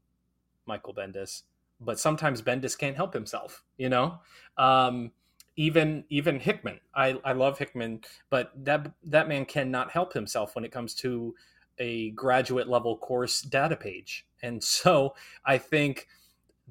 Michael 0.66 0.94
Bendis, 0.94 1.42
but 1.80 1.98
sometimes 1.98 2.42
Bendis 2.42 2.78
can't 2.78 2.96
help 2.96 3.14
himself. 3.14 3.62
You 3.76 3.88
know, 3.88 4.18
um, 4.56 5.12
even 5.56 6.04
even 6.08 6.40
Hickman. 6.40 6.80
I 6.94 7.18
I 7.24 7.32
love 7.32 7.58
Hickman, 7.58 8.02
but 8.30 8.52
that 8.64 8.92
that 9.04 9.28
man 9.28 9.44
cannot 9.44 9.90
help 9.90 10.12
himself 10.12 10.54
when 10.54 10.64
it 10.64 10.72
comes 10.72 10.94
to 10.96 11.34
a 11.78 12.10
graduate 12.10 12.68
level 12.68 12.96
course 12.96 13.42
data 13.42 13.76
page. 13.76 14.26
And 14.42 14.62
so 14.64 15.14
I 15.44 15.58
think 15.58 16.08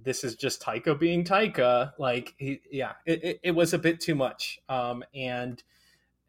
this 0.01 0.23
is 0.23 0.35
just 0.35 0.61
Taika 0.61 0.99
being 0.99 1.23
Taika. 1.23 1.93
Like, 1.99 2.33
he, 2.37 2.61
yeah, 2.71 2.93
it, 3.05 3.23
it, 3.23 3.39
it, 3.43 3.51
was 3.51 3.73
a 3.73 3.79
bit 3.79 3.99
too 3.99 4.15
much. 4.15 4.59
Um, 4.67 5.03
and 5.13 5.61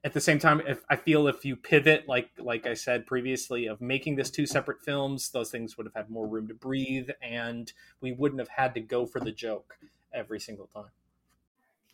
at 0.04 0.12
the 0.12 0.20
same 0.20 0.38
time, 0.38 0.60
if 0.66 0.84
I 0.90 0.96
feel 0.96 1.26
if 1.26 1.44
you 1.46 1.56
pivot, 1.56 2.06
like 2.06 2.30
like 2.38 2.66
I 2.66 2.74
said 2.74 3.06
previously, 3.06 3.66
of 3.66 3.80
making 3.80 4.16
this 4.16 4.30
two 4.30 4.46
separate 4.46 4.82
films, 4.82 5.30
those 5.30 5.50
things 5.50 5.76
would 5.76 5.86
have 5.86 5.94
had 5.94 6.10
more 6.10 6.28
room 6.28 6.46
to 6.48 6.54
breathe, 6.54 7.08
and 7.22 7.72
we 8.02 8.12
wouldn't 8.12 8.40
have 8.40 8.48
had 8.48 8.74
to 8.74 8.80
go 8.80 9.06
for 9.06 9.18
the 9.18 9.32
joke 9.32 9.78
every 10.12 10.38
single 10.38 10.66
time. 10.66 10.90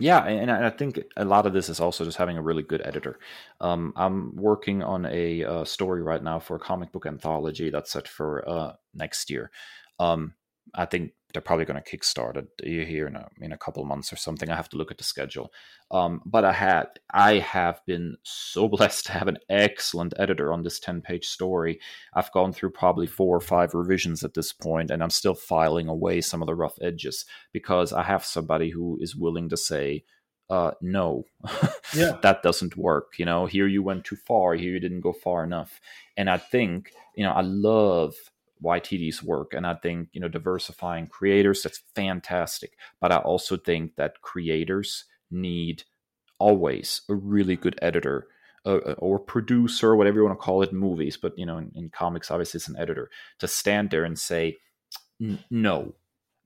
Yeah, 0.01 0.25
and 0.25 0.51
I 0.51 0.71
think 0.71 0.99
a 1.19 1.27
lot 1.27 1.47
of 1.47 1.53
this 1.53 1.69
is 1.69 1.79
also 1.79 2.05
just 2.07 2.17
having 2.17 2.39
a 2.39 2.43
really 2.43 2.63
good 2.63 2.81
editor. 2.85 3.19
Um, 3.61 3.93
I'm 3.97 4.35
working 4.35 4.83
on 4.83 5.05
a 5.05 5.45
uh, 5.45 5.65
story 5.65 6.03
right 6.03 6.23
now 6.23 6.39
for 6.39 6.57
a 6.57 6.61
comic 6.61 6.91
book 6.91 7.05
anthology 7.05 7.69
that's 7.69 7.93
set 7.93 8.09
for 8.09 8.49
uh, 8.49 8.73
next 8.95 9.31
year. 9.31 9.51
Um, 9.99 10.33
I 10.75 10.85
think 10.87 11.13
they're 11.33 11.43
probably 11.43 11.65
going 11.65 11.81
to 11.81 11.97
kickstart 11.97 12.37
it 12.37 12.49
here 12.87 13.07
in 13.07 13.17
a, 13.17 13.29
in 13.41 13.53
a 13.53 13.59
couple 13.59 13.85
months 13.85 14.13
or 14.13 14.17
something. 14.17 14.51
I 14.51 14.57
have 14.57 14.69
to 14.71 14.77
look 14.77 14.91
at 14.91 14.99
the 14.99 15.05
schedule. 15.05 15.53
Um, 15.91 16.23
but 16.25 16.45
I 16.45 16.53
had 16.53 16.87
I 17.13 17.39
have 17.39 17.81
been 17.87 18.17
so 18.23 18.69
blessed 18.75 19.07
to 19.07 19.13
have 19.13 19.29
an 19.29 19.39
excellent 19.49 20.15
editor 20.19 20.53
on 20.53 20.63
this 20.63 20.81
ten 20.81 21.01
page 21.01 21.27
story. 21.27 21.81
I've 22.15 22.33
gone 22.33 22.53
through 22.53 22.71
probably 22.71 23.07
four 23.07 23.37
or 23.37 23.41
five 23.41 23.75
revisions 23.75 24.25
at 24.25 24.35
this 24.35 24.53
point, 24.53 24.91
and 24.91 25.03
I'm 25.03 25.11
still 25.11 25.35
filing 25.35 25.89
away 25.89 26.21
some 26.21 26.43
of 26.43 26.47
the 26.47 26.55
rough 26.55 26.79
edges 26.81 27.25
because 27.53 27.93
I 27.93 28.03
have 28.03 28.25
somebody 28.25 28.71
who 28.71 28.99
is 29.01 29.17
willing 29.17 29.49
to 29.51 29.57
say. 29.57 30.05
Uh, 30.49 30.73
no, 30.83 31.23
yeah. 31.95 32.19
that 32.23 32.43
doesn't 32.43 32.77
work. 32.77 33.13
You 33.19 33.25
know, 33.25 33.47
here 33.47 33.69
you 33.69 33.85
went 33.85 34.05
too 34.05 34.17
far. 34.17 34.55
Here 34.55 34.73
you 34.73 34.81
didn't 34.81 35.01
go 35.01 35.13
far 35.13 35.45
enough. 35.45 35.81
And 36.17 36.29
I 36.29 36.39
think, 36.39 36.91
you 37.15 37.23
know, 37.23 37.31
I 37.31 37.43
love 37.43 38.17
Waititi's 38.63 39.23
work. 39.23 39.53
And 39.55 39.67
I 39.67 39.75
think, 39.75 40.09
you 40.13 40.21
know, 40.21 40.29
diversifying 40.29 41.07
creators, 41.07 41.63
that's 41.63 41.83
fantastic. 41.95 42.73
But 43.01 43.13
I 43.13 43.17
also 43.17 43.57
think 43.57 43.97
that 43.97 44.21
creators 44.21 45.05
need 45.31 45.85
always 46.39 47.03
a 47.09 47.15
really 47.15 47.57
good 47.57 47.79
editor 47.83 48.27
uh, 48.67 48.77
uh 48.77 48.95
or 48.99 49.19
producer, 49.19 49.97
whatever 49.97 50.19
you 50.19 50.25
want 50.25 50.39
to 50.39 50.45
call 50.45 50.63
it, 50.63 50.73
movies. 50.73 51.17
But, 51.17 51.39
you 51.39 51.47
know, 51.47 51.59
in, 51.59 51.73
in 51.75 51.91
comics, 51.91 52.31
obviously, 52.31 52.59
it's 52.59 52.69
an 52.69 52.79
editor 52.79 53.11
to 53.39 53.49
stand 53.49 53.91
there 53.91 54.05
and 54.05 54.19
say, 54.19 54.59
no, 55.51 55.95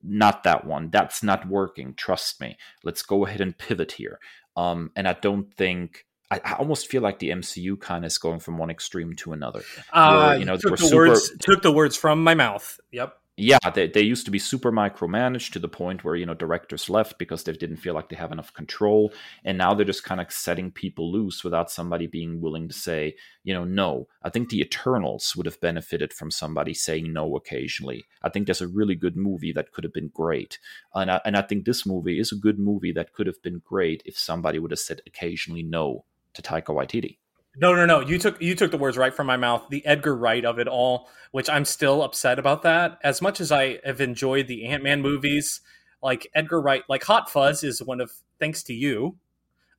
not 0.02 0.42
that 0.44 0.66
one. 0.66 0.90
That's 0.90 1.22
not 1.22 1.48
working. 1.48 1.94
Trust 1.94 2.40
me. 2.40 2.56
Let's 2.82 3.02
go 3.02 3.26
ahead 3.26 3.40
and 3.40 3.56
pivot 3.56 3.92
here. 3.92 4.18
Um, 4.56 4.90
and 4.94 5.08
I 5.08 5.14
don't 5.14 5.52
think 5.54 6.06
I, 6.34 6.52
I, 6.52 6.54
almost 6.54 6.88
feel 6.88 7.02
like 7.02 7.18
the 7.18 7.30
MCU 7.30 7.78
kind 7.80 8.04
of 8.04 8.08
is 8.08 8.18
going 8.18 8.40
from 8.40 8.58
one 8.58 8.70
extreme 8.70 9.14
to 9.16 9.32
another. 9.32 9.62
Uh, 9.92 10.28
where, 10.28 10.38
you 10.38 10.44
know, 10.44 10.56
took 10.56 10.76
the 10.76 10.88
super, 10.88 11.08
words 11.08 11.30
took 11.40 11.62
the 11.62 11.72
words 11.72 11.96
from 11.96 12.22
my 12.22 12.34
mouth. 12.34 12.78
Yep. 12.92 13.14
Yeah, 13.36 13.58
they, 13.74 13.88
they 13.88 14.02
used 14.02 14.26
to 14.26 14.30
be 14.30 14.38
super 14.38 14.70
micromanaged 14.70 15.52
to 15.52 15.58
the 15.58 15.66
point 15.66 16.04
where 16.04 16.14
you 16.14 16.24
know 16.24 16.34
directors 16.34 16.88
left 16.88 17.18
because 17.18 17.42
they 17.42 17.52
didn't 17.52 17.78
feel 17.78 17.92
like 17.92 18.08
they 18.08 18.14
have 18.14 18.30
enough 18.30 18.52
control, 18.52 19.12
and 19.44 19.58
now 19.58 19.74
they're 19.74 19.84
just 19.84 20.04
kind 20.04 20.20
of 20.20 20.30
setting 20.30 20.70
people 20.70 21.10
loose 21.10 21.42
without 21.42 21.68
somebody 21.68 22.06
being 22.06 22.40
willing 22.40 22.68
to 22.68 22.74
say, 22.74 23.16
you 23.42 23.52
know, 23.52 23.64
no. 23.64 24.06
I 24.22 24.30
think 24.30 24.50
the 24.50 24.60
Eternals 24.60 25.34
would 25.34 25.46
have 25.46 25.60
benefited 25.60 26.12
from 26.12 26.30
somebody 26.30 26.74
saying 26.74 27.12
no 27.12 27.34
occasionally. 27.34 28.04
I 28.22 28.28
think 28.28 28.46
there's 28.46 28.62
a 28.62 28.68
really 28.68 28.94
good 28.94 29.16
movie 29.16 29.52
that 29.52 29.72
could 29.72 29.82
have 29.82 29.92
been 29.92 30.12
great, 30.14 30.60
and 30.94 31.10
I, 31.10 31.20
and 31.24 31.36
I 31.36 31.42
think 31.42 31.64
this 31.64 31.84
movie 31.84 32.20
is 32.20 32.30
a 32.30 32.36
good 32.36 32.60
movie 32.60 32.92
that 32.92 33.14
could 33.14 33.26
have 33.26 33.42
been 33.42 33.62
great 33.64 34.00
if 34.06 34.16
somebody 34.16 34.60
would 34.60 34.70
have 34.70 34.78
said 34.78 35.00
occasionally 35.08 35.64
no 35.64 36.04
to 36.34 36.42
Taika 36.42 36.66
Waititi. 36.66 37.18
No, 37.56 37.74
no, 37.74 37.86
no. 37.86 38.00
You 38.00 38.18
took 38.18 38.40
you 38.42 38.54
took 38.54 38.70
the 38.70 38.78
words 38.78 38.96
right 38.96 39.14
from 39.14 39.26
my 39.26 39.36
mouth. 39.36 39.66
The 39.70 39.84
Edgar 39.86 40.16
Wright 40.16 40.44
of 40.44 40.58
it 40.58 40.66
all, 40.66 41.08
which 41.30 41.48
I'm 41.48 41.64
still 41.64 42.02
upset 42.02 42.38
about 42.38 42.62
that. 42.62 42.98
As 43.04 43.22
much 43.22 43.40
as 43.40 43.52
I 43.52 43.78
have 43.84 44.00
enjoyed 44.00 44.48
the 44.48 44.66
Ant 44.66 44.82
Man 44.82 45.00
movies, 45.00 45.60
like 46.02 46.26
Edgar 46.34 46.60
Wright, 46.60 46.82
like 46.88 47.04
Hot 47.04 47.30
Fuzz 47.30 47.62
is 47.62 47.82
one 47.82 48.00
of 48.00 48.10
thanks 48.40 48.64
to 48.64 48.74
you, 48.74 49.16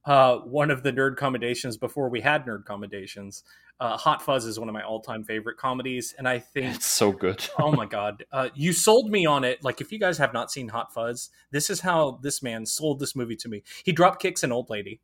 uh, 0.05 0.37
one 0.37 0.71
of 0.71 0.83
the 0.83 0.93
nerd 0.93 1.17
commendations 1.17 1.75
before 1.75 2.09
we 2.09 2.21
had 2.21 2.45
nerd 2.45 2.65
commendations. 2.65 3.43
Uh, 3.77 3.97
Hot 3.97 4.21
Fuzz 4.21 4.45
is 4.45 4.57
one 4.57 4.69
of 4.69 4.73
my 4.73 4.81
all 4.81 5.01
time 5.01 5.25
favorite 5.25 5.57
comedies, 5.57 6.15
and 6.17 6.29
I 6.29 6.39
think 6.39 6.75
it's 6.75 6.85
so 6.85 7.11
good. 7.11 7.45
oh 7.59 7.73
my 7.73 7.85
god, 7.85 8.23
uh, 8.31 8.47
you 8.55 8.71
sold 8.71 9.11
me 9.11 9.25
on 9.25 9.43
it. 9.43 9.65
Like 9.65 9.81
if 9.81 9.91
you 9.91 9.99
guys 9.99 10.17
have 10.17 10.31
not 10.31 10.49
seen 10.49 10.69
Hot 10.69 10.93
Fuzz, 10.93 11.29
this 11.51 11.69
is 11.69 11.81
how 11.81 12.19
this 12.23 12.41
man 12.41 12.65
sold 12.65 13.01
this 13.01 13.17
movie 13.17 13.35
to 13.35 13.49
me. 13.49 13.63
He 13.83 13.91
drop 13.91 14.21
kicks 14.21 14.43
an 14.43 14.53
old 14.53 14.69
lady 14.69 15.01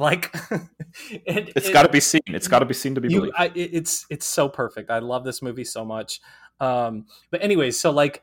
like 0.00 0.34
it, 1.10 1.56
has 1.56 1.70
got 1.70 1.82
to 1.82 1.88
be 1.88 2.00
seen. 2.00 2.22
It's 2.28 2.48
got 2.48 2.60
to 2.60 2.64
be 2.64 2.74
seen 2.74 2.94
to 2.94 3.00
be 3.00 3.12
you, 3.12 3.32
I, 3.36 3.52
it's 3.54 4.06
it's 4.10 4.26
so 4.26 4.48
perfect. 4.48 4.90
I 4.90 4.98
love 4.98 5.24
this 5.24 5.42
movie 5.42 5.64
so 5.64 5.84
much. 5.84 6.20
Um 6.58 7.06
but 7.30 7.42
anyways 7.42 7.78
so 7.78 7.90
like 7.90 8.22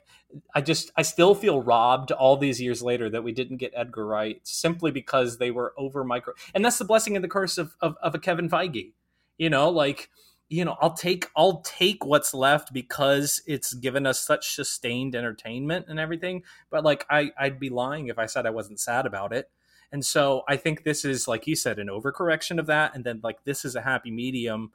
i 0.54 0.60
just 0.60 0.92
i 0.98 1.02
still 1.02 1.34
feel 1.34 1.62
robbed 1.62 2.12
all 2.12 2.36
these 2.36 2.62
years 2.62 2.84
later 2.84 3.10
that 3.10 3.24
we 3.24 3.32
didn't 3.32 3.58
get 3.58 3.72
edgar 3.74 4.06
wright 4.06 4.42
simply 4.44 4.92
because 4.92 5.38
they 5.38 5.52
were 5.52 5.74
over 5.78 6.04
micro 6.04 6.34
and 6.54 6.66
that's 6.66 6.78
the 6.78 6.86
blessing 6.86 7.16
and 7.16 7.24
the 7.24 7.30
curse 7.30 7.58
of 7.58 7.76
of, 7.80 7.96
of 8.04 8.14
a 8.14 8.20
kevin 8.20 8.50
feige. 8.50 8.92
You 9.38 9.50
know 9.50 9.70
like 9.70 10.10
you 10.50 10.66
know 10.66 10.76
i'll 10.82 10.94
take 10.94 11.28
i'll 11.36 11.62
take 11.62 12.06
what's 12.06 12.34
left 12.34 12.74
because 12.74 13.42
it's 13.48 13.74
given 13.74 14.06
us 14.06 14.20
such 14.20 14.54
sustained 14.54 15.16
entertainment 15.16 15.86
and 15.88 16.00
everything 16.00 16.44
but 16.70 16.84
like 16.84 17.06
i 17.10 17.32
i'd 17.40 17.60
be 17.60 17.70
lying 17.70 18.08
if 18.08 18.18
i 18.18 18.26
said 18.26 18.46
i 18.46 18.50
wasn't 18.50 18.80
sad 18.80 19.06
about 19.06 19.34
it 19.34 19.50
and 19.92 20.06
so 20.06 20.44
I 20.48 20.58
think 20.58 20.84
this 20.84 21.06
is, 21.06 21.28
like 21.28 21.48
you 21.48 21.56
said, 21.56 21.80
an 21.80 21.88
overcorrection 21.88 22.60
of 22.60 22.66
that. 22.68 22.94
And 22.96 23.04
then, 23.04 23.22
like, 23.24 23.44
this 23.46 23.64
is 23.64 23.76
a 23.76 23.82
happy 23.82 24.12
medium. 24.12 24.72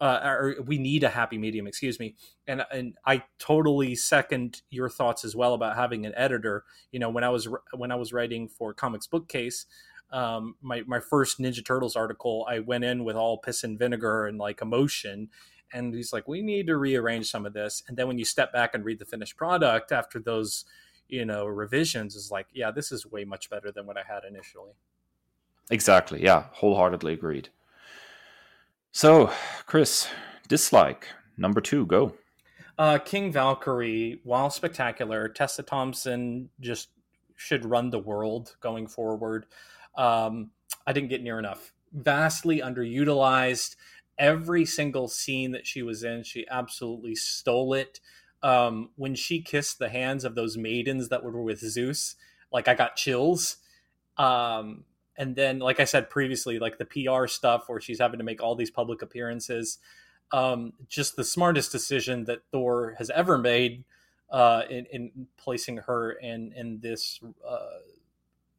Uh, 0.00 0.20
or 0.24 0.54
we 0.64 0.78
need 0.78 1.04
a 1.04 1.10
happy 1.10 1.36
medium, 1.36 1.66
excuse 1.66 2.00
me. 2.00 2.14
And 2.46 2.64
and 2.72 2.96
I 3.04 3.22
totally 3.38 3.94
second 3.94 4.62
your 4.70 4.88
thoughts 4.88 5.26
as 5.26 5.36
well 5.36 5.52
about 5.52 5.76
having 5.76 6.06
an 6.06 6.14
editor. 6.16 6.64
You 6.90 7.00
know, 7.00 7.10
when 7.10 7.22
I 7.22 7.28
was 7.28 7.46
when 7.76 7.92
I 7.92 7.96
was 7.96 8.10
writing 8.10 8.48
for 8.48 8.72
Comics 8.72 9.06
Bookcase, 9.06 9.66
um, 10.10 10.56
my 10.62 10.82
my 10.86 11.00
first 11.00 11.38
Ninja 11.38 11.62
Turtles 11.62 11.96
article, 11.96 12.46
I 12.48 12.60
went 12.60 12.82
in 12.82 13.04
with 13.04 13.14
all 13.14 13.36
piss 13.36 13.62
and 13.62 13.78
vinegar 13.78 14.26
and 14.26 14.38
like 14.38 14.62
emotion, 14.62 15.28
and 15.70 15.94
he's 15.94 16.14
like, 16.14 16.26
"We 16.26 16.40
need 16.40 16.68
to 16.68 16.78
rearrange 16.78 17.30
some 17.30 17.44
of 17.44 17.52
this." 17.52 17.82
And 17.86 17.96
then 17.96 18.08
when 18.08 18.18
you 18.18 18.24
step 18.24 18.54
back 18.54 18.74
and 18.74 18.86
read 18.86 19.00
the 19.00 19.04
finished 19.04 19.36
product 19.36 19.92
after 19.92 20.18
those 20.18 20.64
you 21.10 21.24
know 21.24 21.46
revisions 21.46 22.14
is 22.14 22.30
like 22.30 22.46
yeah 22.52 22.70
this 22.70 22.92
is 22.92 23.06
way 23.06 23.24
much 23.24 23.50
better 23.50 23.70
than 23.72 23.86
what 23.86 23.96
i 23.96 24.02
had 24.06 24.24
initially. 24.24 24.72
Exactly. 25.70 26.22
Yeah 26.22 26.44
wholeheartedly 26.52 27.12
agreed. 27.12 27.48
So 28.92 29.30
Kris 29.66 30.08
dislike. 30.48 31.06
Number 31.36 31.60
two 31.60 31.86
go. 31.86 32.14
Uh, 32.78 32.98
king 32.98 33.30
valkyrie 33.30 34.20
while 34.24 34.50
spectacular 34.50 35.28
tessa 35.28 35.62
thompson 35.62 36.48
just 36.60 36.88
should 37.36 37.64
run 37.64 37.90
the 37.90 37.98
world 37.98 38.56
going 38.60 38.86
forward. 38.86 39.46
Um, 39.96 40.50
i 40.86 40.92
didn't 40.92 41.10
get 41.10 41.22
near 41.22 41.38
enough. 41.38 41.72
Vastly 41.92 42.60
underutilized. 42.60 43.76
Every 44.18 44.66
single 44.66 45.08
scene 45.08 45.52
that 45.52 45.66
she 45.66 45.82
was 45.82 46.02
in 46.04 46.22
she 46.22 46.46
absolutely 46.48 47.14
stole 47.14 47.74
it 47.74 48.00
um, 48.42 48.90
when 48.96 49.14
she 49.14 49.42
kissed 49.42 49.78
the 49.78 49.88
hands 49.88 50.24
of 50.24 50.34
those 50.34 50.56
maidens 50.56 51.08
that 51.08 51.22
were 51.22 51.42
with 51.42 51.60
Zeus, 51.60 52.16
like 52.52 52.68
I 52.68 52.74
got 52.74 52.96
chills. 52.96 53.56
Um, 54.16 54.84
and 55.16 55.36
then, 55.36 55.58
like 55.58 55.80
I 55.80 55.84
said 55.84 56.08
previously, 56.08 56.58
like 56.58 56.78
the 56.78 56.86
PR 56.86 57.26
stuff 57.26 57.64
where 57.68 57.80
she's 57.80 58.00
having 58.00 58.18
to 58.18 58.24
make 58.24 58.42
all 58.42 58.54
these 58.54 58.70
public 58.70 59.02
appearances, 59.02 59.78
um, 60.32 60.72
just 60.88 61.16
the 61.16 61.24
smartest 61.24 61.72
decision 61.72 62.24
that 62.24 62.40
Thor 62.50 62.94
has 62.98 63.10
ever 63.10 63.36
made 63.36 63.84
uh, 64.30 64.62
in, 64.70 64.86
in 64.86 65.26
placing 65.36 65.78
her 65.78 66.12
in 66.12 66.52
in 66.56 66.80
this 66.80 67.20
uh, 67.46 67.80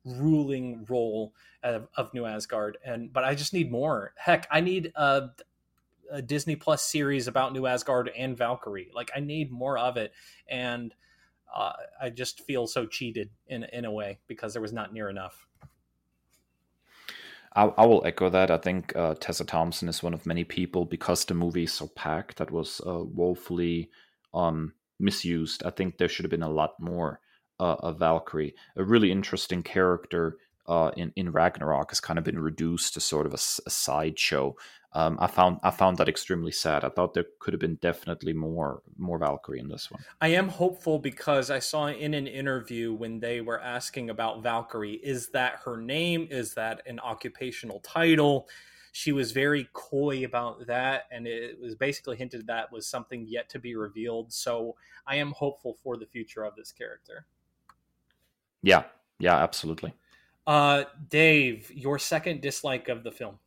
ruling 0.05 0.85
role 0.89 1.33
of, 1.63 1.87
of 1.95 2.13
New 2.13 2.25
Asgard. 2.25 2.77
And 2.85 3.11
but 3.11 3.23
I 3.23 3.35
just 3.35 3.53
need 3.53 3.71
more. 3.71 4.13
Heck, 4.17 4.47
I 4.51 4.61
need 4.61 4.91
uh, 4.95 5.29
a 6.11 6.21
Disney 6.21 6.55
Plus 6.55 6.83
series 6.83 7.27
about 7.27 7.53
New 7.53 7.65
Asgard 7.65 8.11
and 8.17 8.37
Valkyrie. 8.37 8.91
Like 8.93 9.11
I 9.15 9.19
need 9.19 9.51
more 9.51 9.77
of 9.77 9.97
it, 9.97 10.13
and 10.47 10.93
uh, 11.53 11.73
I 12.01 12.09
just 12.09 12.41
feel 12.45 12.67
so 12.67 12.85
cheated 12.85 13.29
in 13.47 13.63
in 13.65 13.85
a 13.85 13.91
way 13.91 14.19
because 14.27 14.53
there 14.53 14.61
was 14.61 14.73
not 14.73 14.93
near 14.93 15.09
enough. 15.09 15.47
I, 17.53 17.63
I 17.63 17.85
will 17.85 18.05
echo 18.05 18.29
that. 18.29 18.49
I 18.49 18.57
think 18.57 18.95
uh, 18.95 19.15
Tessa 19.19 19.43
Thompson 19.43 19.89
is 19.89 20.01
one 20.01 20.13
of 20.13 20.25
many 20.25 20.43
people 20.43 20.85
because 20.85 21.25
the 21.25 21.33
movie 21.33 21.63
is 21.63 21.73
so 21.73 21.87
packed 21.87 22.37
that 22.37 22.51
was 22.51 22.79
uh, 22.85 23.03
woefully 23.03 23.89
um, 24.33 24.73
misused. 24.99 25.63
I 25.65 25.69
think 25.69 25.97
there 25.97 26.07
should 26.07 26.23
have 26.23 26.31
been 26.31 26.43
a 26.43 26.49
lot 26.49 26.79
more 26.79 27.19
uh, 27.59 27.75
of 27.79 27.99
Valkyrie, 27.99 28.55
a 28.75 28.83
really 28.83 29.11
interesting 29.11 29.63
character 29.63 30.37
uh, 30.67 30.91
in 30.95 31.11
in 31.15 31.31
Ragnarok 31.31 31.91
has 31.91 31.99
kind 31.99 32.17
of 32.17 32.25
been 32.25 32.39
reduced 32.39 32.93
to 32.93 32.99
sort 32.99 33.25
of 33.25 33.33
a, 33.33 33.41
a 33.65 33.69
sideshow 33.69 34.55
um, 34.93 35.17
I 35.21 35.27
found 35.27 35.59
I 35.63 35.71
found 35.71 35.97
that 35.97 36.09
extremely 36.09 36.51
sad. 36.51 36.83
I 36.83 36.89
thought 36.89 37.13
there 37.13 37.25
could 37.39 37.53
have 37.53 37.61
been 37.61 37.75
definitely 37.75 38.33
more 38.33 38.81
more 38.97 39.17
Valkyrie 39.17 39.59
in 39.59 39.69
this 39.69 39.89
one. 39.89 40.03
I 40.19 40.29
am 40.29 40.49
hopeful 40.49 40.99
because 40.99 41.49
I 41.49 41.59
saw 41.59 41.87
in 41.87 42.13
an 42.13 42.27
interview 42.27 42.93
when 42.93 43.19
they 43.19 43.39
were 43.39 43.61
asking 43.61 44.09
about 44.09 44.43
Valkyrie, 44.43 44.99
is 45.03 45.29
that 45.29 45.59
her 45.63 45.77
name? 45.77 46.27
Is 46.29 46.53
that 46.55 46.81
an 46.85 46.99
occupational 46.99 47.79
title? 47.79 48.49
She 48.91 49.13
was 49.13 49.31
very 49.31 49.69
coy 49.71 50.25
about 50.25 50.67
that, 50.67 51.03
and 51.09 51.25
it 51.25 51.57
was 51.61 51.75
basically 51.75 52.17
hinted 52.17 52.45
that 52.47 52.69
was 52.73 52.85
something 52.85 53.25
yet 53.25 53.47
to 53.49 53.59
be 53.59 53.77
revealed. 53.77 54.33
So 54.33 54.75
I 55.07 55.15
am 55.15 55.31
hopeful 55.31 55.77
for 55.81 55.95
the 55.95 56.05
future 56.05 56.43
of 56.43 56.57
this 56.57 56.73
character. 56.73 57.25
Yeah, 58.61 58.83
yeah, 59.19 59.37
absolutely. 59.37 59.93
Uh, 60.45 60.83
Dave, 61.07 61.71
your 61.71 61.97
second 61.97 62.41
dislike 62.41 62.89
of 62.89 63.03
the 63.03 63.11
film. 63.11 63.39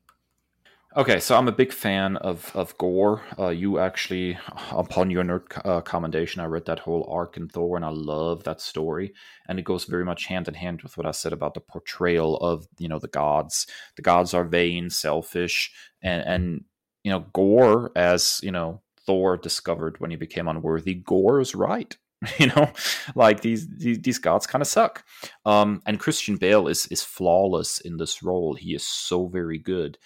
Okay, 0.97 1.19
so 1.19 1.37
I'm 1.37 1.49
a 1.49 1.53
big 1.53 1.73
fan 1.73 2.17
of 2.19 2.53
of 2.55 2.79
Gorr. 2.79 3.21
Uh, 3.37 3.49
you 3.49 3.81
actually, 3.81 4.39
upon 4.71 5.11
your 5.11 5.25
nerd 5.25 5.43
uh, 5.65 5.81
commendation, 5.81 6.41
I 6.41 6.45
read 6.45 6.67
that 6.67 6.79
whole 6.79 7.05
arc 7.11 7.37
in 7.37 7.49
Thor, 7.49 7.75
and 7.75 7.85
I 7.85 7.89
love 7.89 8.45
that 8.45 8.61
story. 8.61 9.13
And 9.49 9.59
it 9.59 9.65
goes 9.65 9.87
very 9.87 10.05
much 10.05 10.27
hand 10.27 10.47
in 10.47 10.55
hand 10.55 10.83
with 10.83 10.97
what 10.97 11.05
I 11.05 11.11
said 11.11 11.33
about 11.33 11.55
the 11.55 11.61
portrayal 11.61 12.37
of 12.37 12.69
you 12.79 12.87
know 12.87 13.01
the 13.01 13.09
gods. 13.09 13.67
The 13.97 14.03
gods 14.03 14.35
are 14.35 14.45
vain, 14.45 14.89
selfish, 14.89 15.73
and 16.01 16.23
and 16.23 16.65
you 17.03 17.11
know 17.11 17.27
Gorr, 17.33 17.91
as 17.97 18.39
you 18.45 18.53
know 18.53 18.81
Thor 19.05 19.37
discovered 19.37 19.99
when 19.99 20.11
he 20.13 20.17
became 20.17 20.47
unworthy. 20.47 20.95
Gorr 20.95 21.41
is 21.41 21.57
right. 21.57 21.97
you 22.39 22.47
know 22.47 22.71
like 23.17 23.41
these 23.41 23.67
these, 23.69 24.01
these 24.01 24.19
gods 24.19 24.47
kind 24.47 24.63
of 24.63 24.69
suck 24.69 25.05
um 25.45 25.83
and 25.85 26.01
christian 26.01 26.37
bale 26.37 26.69
is 26.69 26.87
is 26.87 27.03
flawless 27.03 27.81
in 27.81 27.99
this 27.99 28.23
role 28.23 28.55
he 28.55 28.73
is 28.75 28.87
so 28.87 29.27
very 29.27 29.59
good 29.59 29.99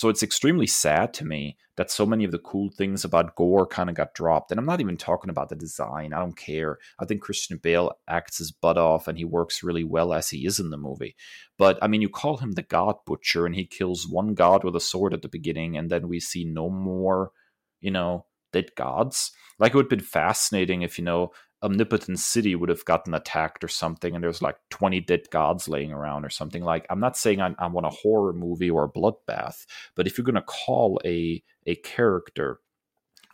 so 0.00 0.08
it's 0.08 0.22
extremely 0.22 0.66
sad 0.66 1.12
to 1.12 1.26
me 1.26 1.58
that 1.76 1.90
so 1.90 2.06
many 2.06 2.24
of 2.24 2.30
the 2.30 2.38
cool 2.38 2.70
things 2.70 3.04
about 3.04 3.36
Gorr 3.36 3.66
kind 3.66 3.90
of 3.90 3.94
got 3.94 4.14
dropped. 4.14 4.50
And 4.50 4.58
I'm 4.58 4.64
not 4.64 4.80
even 4.80 4.96
talking 4.96 5.28
about 5.28 5.50
the 5.50 5.56
design. 5.56 6.14
I 6.14 6.20
don't 6.20 6.38
care. 6.38 6.78
I 6.98 7.04
think 7.04 7.20
Christian 7.20 7.58
Bale 7.58 7.92
acts 8.08 8.38
his 8.38 8.50
butt 8.50 8.78
off 8.78 9.08
and 9.08 9.18
he 9.18 9.26
works 9.26 9.62
really 9.62 9.84
well 9.84 10.14
as 10.14 10.30
he 10.30 10.46
is 10.46 10.58
in 10.58 10.70
the 10.70 10.78
movie. 10.78 11.16
But 11.58 11.78
I 11.82 11.86
mean, 11.86 12.00
you 12.00 12.08
call 12.08 12.38
him 12.38 12.52
the 12.52 12.62
God 12.62 12.94
Butcher 13.04 13.44
and 13.44 13.54
he 13.54 13.66
kills 13.66 14.08
one 14.08 14.32
god 14.32 14.64
with 14.64 14.74
a 14.74 14.80
sword 14.80 15.12
at 15.12 15.20
the 15.20 15.28
beginning, 15.28 15.76
and 15.76 15.90
then 15.90 16.08
we 16.08 16.18
see 16.18 16.46
no 16.46 16.70
more, 16.70 17.32
you 17.82 17.90
know, 17.90 18.24
dead 18.54 18.70
gods. 18.78 19.32
Like 19.58 19.72
it 19.72 19.76
would 19.76 19.84
have 19.84 19.90
been 19.90 20.00
fascinating 20.00 20.80
if, 20.80 20.98
you 20.98 21.04
know, 21.04 21.32
omnipotent 21.62 22.18
city 22.18 22.54
would 22.54 22.68
have 22.68 22.84
gotten 22.84 23.14
attacked 23.14 23.62
or 23.62 23.68
something 23.68 24.14
and 24.14 24.24
there's 24.24 24.42
like 24.42 24.56
20 24.70 25.00
dead 25.00 25.22
gods 25.30 25.68
laying 25.68 25.92
around 25.92 26.24
or 26.24 26.30
something 26.30 26.62
like 26.62 26.86
i'm 26.88 27.00
not 27.00 27.16
saying 27.16 27.40
i, 27.40 27.54
I 27.58 27.66
want 27.66 27.86
a 27.86 27.90
horror 27.90 28.32
movie 28.32 28.70
or 28.70 28.84
a 28.84 28.88
bloodbath 28.88 29.66
but 29.94 30.06
if 30.06 30.16
you're 30.16 30.24
going 30.24 30.34
to 30.36 30.42
call 30.42 31.00
a 31.04 31.42
a 31.66 31.74
character 31.76 32.60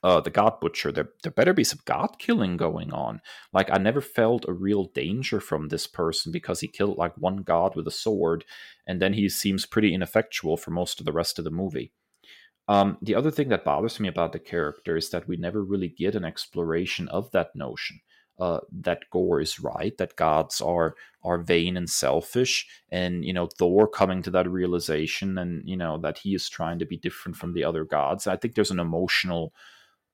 uh, 0.02 0.20
the 0.20 0.30
god 0.30 0.60
butcher 0.60 0.92
there, 0.92 1.08
there 1.22 1.32
better 1.32 1.52
be 1.52 1.64
some 1.64 1.80
god 1.84 2.16
killing 2.18 2.56
going 2.56 2.92
on. 2.92 3.20
Like 3.52 3.68
i 3.72 3.78
never 3.78 4.00
felt 4.00 4.44
a 4.46 4.52
real 4.52 4.84
danger 4.84 5.40
from 5.40 5.68
this 5.68 5.86
person 5.86 6.30
because 6.30 6.60
he 6.60 6.68
killed 6.68 6.96
like 6.98 7.16
one 7.16 7.38
god 7.38 7.74
with 7.74 7.88
a 7.88 7.92
sword 7.92 8.44
and 8.86 9.00
then 9.00 9.14
he 9.14 9.28
seems 9.28 9.66
pretty 9.66 9.94
ineffectual 9.94 10.56
for 10.56 10.70
most 10.70 11.00
of 11.00 11.06
the 11.06 11.12
rest 11.12 11.38
of 11.38 11.44
the 11.44 11.50
movie. 11.50 11.92
Um, 12.68 12.98
the 13.00 13.14
other 13.14 13.30
thing 13.30 13.48
that 13.50 13.64
bothers 13.64 13.98
me 14.00 14.08
about 14.08 14.32
the 14.32 14.38
character 14.38 14.96
is 14.96 15.10
that 15.10 15.28
we 15.28 15.36
never 15.36 15.62
really 15.62 15.88
get 15.88 16.14
an 16.14 16.24
exploration 16.24 17.08
of 17.08 17.30
that 17.30 17.54
notion 17.54 18.00
uh, 18.38 18.60
that 18.70 19.04
Gorr 19.10 19.40
is 19.40 19.60
right, 19.60 19.96
that 19.98 20.16
gods 20.16 20.60
are 20.60 20.94
are 21.22 21.38
vain 21.38 21.76
and 21.76 21.88
selfish, 21.90 22.66
and 22.90 23.24
you 23.24 23.32
know 23.32 23.46
Thor 23.46 23.88
coming 23.88 24.22
to 24.22 24.30
that 24.32 24.50
realization, 24.50 25.38
and 25.38 25.68
you 25.68 25.76
know 25.76 25.98
that 25.98 26.18
he 26.18 26.34
is 26.34 26.48
trying 26.48 26.78
to 26.78 26.86
be 26.86 26.96
different 26.96 27.36
from 27.36 27.52
the 27.52 27.64
other 27.64 27.84
gods. 27.84 28.26
I 28.26 28.36
think 28.36 28.54
there's 28.54 28.70
an 28.70 28.80
emotional 28.80 29.52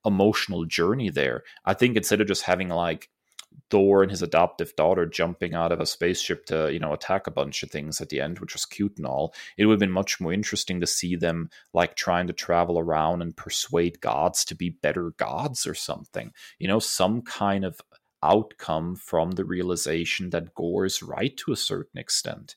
emotional 0.05 0.64
journey 0.64 1.11
there. 1.11 1.45
I 1.64 1.75
think 1.75 1.97
instead 1.97 2.20
of 2.20 2.27
just 2.27 2.43
having 2.43 2.68
like 2.68 3.09
Thor 3.70 4.03
and 4.03 4.11
his 4.11 4.23
adoptive 4.23 4.75
daughter 4.77 5.07
jumping 5.07 5.55
out 5.55 5.73
of 5.73 5.81
a 5.81 5.87
spaceship 5.87 6.45
to, 6.47 6.73
you 6.73 6.79
know, 6.79 6.93
attack 6.93 7.27
a 7.27 7.31
bunch 7.31 7.62
of 7.62 7.70
things 7.70 8.01
at 8.01 8.09
the 8.09 8.20
end, 8.20 8.39
which 8.39 8.55
was 8.55 8.66
cute 8.66 8.97
and 8.97 9.07
all. 9.07 9.35
It 9.57 9.66
would 9.66 9.75
have 9.75 9.81
been 9.81 9.91
much 9.91 10.20
more 10.20 10.33
interesting 10.33 10.81
to 10.81 10.87
see 10.87 11.16
them 11.16 11.49
like 11.73 11.95
trying 11.97 12.27
to 12.27 12.33
travel 12.33 12.79
around 12.79 13.23
and 13.23 13.37
persuade 13.37 14.01
gods 14.01 14.45
to 14.47 14.55
be 14.55 14.70
better 14.70 15.12
gods 15.16 15.66
or 15.66 15.75
something. 15.75 16.33
You 16.59 16.68
know, 16.68 16.79
some 16.79 17.23
kind 17.23 17.64
of 17.64 17.81
outcome 18.23 18.97
from 18.97 19.33
the 19.33 19.45
realization 19.45 20.31
that 20.31 20.55
Gorr 20.55 20.85
is 20.85 21.03
right 21.03 21.37
to 21.39 21.53
a 21.53 21.57
certain 21.57 21.99
extent. 21.99 22.55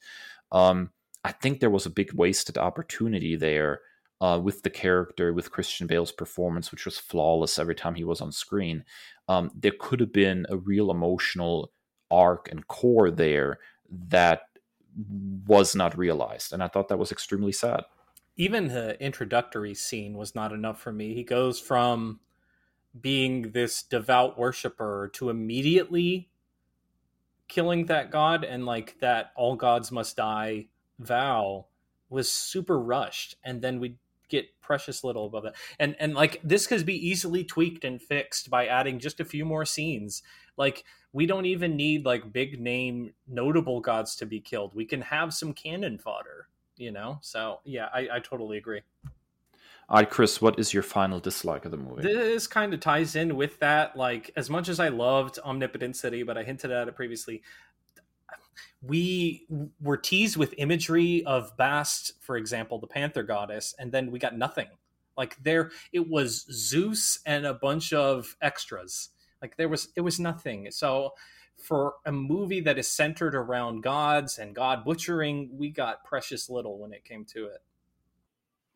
Um, 0.52 0.92
I 1.24 1.32
think 1.32 1.60
there 1.60 1.70
was 1.70 1.86
a 1.86 1.92
big 1.92 2.14
wasted 2.14 2.58
opportunity 2.58 3.36
there 3.36 3.82
uh, 4.22 4.40
with 4.42 4.62
the 4.64 4.70
character, 4.70 5.34
with 5.34 5.52
Christian 5.52 5.88
Bale's 5.88 6.12
performance, 6.12 6.72
which 6.72 6.86
was 6.86 6.98
flawless 6.98 7.60
every 7.60 7.76
time 7.76 7.96
he 7.96 8.04
was 8.04 8.22
on 8.22 8.32
screen. 8.32 8.84
Um, 9.28 9.52
there 9.56 9.74
could 9.78 10.00
have 10.00 10.14
been 10.14 10.46
a 10.50 10.58
real 10.58 10.92
emotional 10.92 11.72
arc 12.12 12.50
and 12.52 12.68
core 12.68 13.12
there 13.12 13.60
that 13.90 14.44
was 15.48 15.76
not 15.76 15.98
realized. 15.98 16.54
And 16.54 16.64
I 16.64 16.68
thought 16.68 16.88
that 16.90 17.00
was 17.00 17.12
extremely 17.12 17.52
sad. 17.52 17.84
Even 18.38 18.68
the 18.68 19.02
introductory 19.04 19.74
scene 19.74 20.16
was 20.16 20.36
not 20.36 20.52
enough 20.52 20.80
for 20.80 20.92
me. 20.92 21.14
He 21.14 21.24
goes 21.24 21.60
from 21.60 22.20
being 23.00 23.52
this 23.52 23.84
devout 23.84 24.38
worshiper 24.38 25.10
to 25.14 25.30
immediately 25.30 26.30
killing 27.48 27.86
that 27.86 28.10
god 28.10 28.44
and 28.44 28.66
like 28.66 28.98
that 29.00 29.32
all 29.36 29.56
gods 29.56 29.92
must 29.92 30.16
die 30.16 30.68
vow 31.00 31.66
was 32.10 32.32
super 32.32 32.80
rushed. 32.80 33.36
And 33.44 33.62
then 33.62 33.80
we 33.80 33.98
get 34.30 34.60
precious 34.60 35.04
little 35.04 35.26
above 35.26 35.44
that. 35.44 35.56
And 35.80 35.96
and 36.00 36.16
like 36.16 36.42
this 36.44 36.68
could 36.68 36.86
be 36.86 37.08
easily 37.08 37.44
tweaked 37.44 37.86
and 37.86 38.02
fixed 38.02 38.50
by 38.50 38.68
adding 38.68 39.00
just 39.00 39.20
a 39.20 39.26
few 39.26 39.46
more 39.46 39.66
scenes. 39.66 40.24
Like 40.58 40.84
we 41.14 41.26
don't 41.26 41.46
even 41.46 41.76
need 41.76 42.06
like 42.06 42.34
big 42.34 42.60
name 42.60 43.14
notable 43.28 43.82
gods 43.82 44.16
to 44.18 44.26
be 44.26 44.40
killed. 44.40 44.74
We 44.74 44.86
can 44.86 45.02
have 45.02 45.34
some 45.34 45.54
cannon 45.54 45.98
fodder 45.98 46.48
you 46.78 46.92
know? 46.92 47.20
So 47.22 47.62
yeah 47.64 47.88
i, 47.94 48.08
I 48.16 48.20
totally 48.20 48.58
agree 48.58 48.82
all 49.88 49.98
right, 49.98 50.10
Kris, 50.10 50.42
what 50.42 50.58
is 50.58 50.74
your 50.74 50.84
final 50.84 51.20
dislike 51.20 51.66
of 51.66 51.72
the 51.72 51.78
movie? 51.78 52.02
This 52.02 52.48
kind 52.48 52.74
of 52.74 52.80
ties 52.80 53.16
in 53.16 53.36
with 53.36 53.60
that. 53.60 53.96
Like, 53.96 54.32
as 54.36 54.50
much 54.50 54.68
as 54.68 54.80
I 54.80 54.88
loved 54.88 55.38
Omnipotent 55.40 55.96
City, 55.96 56.24
but 56.24 56.38
I 56.38 56.44
hinted 56.44 56.72
at 56.72 56.88
it 56.88 56.96
previously, 56.96 57.44
we 58.82 59.46
were 59.80 59.98
teased 59.98 60.38
with 60.38 60.56
imagery 60.58 61.24
of 61.26 61.56
Bast, 61.56 62.14
for 62.22 62.36
example, 62.36 62.80
the 62.80 62.88
Panther 62.88 63.24
goddess, 63.24 63.76
and 63.78 63.92
then 63.92 64.12
we 64.12 64.18
got 64.18 64.38
nothing. 64.38 64.68
Like 65.18 65.38
there, 65.44 65.72
it 65.94 66.10
was 66.10 66.46
Zeus 66.52 67.20
and 67.26 67.46
a 67.46 67.54
bunch 67.54 67.94
of 67.94 68.36
extras. 68.42 69.10
Like 69.42 69.56
there 69.58 69.70
was, 69.70 69.90
it 69.96 70.02
was 70.02 70.20
nothing. 70.20 70.72
So 70.72 71.14
for 71.56 71.94
a 72.06 72.12
movie 72.12 72.60
that 72.62 72.78
is 72.78 72.88
centered 72.88 73.36
around 73.36 73.82
gods 73.82 74.40
and 74.40 74.56
god 74.56 74.84
butchering, 74.84 75.50
we 75.54 75.70
got 75.70 76.04
precious 76.04 76.50
little 76.50 76.80
when 76.80 76.92
it 76.92 77.06
came 77.06 77.24
to 77.26 77.46
it. 77.46 77.62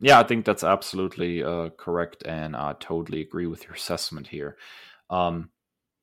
Yeah, 0.00 0.18
I 0.18 0.22
think 0.22 0.46
that's 0.46 0.64
absolutely 0.64 1.44
uh, 1.44 1.70
correct, 1.76 2.22
and 2.24 2.56
I 2.56 2.74
totally 2.80 3.20
agree 3.20 3.46
with 3.46 3.64
your 3.64 3.74
assessment 3.74 4.28
here. 4.28 4.56
Um, 5.10 5.50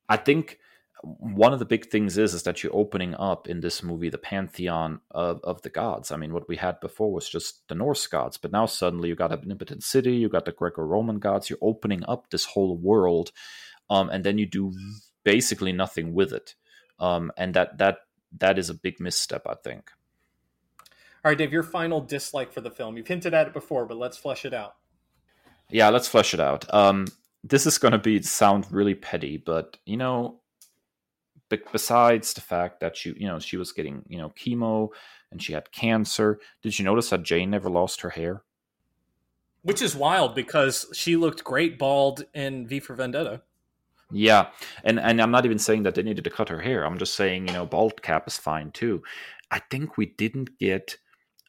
I 0.07 0.17
think 0.17 0.59
one 1.03 1.53
of 1.53 1.59
the 1.59 1.65
big 1.65 1.89
things 1.89 2.17
is 2.17 2.33
is 2.33 2.43
that 2.43 2.63
you're 2.63 2.75
opening 2.75 3.15
up 3.15 3.47
in 3.47 3.59
this 3.59 3.81
movie 3.81 4.09
the 4.09 4.17
pantheon 4.17 4.99
of, 5.11 5.39
of 5.43 5.61
the 5.63 5.69
gods. 5.69 6.11
I 6.11 6.17
mean, 6.17 6.33
what 6.33 6.47
we 6.47 6.57
had 6.57 6.79
before 6.79 7.11
was 7.11 7.29
just 7.29 7.67
the 7.67 7.75
Norse 7.75 8.05
gods, 8.07 8.37
but 8.37 8.51
now 8.51 8.67
suddenly 8.67 9.09
you 9.09 9.15
got 9.15 9.31
a 9.31 9.37
omnipotent 9.37 9.83
city, 9.83 10.15
you 10.15 10.29
got 10.29 10.45
the 10.45 10.51
Greco-Roman 10.51 11.19
gods. 11.19 11.49
You're 11.49 11.59
opening 11.61 12.03
up 12.07 12.29
this 12.29 12.45
whole 12.45 12.77
world, 12.77 13.31
um, 13.89 14.09
and 14.09 14.23
then 14.23 14.37
you 14.37 14.45
do 14.45 14.73
basically 15.23 15.71
nothing 15.71 16.13
with 16.13 16.33
it, 16.33 16.55
um, 16.99 17.31
and 17.37 17.53
that 17.55 17.79
that 17.79 17.97
that 18.37 18.59
is 18.59 18.69
a 18.69 18.75
big 18.75 18.99
misstep, 18.99 19.43
I 19.47 19.55
think. 19.63 19.89
All 21.23 21.31
right, 21.31 21.37
Dave, 21.37 21.51
your 21.51 21.63
final 21.63 21.99
dislike 21.99 22.51
for 22.51 22.61
the 22.61 22.71
film. 22.71 22.97
You've 22.97 23.07
hinted 23.07 23.33
at 23.33 23.47
it 23.47 23.53
before, 23.53 23.85
but 23.85 23.97
let's 23.97 24.17
flesh 24.17 24.45
it 24.45 24.53
out. 24.53 24.75
Yeah, 25.69 25.89
let's 25.89 26.07
flesh 26.07 26.33
it 26.33 26.39
out. 26.39 26.71
Um, 26.73 27.07
this 27.43 27.65
is 27.65 27.77
going 27.77 27.91
to 27.91 27.97
be 27.97 28.21
sound 28.21 28.71
really 28.71 28.95
petty, 28.95 29.37
but 29.37 29.77
you 29.85 29.97
know, 29.97 30.39
besides 31.49 32.33
the 32.33 32.41
fact 32.41 32.79
that 32.79 32.95
she, 32.95 33.13
you 33.17 33.27
know, 33.27 33.39
she 33.39 33.57
was 33.57 33.71
getting 33.71 34.03
you 34.07 34.17
know 34.17 34.29
chemo 34.29 34.89
and 35.31 35.41
she 35.41 35.53
had 35.53 35.71
cancer, 35.71 36.39
did 36.61 36.77
you 36.77 36.85
notice 36.85 37.09
that 37.09 37.23
Jane 37.23 37.49
never 37.49 37.69
lost 37.69 38.01
her 38.01 38.09
hair? 38.09 38.43
Which 39.63 39.81
is 39.81 39.95
wild 39.95 40.35
because 40.35 40.87
she 40.93 41.15
looked 41.17 41.43
great 41.43 41.77
bald 41.77 42.25
in 42.33 42.67
V 42.67 42.79
for 42.79 42.95
Vendetta. 42.95 43.41
Yeah, 44.11 44.47
and 44.83 44.99
and 44.99 45.21
I'm 45.21 45.31
not 45.31 45.45
even 45.45 45.59
saying 45.59 45.83
that 45.83 45.95
they 45.95 46.03
needed 46.03 46.23
to 46.23 46.29
cut 46.29 46.49
her 46.49 46.61
hair. 46.61 46.85
I'm 46.85 46.97
just 46.97 47.15
saying 47.15 47.47
you 47.47 47.53
know 47.53 47.65
bald 47.65 48.01
cap 48.01 48.27
is 48.27 48.37
fine 48.37 48.71
too. 48.71 49.03
I 49.51 49.59
think 49.59 49.97
we 49.97 50.05
didn't 50.05 50.57
get 50.59 50.97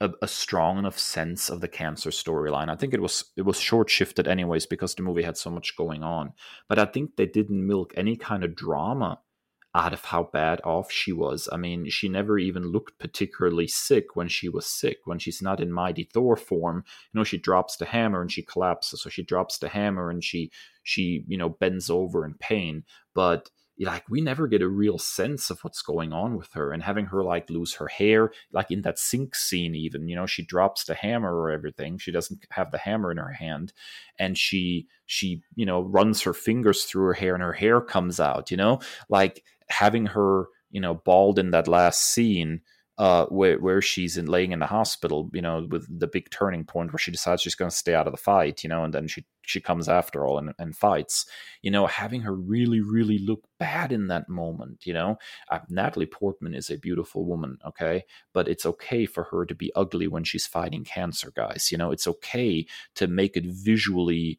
a, 0.01 0.11
a, 0.23 0.29
strong 0.29 0.79
enough 0.79 0.99
sense 0.99 1.51
of 1.51 1.61
the 1.61 1.69
cancer 1.69 2.11
storyline. 2.11 2.69
I 2.69 2.77
think 2.77 2.95
it 2.95 3.03
was 3.03 3.25
it 3.37 3.43
was 3.43 3.59
short 3.59 3.91
shifted 3.91 4.29
anyways 4.29 4.67
because 4.67 4.95
the 4.95 5.03
movie 5.03 5.23
had 5.23 5.37
so 5.37 5.51
much 5.51 5.77
going 5.77 6.03
on. 6.03 6.33
But 6.69 6.79
I 6.79 6.85
think 6.85 7.17
they 7.17 7.27
didn't 7.27 7.67
milk 7.67 7.93
any 7.97 8.17
kind 8.17 8.45
of 8.45 8.55
drama 8.55 9.21
out 9.75 9.93
of 9.93 10.07
how 10.07 10.25
bad 10.33 10.61
off 10.65 10.91
she 10.91 11.13
was. 11.13 11.49
I 11.53 11.57
mean, 11.57 11.89
she 11.91 12.09
never 12.09 12.39
even 12.39 12.73
looked 12.73 12.99
particularly 12.99 13.69
sick 13.69 14.17
when 14.17 14.29
she 14.29 14.49
was 14.49 14.67
sick. 14.67 14.99
When 15.05 15.19
she's 15.19 15.43
not 15.43 15.61
in 15.61 15.71
Mighty 15.71 16.09
Thor 16.13 16.37
form, 16.37 16.85
you 17.13 17.19
know, 17.19 17.25
she 17.25 17.39
drops 17.39 17.77
the 17.77 17.85
hammer 17.85 18.21
and 18.23 18.33
she 18.33 18.43
collapses. 18.43 19.03
So 19.03 19.11
she 19.11 19.23
drops 19.23 19.59
the 19.59 19.69
hammer 19.69 20.11
and 20.11 20.23
she 20.25 20.51
she 20.83 21.25
you 21.27 21.37
know 21.37 21.51
bends 21.51 21.91
over 21.91 22.25
in 22.25 22.35
pain. 22.35 22.85
But 23.15 23.51
like 23.81 24.05
we 24.09 24.21
never 24.21 24.49
get 24.49 24.63
a 24.63 24.69
real 24.69 24.99
sense 24.99 25.51
of 25.51 25.61
what's 25.61 25.83
going 25.83 26.13
on 26.13 26.37
with 26.37 26.53
her 26.53 26.73
and 26.73 26.83
having 26.83 27.07
her 27.07 27.23
like 27.23 27.49
lose 27.49 27.75
her 27.75 27.87
hair 27.87 28.33
like 28.53 28.71
in 28.71 28.83
that 28.83 28.99
sink 28.99 29.35
scene 29.35 29.75
even 29.75 30.09
you 30.09 30.17
know 30.17 30.27
she 30.27 30.45
drops 30.45 30.85
the 30.85 30.95
hammer 30.95 31.35
or 31.35 31.51
everything 31.51 31.97
she 31.97 32.11
doesn't 32.11 32.45
have 32.51 32.71
the 32.73 32.79
hammer 32.79 33.13
in 33.13 33.19
her 33.19 33.33
hand 33.33 33.73
and 34.19 34.37
she 34.37 34.87
she 35.07 35.43
you 35.55 35.65
know 35.65 35.81
runs 35.81 36.23
her 36.23 36.35
fingers 36.35 36.85
through 36.85 37.05
her 37.05 37.15
hair 37.15 37.35
and 37.35 37.43
her 37.43 37.53
hair 37.53 37.81
comes 37.81 38.19
out 38.19 38.51
you 38.51 38.57
know? 38.57 38.81
Like 39.09 39.45
having 39.69 40.07
her 40.07 40.47
you 40.71 40.81
know 40.81 40.95
bald 40.95 41.39
in 41.39 41.51
that 41.51 41.69
last 41.69 42.13
scene 42.13 42.61
uh, 42.99 43.27
where 43.27 43.59
where 43.61 43.81
she's 43.81 44.17
in 44.17 44.27
laying 44.27 44.51
in 44.51 44.59
the 44.59 44.67
hospital, 44.67 45.31
you 45.33 45.41
know, 45.41 45.65
with 45.71 45.87
the 46.01 46.09
big 46.09 46.29
turning 46.31 46.65
point 46.65 46.93
where 46.93 46.99
she 46.99 47.13
decides 47.13 47.41
she's 47.41 47.55
going 47.55 47.71
to 47.71 47.77
stay 47.77 47.95
out 47.95 48.09
of 48.09 48.13
the 48.13 48.17
fight, 48.17 48.65
you 48.65 48.69
know, 48.69 48.83
and 48.83 48.93
then 48.93 49.07
she 49.07 49.25
she 49.43 49.61
comes 49.61 49.89
after 49.89 50.27
all 50.27 50.37
and, 50.37 50.53
and 50.59 50.77
fights, 50.77 51.25
you 51.63 51.71
know, 51.71 51.87
having 51.87 52.23
her 52.23 52.35
really 52.35 52.81
really 52.81 53.19
look 53.19 53.45
bad 53.59 53.93
in 53.93 54.09
that 54.09 54.29
moment, 54.29 54.85
you 54.85 54.93
know. 54.93 55.17
Uh, 55.49 55.61
Natalie 55.69 56.07
Portman 56.07 56.55
is 56.55 56.71
a 56.71 56.77
beautiful 56.77 57.25
woman, 57.25 57.59
okay, 57.65 58.05
but 58.33 58.49
it's 58.49 58.67
okay 58.67 59.07
for 59.07 59.25
her 59.25 59.47
to 59.47 59.55
be 59.55 59.73
ugly 59.77 60.09
when 60.09 60.25
she's 60.25 60.47
fighting 60.49 60.83
cancer, 60.83 61.33
guys. 61.37 61.71
You 61.71 61.79
know, 61.79 61.93
it's 61.93 62.09
okay 62.09 62.67
to 62.97 63.07
make 63.07 63.37
it 63.37 63.45
visually 63.47 64.39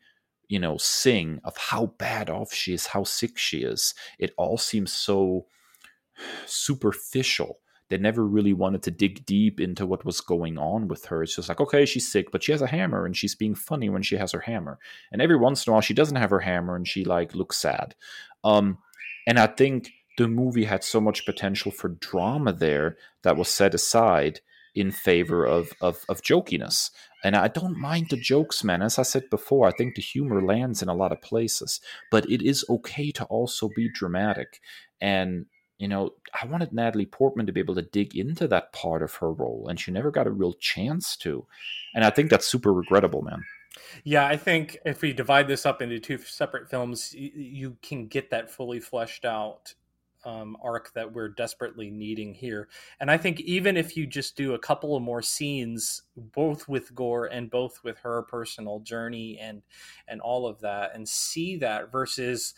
you 0.50 0.58
know, 0.58 0.78
sing 0.78 1.40
of 1.44 1.56
how 1.56 1.86
bad 2.00 2.28
off 2.28 2.52
she 2.52 2.74
is, 2.74 2.88
how 2.88 3.04
sick 3.04 3.38
she 3.38 3.60
is. 3.60 3.94
It 4.18 4.34
all 4.36 4.58
seems 4.58 4.92
so 4.92 5.46
superficial 6.48 7.60
they 7.90 7.98
never 7.98 8.26
really 8.26 8.54
wanted 8.54 8.84
to 8.84 8.92
dig 8.92 9.26
deep 9.26 9.60
into 9.60 9.86
what 9.86 10.06
was 10.06 10.22
going 10.22 10.58
on 10.58 10.88
with 10.88 11.06
her. 11.06 11.24
It's 11.24 11.36
just 11.36 11.50
like, 11.50 11.60
okay, 11.60 11.86
she's 11.86 12.12
sick, 12.12 12.32
but 12.32 12.44
she 12.44 12.52
has 12.52 12.62
a 12.62 12.68
hammer 12.68 13.06
and 13.06 13.18
she's 13.18 13.36
being 13.36 13.56
funny 13.56 13.90
when 13.90 14.04
she 14.04 14.18
has 14.18 14.32
her 14.32 14.42
hammer. 14.42 14.80
And 15.12 15.22
every 15.22 15.38
once 15.38 15.66
in 15.66 15.72
a 15.72 15.74
while 15.74 15.82
she 15.82 15.94
doesn't 15.94 16.18
have 16.18 16.30
her 16.30 16.40
hammer 16.40 16.76
and 16.76 16.88
she 16.88 17.04
like 17.04 17.36
looks 17.36 17.58
sad. 17.58 17.96
Um, 18.44 18.78
and 19.28 19.40
I 19.40 19.48
think 19.48 19.92
the 20.18 20.28
movie 20.28 20.66
had 20.66 20.84
so 20.84 21.02
much 21.02 21.26
potential 21.26 21.72
for 21.72 21.90
drama 21.90 22.54
there 22.54 22.98
that 23.24 23.38
was 23.38 23.50
set 23.50 23.74
aside 23.74 24.42
in 24.76 24.92
favor 24.92 25.46
of, 25.46 25.74
of, 25.82 26.06
of 26.10 26.22
jokiness. 26.22 26.92
And 27.24 27.36
I 27.36 27.48
don't 27.48 27.78
mind 27.78 28.08
the 28.10 28.18
jokes, 28.18 28.64
man. 28.64 28.82
As 28.82 29.00
I 29.00 29.04
said 29.04 29.30
before, 29.30 29.68
I 29.68 29.72
think 29.72 29.96
the 29.96 30.02
humor 30.02 30.42
lands 30.42 30.82
in 30.82 30.90
a 30.90 30.94
lot 30.94 31.12
of 31.12 31.22
places, 31.22 31.82
but 32.12 32.30
it 32.30 32.42
is 32.42 32.64
okay 32.70 33.12
to 33.12 33.26
also 33.26 33.70
be 33.76 33.90
dramatic. 33.94 34.62
And 35.02 35.48
you 35.80 35.88
know, 35.88 36.12
I 36.40 36.46
wanted 36.46 36.74
Natalie 36.74 37.06
Portman 37.06 37.46
to 37.46 37.54
be 37.54 37.62
able 37.62 37.76
to 37.76 37.82
dig 37.82 38.16
into 38.16 38.48
that 38.50 38.74
part 38.74 39.02
of 39.02 39.16
her 39.16 39.32
role, 39.32 39.68
and 39.70 39.80
she 39.80 39.92
never 39.92 40.12
got 40.12 40.28
a 40.28 40.32
real 40.32 40.54
chance 40.54 41.16
to. 41.18 41.48
And 41.96 42.04
I 42.04 42.10
think 42.10 42.30
that's 42.30 42.46
super 42.46 42.74
regrettable, 42.74 43.22
man. 43.22 43.44
Yeah, 44.04 44.26
I 44.26 44.36
think 44.36 44.78
if 44.86 45.02
we 45.02 45.14
divide 45.14 45.48
this 45.48 45.66
up 45.66 45.82
into 45.82 46.00
two 46.00 46.18
separate 46.18 46.70
films, 46.70 47.14
you, 47.14 47.78
can 47.82 48.08
get 48.08 48.30
that 48.32 48.52
fully 48.52 48.82
fleshed 48.82 49.24
out 49.24 49.74
um, 50.26 50.58
arc 50.62 50.92
that 50.94 51.14
we're 51.14 51.30
desperately 51.30 51.90
needing 51.90 52.34
here. 52.34 52.68
And 53.00 53.10
I 53.10 53.18
think 53.18 53.40
even 53.42 53.78
if 53.78 53.96
you 53.96 54.06
just 54.06 54.36
do 54.36 54.54
a 54.54 54.60
couple 54.60 54.98
of 54.98 55.04
more 55.04 55.22
scenes, 55.22 56.02
both 56.18 56.68
with 56.68 56.94
Gorr 56.94 57.28
and 57.28 57.50
both 57.50 57.80
with 57.84 58.00
her 58.00 58.24
personal 58.24 58.80
journey 58.82 59.38
and 59.40 59.62
and 60.10 60.20
all 60.20 60.46
of 60.46 60.60
that, 60.60 60.94
and 60.94 61.08
see 61.08 61.56
that 61.58 61.90
versus 61.92 62.54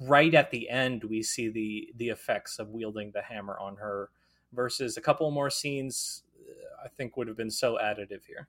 right 0.00 0.34
at 0.34 0.50
the 0.50 0.68
end 0.68 1.04
we 1.04 1.22
see 1.22 1.48
the 1.48 1.88
the 1.96 2.08
effects 2.08 2.58
of 2.58 2.68
wielding 2.68 3.10
the 3.12 3.22
hammer 3.22 3.58
on 3.58 3.76
her 3.76 4.10
versus 4.52 4.96
a 4.96 5.00
couple 5.00 5.30
more 5.30 5.48
scenes 5.48 6.22
uh, 6.48 6.84
i 6.84 6.88
think 6.88 7.16
would 7.16 7.28
have 7.28 7.36
been 7.36 7.50
so 7.50 7.78
additive 7.82 8.24
here. 8.26 8.48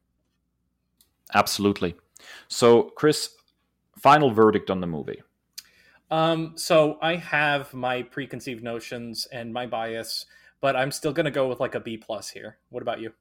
Absolutely. 1.34 1.94
So 2.48 2.84
Kris 2.84 3.30
final 3.98 4.32
verdict 4.32 4.70
on 4.70 4.80
the 4.82 4.88
movie. 4.88 5.22
Um 6.12 6.54
so 6.56 6.98
i 7.02 7.16
have 7.16 7.74
my 7.74 8.04
preconceived 8.04 8.64
notions 8.64 9.28
and 9.32 9.54
my 9.54 9.66
bias 9.68 10.26
but 10.62 10.76
i'm 10.76 10.92
still 10.92 11.14
going 11.14 11.26
to 11.26 11.32
go 11.32 11.48
with 11.48 11.60
like 11.60 11.76
a 11.76 11.80
b 11.80 11.98
plus 11.98 12.30
here. 12.30 12.58
What 12.70 12.82
about 12.82 13.00
you 13.00 13.14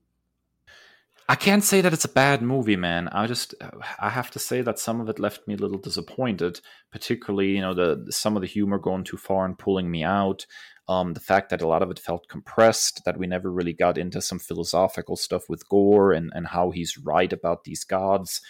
I 1.29 1.35
can't 1.35 1.65
say 1.65 1.81
that 1.81 1.93
it's 1.93 2.05
a 2.05 2.09
bad 2.09 2.41
movie, 2.41 2.77
man. 2.77 3.09
I 3.09 3.27
just 3.27 3.55
I 3.99 4.11
have 4.11 4.31
to 4.33 4.39
say 4.39 4.63
that 4.63 4.79
some 4.79 5.01
of 5.01 5.09
it 5.09 5.19
left 5.19 5.47
me 5.49 5.55
a 5.55 5.57
little 5.57 5.79
disappointed, 5.79 6.61
particularly 6.93 7.51
you 7.51 7.61
know 7.61 7.75
the 7.75 8.13
some 8.13 8.37
of 8.37 8.43
the 8.43 8.49
humor 8.49 8.79
going 8.79 9.05
too 9.05 9.17
far 9.17 9.45
and 9.45 9.59
pulling 9.59 9.91
me 9.91 10.05
out. 10.05 10.47
Um, 10.89 11.15
the 11.15 11.21
fact 11.21 11.51
that 11.51 11.63
a 11.63 11.67
lot 11.67 11.83
of 11.83 11.91
it 11.91 11.99
felt 11.99 12.29
compressed, 12.29 13.05
that 13.05 13.19
we 13.19 13.27
never 13.27 13.51
really 13.51 13.73
got 13.73 13.99
into 13.99 14.23
some 14.23 14.39
philosophical 14.39 15.17
stuff 15.17 15.49
with 15.49 15.69
Gorr 15.69 16.13
and 16.13 16.31
and 16.33 16.47
how 16.47 16.71
he's 16.71 16.97
right 16.97 17.33
about 17.33 17.65
these 17.65 17.83
gods. 17.83 18.41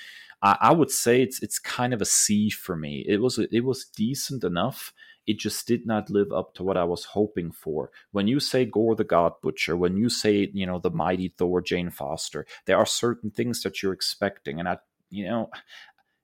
I, 0.42 0.58
I 0.60 0.72
would 0.72 0.90
say 0.90 1.22
it's 1.22 1.42
it's 1.42 1.58
kind 1.58 1.94
of 1.94 2.02
a 2.02 2.06
C 2.06 2.50
for 2.50 2.76
me. 2.76 3.04
It 3.08 3.22
was 3.22 3.38
it 3.38 3.64
was 3.64 3.86
decent 3.86 4.44
enough 4.44 4.92
it 5.26 5.38
just 5.38 5.66
did 5.66 5.86
not 5.86 6.10
live 6.10 6.32
up 6.32 6.54
to 6.54 6.62
what 6.62 6.76
I 6.76 6.84
was 6.84 7.04
hoping 7.04 7.50
for. 7.50 7.90
When 8.12 8.28
you 8.28 8.40
say 8.40 8.64
Gorr 8.64 8.94
the 8.94 9.04
God 9.04 9.32
Butcher, 9.42 9.76
when 9.76 9.96
you 9.96 10.08
say, 10.08 10.50
you 10.52 10.66
know, 10.66 10.78
the 10.78 10.90
mighty 10.90 11.28
Thor, 11.28 11.60
Jane 11.60 11.90
Foster, 11.90 12.46
there 12.66 12.76
are 12.76 12.86
certain 12.86 13.30
things 13.30 13.62
that 13.62 13.82
you're 13.82 13.92
expecting. 13.92 14.60
And 14.60 14.68
I, 14.68 14.78
you 15.10 15.24
know, 15.24 15.50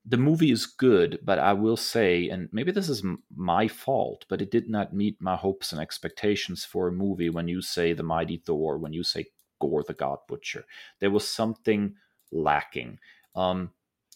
the 0.05 0.17
movie 0.17 0.51
is 0.51 0.67
good, 0.67 1.21
but 1.23 1.39
I 1.39 1.53
will 1.53 1.77
say, 1.77 2.29
and 2.29 2.49
maybe 2.53 2.73
this 2.73 2.89
is 2.89 3.05
my 3.35 3.69
fault, 3.69 4.25
but 4.29 4.43
it 4.43 4.51
did 4.51 4.69
not 4.69 4.95
meet 4.95 5.17
my 5.21 5.37
hopes 5.37 5.73
and 5.73 5.81
expectations 5.81 6.65
for 6.65 6.89
a 6.89 6.93
movie 6.93 7.31
when 7.31 7.49
you 7.49 7.63
say 7.63 7.93
the 7.93 8.03
mighty 8.03 8.39
Thor, 8.39 8.79
when 8.79 8.93
you 8.93 9.05
say 9.05 9.27
Gorr 9.61 9.85
the 9.85 9.95
God 9.95 10.19
Butcher. 10.29 10.65
There 10.99 11.11
was 11.11 11.29
something 11.29 11.95
lacking. 12.33 12.99
Um, 13.37 13.71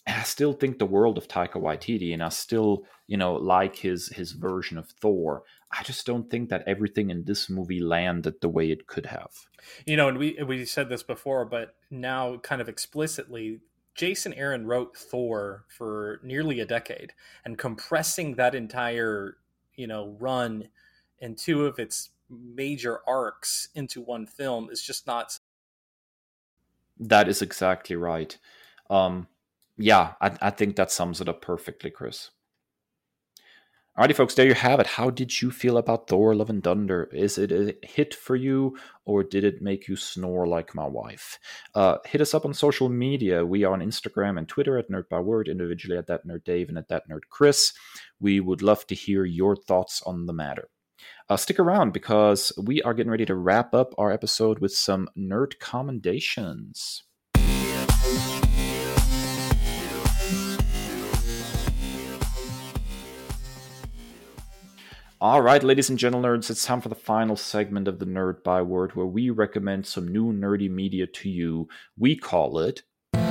I 0.07 0.23
still 0.23 0.53
think 0.53 0.79
the 0.79 0.87
world 0.87 1.19
of 1.19 1.27
Taika 1.27 1.55
Waititi, 1.55 2.13
and 2.13 2.23
I 2.23 2.29
still, 2.29 2.85
you 3.07 3.17
know, 3.17 3.35
like 3.35 3.77
his 3.77 4.09
his 4.09 4.33
version 4.33 4.79
of 4.79 4.89
Thor. 4.89 5.43
I 5.73 5.83
just 5.83 6.07
don't 6.07 6.31
think 6.31 6.49
that 6.51 6.63
everything 6.67 7.11
in 7.11 7.25
this 7.25 7.51
movie 7.51 7.81
landed 7.81 8.41
the 8.41 8.49
way 8.49 8.71
it 8.71 8.87
could 8.87 9.07
have. 9.07 9.33
You 9.85 9.97
know, 9.97 10.09
and 10.09 10.17
we 10.17 10.39
we 10.47 10.65
said 10.65 10.89
this 10.89 11.03
before, 11.03 11.45
but 11.45 11.75
now 11.91 12.37
kind 12.39 12.61
of 12.61 12.69
explicitly, 12.69 13.61
Jason 13.97 14.33
Aaron 14.35 14.67
wrote 14.67 14.97
Thor 14.97 15.65
for 15.69 16.21
nearly 16.23 16.61
a 16.61 16.67
decade, 16.67 17.13
and 17.45 17.59
compressing 17.59 18.37
that 18.37 18.55
entire, 18.55 19.39
you 19.75 19.89
know, 19.89 20.17
run 20.21 20.69
and 21.21 21.37
two 21.37 21.67
of 21.67 21.79
its 21.79 22.11
major 22.29 23.01
arcs 23.07 23.69
into 23.75 24.01
one 24.01 24.27
film 24.27 24.69
is 24.71 24.83
just 24.83 25.07
not. 25.07 25.39
That 26.99 27.29
is 27.29 27.43
exactly 27.43 27.97
right. 27.97 28.37
Um, 28.89 29.27
yeah, 29.79 30.15
I, 30.21 30.37
I 30.41 30.51
think 30.51 30.77
that 30.77 30.91
sums 30.91 31.21
it 31.21 31.29
up 31.29 31.43
perfectly, 31.43 31.91
Kris. 31.91 32.31
Alrighty, 33.99 34.15
folks, 34.15 34.35
there 34.35 34.47
you 34.47 34.53
have 34.53 34.79
it. 34.79 34.87
How 34.87 35.09
did 35.09 35.41
you 35.41 35.51
feel 35.51 35.79
about 35.79 36.07
Thor 36.07 36.35
Love 36.35 36.51
and 36.51 36.63
Thunder? 36.63 37.09
Is 37.15 37.39
it 37.39 37.51
a 37.51 37.75
hit 37.83 38.13
for 38.13 38.37
you, 38.37 38.77
or 39.07 39.25
did 39.25 39.43
it 39.43 39.63
make 39.63 39.89
you 39.89 39.97
snore 39.97 40.47
like 40.47 40.75
my 40.75 40.87
wife? 40.87 41.39
Uh, 41.75 41.97
hit 42.05 42.21
us 42.21 42.35
up 42.35 42.45
on 42.45 42.53
social 42.53 42.91
media. 42.91 43.47
We 43.47 43.65
are 43.65 43.73
on 43.73 43.81
Instagram 43.81 44.37
and 44.37 44.47
Twitter 44.47 44.77
at 44.77 44.91
Nerd 44.91 45.09
Byword, 45.09 45.49
individually 45.49 45.97
at 45.97 46.09
that 46.09 46.27
Nerd 46.27 46.45
Dave 46.45 46.69
and 46.69 46.77
at 46.77 46.89
that 46.89 47.09
Nerd 47.09 47.23
Kris. 47.31 47.73
We 48.21 48.39
would 48.39 48.61
love 48.61 48.87
to 48.89 48.95
hear 48.95 49.25
your 49.25 49.57
thoughts 49.57 50.03
on 50.03 50.27
the 50.27 50.35
matter. 50.35 50.69
Uh, 51.31 51.39
stick 51.39 51.59
around 51.59 51.95
because 51.95 52.53
we 52.63 52.83
are 52.83 52.93
getting 52.93 53.11
ready 53.11 53.25
to 53.25 53.35
wrap 53.35 53.75
up 53.75 53.95
our 53.97 54.13
episode 54.13 54.59
with 54.59 54.73
some 54.73 55.09
nerd 55.17 55.59
commendations. 55.59 57.03
All 65.19 65.41
right, 65.41 65.63
ladies 65.63 65.89
and 65.89 65.99
gentlemen, 65.99 66.31
nerds, 66.31 66.51
it's 66.51 66.67
time 66.67 66.83
for 66.83 66.91
the 66.91 66.95
final 66.95 67.37
segment 67.37 67.89
of 67.89 68.01
the 68.01 68.05
Nerd 68.05 68.43
Byword 68.43 68.95
where 68.95 69.07
we 69.07 69.31
recommend 69.31 69.87
some 69.87 70.07
new 70.07 70.31
nerdy 70.31 70.69
media 70.69 71.07
to 71.07 71.31
you. 71.31 71.71
We 71.97 72.17
call 72.17 72.59
it. 72.59 72.83
All 73.15 73.23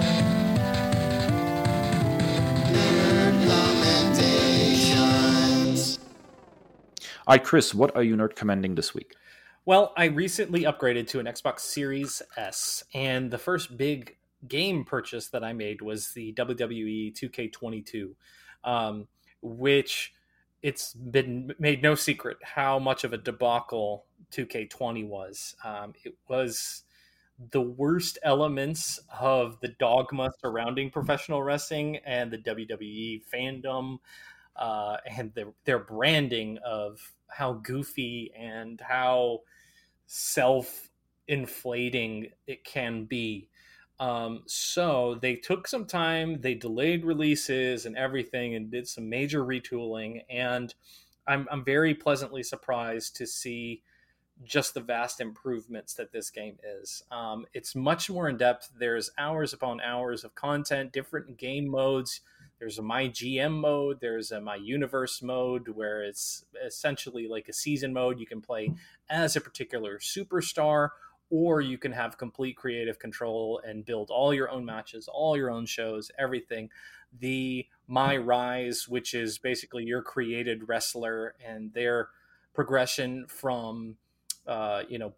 right, 7.27 7.43
Kris, 7.43 7.75
what 7.75 7.95
are 7.95 8.01
you 8.01 8.15
nerd 8.15 8.35
commending 8.35 8.73
this 8.73 8.95
week? 8.95 9.13
Well, 9.65 9.93
I 9.95 10.05
recently 10.05 10.61
upgraded 10.63 11.07
to 11.09 11.19
an 11.19 11.27
Xbox 11.27 11.59
Series 11.59 12.19
S, 12.35 12.83
and 12.95 13.29
the 13.29 13.37
first 13.37 13.77
big 13.77 14.17
game 14.47 14.85
purchase 14.85 15.27
that 15.27 15.43
I 15.43 15.53
made 15.53 15.83
was 15.83 16.13
the 16.13 16.33
WWE 16.33 17.13
2K22, 17.13 18.15
um, 18.63 19.07
which 19.43 20.14
it's 20.65 20.95
been 20.95 21.53
made 21.59 21.83
no 21.83 21.93
secret 21.93 22.37
how 22.41 22.79
much 22.79 23.03
of 23.03 23.13
a 23.13 23.19
debacle 23.19 24.05
2K20 24.31 25.07
was. 25.07 25.55
Um, 25.63 25.93
it 26.03 26.15
was 26.27 26.81
the 27.51 27.61
worst 27.61 28.17
elements 28.23 28.99
of 29.21 29.59
the 29.59 29.67
dogma 29.79 30.31
surrounding 30.41 30.89
professional 30.89 31.43
wrestling 31.43 31.97
and 31.97 32.31
the 32.31 32.39
WWE 32.39 33.21
fandom 33.31 33.99
uh, 34.55 34.97
and 35.05 35.31
their 35.35 35.49
their 35.65 35.77
branding 35.77 36.57
of 36.65 36.99
how 37.27 37.53
goofy 37.53 38.31
and 38.35 38.81
how 38.81 39.41
self 40.07 40.89
inflating 41.27 42.31
it 42.47 42.63
can 42.63 43.05
be. 43.05 43.49
Um, 43.99 44.43
so 44.45 45.17
they 45.21 45.35
took 45.35 45.67
some 45.67 45.85
time, 45.85 46.41
they 46.41 46.53
delayed 46.53 47.05
releases 47.05 47.85
and 47.85 47.95
everything, 47.97 48.55
and 48.55 48.69
did 48.69 48.87
some 48.87 49.09
major 49.09 49.43
retooling. 49.43 50.23
And 50.29 50.73
I'm 51.27 51.47
I'm 51.51 51.63
very 51.63 51.93
pleasantly 51.93 52.43
surprised 52.43 53.15
to 53.17 53.27
see 53.27 53.81
just 54.43 54.73
the 54.73 54.81
vast 54.81 55.21
improvements 55.21 55.93
that 55.93 56.11
this 56.11 56.29
game 56.29 56.57
is. 56.81 57.03
Um, 57.09 57.45
it's 57.53 57.73
much 57.73 58.09
more 58.09 58.27
in 58.27 58.37
depth. 58.37 58.69
There's 58.77 59.11
hours 59.17 59.53
upon 59.53 59.79
hours 59.79 60.23
of 60.23 60.35
content, 60.35 60.91
different 60.91 61.37
game 61.37 61.69
modes. 61.69 62.21
There's 62.59 62.77
a 62.77 62.81
my 62.81 63.07
GM 63.07 63.53
mode. 63.53 63.99
There's 64.01 64.31
a 64.31 64.41
my 64.41 64.55
universe 64.55 65.21
mode 65.21 65.69
where 65.69 66.03
it's 66.03 66.45
essentially 66.65 67.27
like 67.27 67.47
a 67.47 67.53
season 67.53 67.93
mode. 67.93 68.19
You 68.19 68.25
can 68.25 68.41
play 68.41 68.73
as 69.09 69.35
a 69.35 69.41
particular 69.41 69.99
superstar, 69.99 70.89
or 71.29 71.61
you 71.61 71.77
can 71.77 71.91
have 71.91 72.17
complete 72.17 72.55
creative 72.55 72.99
control 72.99 73.61
and 73.65 73.85
build 73.85 74.09
all 74.09 74.33
your 74.33 74.49
own 74.49 74.65
matches, 74.65 75.07
all 75.11 75.35
your 75.35 75.49
own 75.49 75.65
shows, 75.65 76.11
everything. 76.17 76.69
The 77.19 77.65
My 77.87 78.17
Rise, 78.17 78.87
which 78.87 79.13
is 79.13 79.37
basically 79.37 79.83
your 79.83 80.01
created 80.01 80.67
wrestler 80.67 81.35
and 81.45 81.73
their 81.73 82.09
progression 82.53 83.25
from 83.27 83.97
uh, 84.47 84.83
you 84.87 84.99
know 84.99 85.13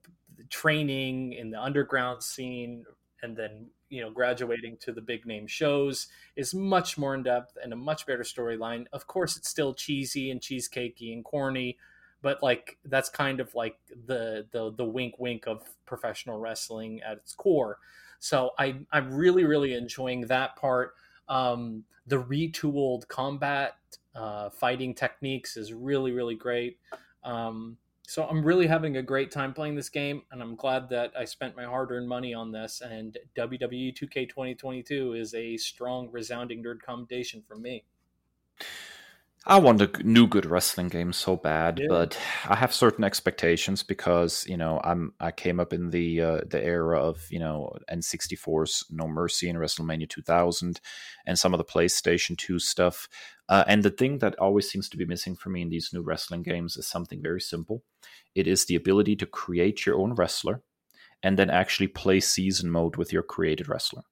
training 0.50 1.34
in 1.34 1.52
the 1.52 1.62
underground 1.62 2.24
scene 2.24 2.86
and 3.22 3.36
then 3.36 3.68
you 3.90 4.02
know 4.02 4.12
graduating 4.12 4.78
to 4.78 4.92
the 4.92 5.02
big 5.02 5.26
name 5.26 5.48
shows 5.48 6.08
is 6.36 6.54
much 6.54 6.98
more 6.98 7.16
in 7.16 7.24
depth 7.24 7.58
and 7.62 7.74
a 7.74 7.76
much 7.76 8.06
better 8.06 8.24
storyline 8.24 8.86
of 8.94 9.08
course 9.08 9.36
it's 9.36 9.50
still 9.50 9.74
cheesy 9.74 10.30
and 10.30 10.42
cheesecakey 10.42 11.12
and 11.12 11.24
corny 11.26 11.78
but 12.28 12.44
like 12.44 12.78
that's 12.84 13.08
kind 13.08 13.40
of 13.40 13.56
like 13.56 13.78
the 14.06 14.46
the 14.52 14.74
the 14.74 14.84
wink 14.84 15.18
wink 15.18 15.48
of 15.48 15.64
professional 15.86 16.38
wrestling 16.38 17.00
at 17.02 17.14
its 17.14 17.34
core 17.34 17.78
so 18.20 18.52
i 18.60 18.76
i'm 18.92 19.14
really 19.14 19.46
really 19.46 19.74
enjoying 19.74 20.20
that 20.28 20.58
part 20.58 20.92
um 21.30 21.86
the 22.06 22.22
retooled 22.22 23.08
combat 23.08 23.76
uh 24.14 24.50
fighting 24.50 24.94
techniques 24.94 25.56
is 25.56 25.72
really 25.72 26.12
really 26.12 26.36
great 26.36 26.78
um 27.24 27.78
so 28.10 28.24
I'm 28.24 28.42
really 28.42 28.68
having 28.68 28.96
a 28.96 29.02
great 29.02 29.32
time 29.32 29.54
playing 29.54 29.76
this 29.76 29.90
game, 29.90 30.22
and 30.32 30.42
I'm 30.42 30.56
glad 30.56 30.88
that 30.92 31.12
I 31.20 31.26
spent 31.26 31.58
my 31.58 31.66
hard-earned 31.66 32.08
money 32.08 32.34
on 32.34 32.54
this. 32.54 32.80
And 32.80 33.18
WWE 33.36 33.94
2K 33.94 34.30
2022 34.30 35.12
is 35.12 35.34
a 35.34 35.58
strong, 35.58 36.10
resounding 36.10 36.64
nerd 36.64 36.80
commendation 36.80 37.44
from 37.46 37.62
me. 37.62 37.84
I 39.50 39.60
want 39.60 39.82
a 39.82 39.90
new 40.04 40.28
good 40.28 40.46
wrestling 40.46 40.90
game 40.90 41.14
so 41.14 41.38
bad, 41.38 41.80
yeah. 41.80 41.86
but 41.88 42.20
I 42.50 42.56
have 42.56 42.74
certain 42.74 43.06
expectations 43.06 43.82
because 43.82 44.46
you 44.46 44.58
know 44.58 44.82
I'm 44.84 45.14
I 45.22 45.32
came 45.32 45.62
up 45.62 45.72
in 45.72 45.90
the 45.90 46.20
uh, 46.20 46.42
the 46.46 46.62
era 46.62 47.00
of 47.00 47.26
you 47.30 47.40
know 47.40 47.72
N64's 47.90 48.88
No 48.90 49.08
Mercy 49.08 49.50
and 49.50 49.58
WrestleMania 49.58 50.10
2000, 50.10 50.82
and 51.26 51.40
some 51.40 51.54
of 51.54 51.60
the 51.60 51.64
PlayStation 51.64 52.38
2 52.38 52.60
stuff. 52.60 53.08
Uh, 53.48 53.64
and 53.68 53.84
the 53.84 53.90
thing 53.90 54.18
that 54.18 54.38
always 54.38 54.70
seems 54.70 54.90
to 54.90 54.98
be 54.98 55.06
missing 55.06 55.34
for 55.34 55.50
me 55.50 55.62
in 55.62 55.70
these 55.70 55.92
new 55.94 56.02
wrestling 56.02 56.44
games 56.44 56.76
is 56.76 56.86
something 56.86 57.22
very 57.22 57.40
simple. 57.40 57.84
It 58.36 58.48
is 58.48 58.66
the 58.66 58.76
ability 58.76 59.16
to 59.16 59.26
create 59.26 59.86
your 59.86 59.98
own 59.98 60.14
wrestler, 60.14 60.62
and 61.24 61.40
then 61.40 61.50
actually 61.50 61.88
play 61.88 62.20
season 62.20 62.70
mode 62.70 62.98
with 62.98 63.14
your 63.14 63.24
created 63.24 63.70
wrestler. 63.70 64.04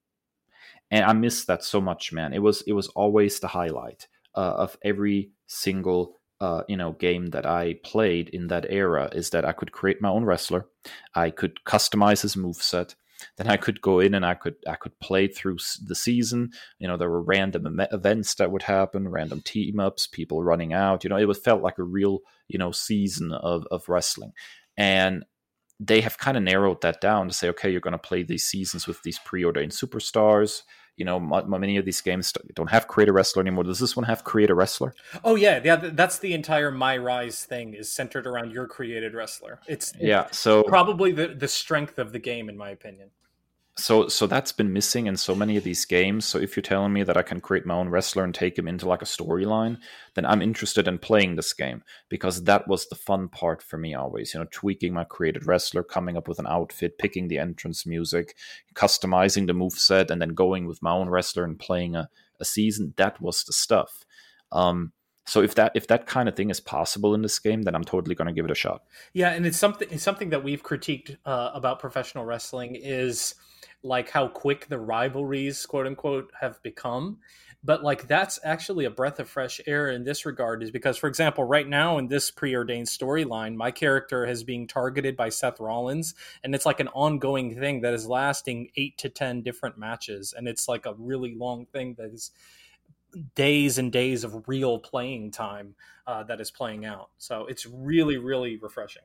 And 0.89 1.03
I 1.03 1.11
miss 1.11 1.43
that 1.43 1.65
so 1.65 1.81
much, 1.81 2.13
man. 2.13 2.31
It 2.31 2.41
was 2.41 2.61
it 2.61 2.71
was 2.71 2.87
always 2.87 3.41
the 3.41 3.49
highlight 3.49 4.07
of 4.41 4.77
every 4.83 5.31
single 5.47 6.19
uh, 6.41 6.63
you 6.67 6.77
know 6.77 6.91
game 6.93 7.27
that 7.27 7.45
I 7.45 7.75
played 7.83 8.29
in 8.29 8.47
that 8.47 8.65
era 8.69 9.09
is 9.13 9.29
that 9.29 9.45
I 9.45 9.53
could 9.53 9.71
create 9.71 10.01
my 10.01 10.09
own 10.09 10.25
wrestler, 10.25 10.67
I 11.13 11.29
could 11.29 11.63
customize 11.65 12.21
his 12.21 12.35
move 12.35 12.57
set, 12.57 12.95
then 13.37 13.47
I 13.47 13.57
could 13.57 13.81
go 13.81 13.99
in 13.99 14.13
and 14.13 14.25
I 14.25 14.33
could 14.33 14.55
I 14.67 14.75
could 14.75 14.99
play 14.99 15.27
through 15.27 15.57
the 15.85 15.95
season. 15.95 16.51
You 16.79 16.87
know, 16.87 16.97
there 16.97 17.09
were 17.09 17.21
random 17.21 17.79
events 17.91 18.35
that 18.35 18.51
would 18.51 18.63
happen, 18.63 19.07
random 19.07 19.41
team 19.41 19.79
ups, 19.79 20.07
people 20.07 20.43
running 20.43 20.73
out. 20.73 21.03
You 21.03 21.09
know, 21.09 21.17
it 21.17 21.27
was 21.27 21.39
felt 21.39 21.61
like 21.61 21.77
a 21.77 21.83
real 21.83 22.19
you 22.47 22.59
know 22.59 22.71
season 22.71 23.31
of 23.31 23.65
of 23.71 23.87
wrestling, 23.89 24.33
and 24.77 25.25
they 25.79 26.01
have 26.01 26.17
kind 26.17 26.37
of 26.37 26.43
narrowed 26.43 26.81
that 26.81 27.01
down 27.01 27.27
to 27.27 27.33
say, 27.33 27.49
okay, 27.49 27.69
you're 27.69 27.81
going 27.81 27.91
to 27.91 27.97
play 27.97 28.23
these 28.23 28.45
seasons 28.45 28.87
with 28.87 29.01
these 29.03 29.19
preordained 29.19 29.73
superstars 29.73 30.61
you 30.97 31.05
know, 31.05 31.19
many 31.19 31.77
of 31.77 31.85
these 31.85 32.01
games 32.01 32.33
don't 32.53 32.69
have 32.69 32.87
create 32.87 33.09
a 33.09 33.13
wrestler 33.13 33.41
anymore. 33.41 33.63
Does 33.63 33.79
this 33.79 33.95
one 33.95 34.05
have 34.05 34.23
create 34.23 34.49
a 34.49 34.55
wrestler? 34.55 34.93
Oh 35.23 35.35
yeah, 35.35 35.59
yeah. 35.63 35.75
That's 35.75 36.19
the 36.19 36.33
entire 36.33 36.71
My 36.71 36.97
Rise 36.97 37.43
thing 37.43 37.73
is 37.73 37.91
centered 37.91 38.25
around 38.25 38.51
your 38.51 38.67
created 38.67 39.13
wrestler. 39.13 39.59
It's, 39.67 39.91
it's 39.91 40.01
yeah. 40.01 40.27
So 40.31 40.63
probably 40.63 41.11
the 41.11 41.27
the 41.27 41.47
strength 41.47 41.99
of 41.99 42.11
the 42.11 42.19
game, 42.19 42.49
in 42.49 42.57
my 42.57 42.69
opinion 42.69 43.09
so 43.77 44.07
so 44.07 44.25
that's 44.25 44.51
been 44.51 44.71
missing 44.71 45.07
in 45.07 45.17
so 45.17 45.35
many 45.35 45.57
of 45.57 45.63
these 45.63 45.83
games. 45.83 46.23
So 46.25 46.39
if 46.39 46.55
you're 46.55 46.63
telling 46.63 46.93
me 46.93 47.03
that 47.03 47.17
i 47.17 47.21
can 47.21 47.41
create 47.41 47.65
my 47.65 47.75
own 47.75 47.89
wrestler 47.89 48.23
and 48.23 48.33
take 48.33 48.57
him 48.57 48.67
into 48.67 48.87
like 48.87 49.01
a 49.01 49.05
storyline 49.05 49.77
then 50.13 50.25
i'm 50.25 50.41
interested 50.41 50.87
in 50.87 50.97
playing 50.97 51.35
this 51.35 51.53
game 51.53 51.83
because 52.09 52.43
that 52.45 52.67
was 52.67 52.87
the 52.87 52.95
fun 52.95 53.27
part 53.27 53.61
for 53.61 53.77
me 53.77 53.93
always 53.93 54.33
you 54.33 54.39
know 54.39 54.47
tweaking 54.51 54.93
my 54.93 55.03
created 55.03 55.45
wrestler 55.45 55.83
coming 55.83 56.15
up 56.15 56.27
with 56.27 56.39
an 56.39 56.47
outfit 56.47 56.97
picking 56.97 57.27
the 57.27 57.37
entrance 57.37 57.85
music 57.85 58.35
customizing 58.73 59.47
the 59.47 59.53
move 59.53 59.73
set 59.73 60.11
and 60.11 60.21
then 60.21 60.29
going 60.29 60.65
with 60.65 60.81
my 60.81 60.91
own 60.91 61.09
wrestler 61.09 61.43
and 61.43 61.59
playing 61.59 61.95
a, 61.95 62.09
a 62.39 62.45
season. 62.45 62.93
That 62.97 63.19
was 63.21 63.43
the 63.43 63.53
stuff. 63.53 64.05
Um, 64.51 64.91
so 65.25 65.41
if 65.41 65.55
that 65.55 65.71
if 65.73 65.87
that 65.87 66.05
kind 66.05 66.29
of 66.29 66.35
thing 66.35 66.51
is 66.51 66.59
possible 66.59 67.15
in 67.15 67.23
this 67.23 67.39
game, 67.39 67.63
then 67.63 67.73
I'm 67.73 67.83
totally 67.83 68.13
going 68.13 68.27
to 68.27 68.33
give 68.33 68.45
it 68.45 68.51
a 68.51 68.55
shot. 68.55 68.83
Yeah, 69.13 69.31
and 69.31 69.45
it's 69.45 69.57
something 69.57 69.87
it's 69.89 70.03
something 70.03 70.29
that 70.29 70.43
we've 70.43 70.61
critiqued 70.61 71.17
uh, 71.25 71.51
about 71.53 71.79
professional 71.79 72.25
wrestling 72.25 72.75
is 72.75 73.33
like 73.83 74.09
how 74.09 74.27
quick 74.27 74.67
the 74.67 74.79
rivalries 74.79 75.65
quote 75.65 75.87
unquote 75.87 76.31
have 76.39 76.61
become. 76.63 77.19
But 77.63 77.83
like 77.83 78.07
that's 78.07 78.39
actually 78.43 78.85
a 78.85 78.91
breath 78.91 79.19
of 79.19 79.27
fresh 79.27 79.59
air 79.65 79.89
in 79.89 80.03
this 80.03 80.25
regard 80.25 80.61
is 80.61 80.69
because 80.69 80.97
for 80.97 81.07
example 81.07 81.43
right 81.43 81.67
now 81.67 81.97
in 81.97 82.07
this 82.07 82.29
preordained 82.29 82.85
storyline 82.85 83.55
my 83.55 83.71
character 83.71 84.23
is 84.23 84.43
being 84.43 84.67
targeted 84.67 85.17
by 85.17 85.29
seth 85.29 85.59
rollins 85.59 86.13
and 86.43 86.53
it's 86.53 86.67
like 86.67 86.79
an 86.79 86.89
ongoing 86.89 87.59
thing 87.59 87.81
that 87.81 87.95
is 87.95 88.05
lasting 88.05 88.69
eight 88.75 88.99
to 88.99 89.09
ten 89.09 89.41
different 89.41 89.79
matches 89.79 90.31
and 90.37 90.47
it's 90.47 90.67
like 90.67 90.85
a 90.85 90.93
really 90.99 91.33
long 91.33 91.65
thing 91.65 91.95
that 91.97 92.13
is 92.13 92.29
days 93.33 93.77
and 93.77 93.91
days 93.91 94.23
of 94.23 94.47
real 94.47 94.79
playing 94.79 95.31
time 95.31 95.75
uh, 96.07 96.23
that 96.23 96.41
is 96.41 96.51
playing 96.51 96.85
out. 96.85 97.09
So 97.17 97.45
it's 97.45 97.65
really 97.65 98.17
really 98.17 98.57
refreshing 98.57 99.03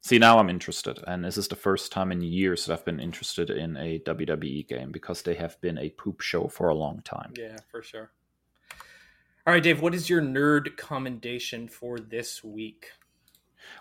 See, 0.00 0.18
now 0.18 0.38
I'm 0.38 0.48
interested, 0.48 1.00
and 1.06 1.24
this 1.24 1.36
is 1.36 1.48
the 1.48 1.56
first 1.56 1.90
time 1.92 2.12
in 2.12 2.22
years 2.22 2.64
that 2.64 2.72
I've 2.72 2.84
been 2.84 3.00
interested 3.00 3.50
in 3.50 3.76
a 3.76 3.98
WWE 3.98 4.66
game 4.68 4.92
because 4.92 5.22
they 5.22 5.34
have 5.34 5.60
been 5.60 5.76
a 5.76 5.90
poop 5.90 6.20
show 6.20 6.48
for 6.48 6.68
a 6.68 6.74
long 6.74 7.02
time. 7.02 7.32
Yeah, 7.36 7.58
for 7.70 7.82
sure. 7.82 8.10
All 9.46 9.54
right, 9.54 9.62
Dave, 9.62 9.82
what 9.82 9.94
is 9.94 10.08
your 10.08 10.22
nerd 10.22 10.76
commendation 10.76 11.68
for 11.68 11.98
this 11.98 12.44
week? 12.44 12.90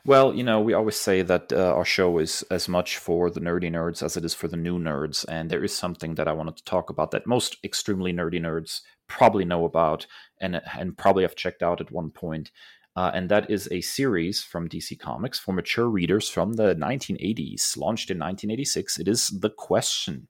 Well, 0.05 0.33
you 0.33 0.43
know, 0.43 0.61
we 0.61 0.73
always 0.73 0.95
say 0.95 1.21
that 1.21 1.51
uh, 1.51 1.73
our 1.73 1.85
show 1.85 2.17
is 2.19 2.43
as 2.49 2.67
much 2.67 2.97
for 2.97 3.29
the 3.29 3.39
nerdy 3.39 3.71
nerds 3.71 4.01
as 4.01 4.17
it 4.17 4.25
is 4.25 4.33
for 4.33 4.47
the 4.47 4.57
new 4.57 4.79
nerds, 4.79 5.25
and 5.27 5.49
there 5.49 5.63
is 5.63 5.75
something 5.75 6.15
that 6.15 6.27
I 6.27 6.33
wanted 6.33 6.57
to 6.57 6.63
talk 6.63 6.89
about 6.89 7.11
that 7.11 7.27
most 7.27 7.57
extremely 7.63 8.13
nerdy 8.13 8.39
nerds 8.39 8.81
probably 9.07 9.45
know 9.45 9.65
about 9.65 10.07
and 10.39 10.61
and 10.77 10.97
probably 10.97 11.23
have 11.23 11.35
checked 11.35 11.63
out 11.63 11.81
at 11.81 11.91
one 11.91 12.11
point, 12.11 12.51
uh, 12.97 13.11
and 13.13 13.29
that 13.29 13.49
is 13.51 13.69
a 13.71 13.79
series 13.79 14.41
from 14.41 14.67
DC 14.67 14.99
Comics 14.99 15.37
for 15.37 15.53
mature 15.53 15.87
readers 15.87 16.27
from 16.27 16.53
the 16.53 16.73
1980s, 16.73 17.77
launched 17.77 18.09
in 18.09 18.17
1986. 18.17 18.99
It 18.99 19.07
is 19.07 19.27
The 19.27 19.51
Question. 19.51 20.27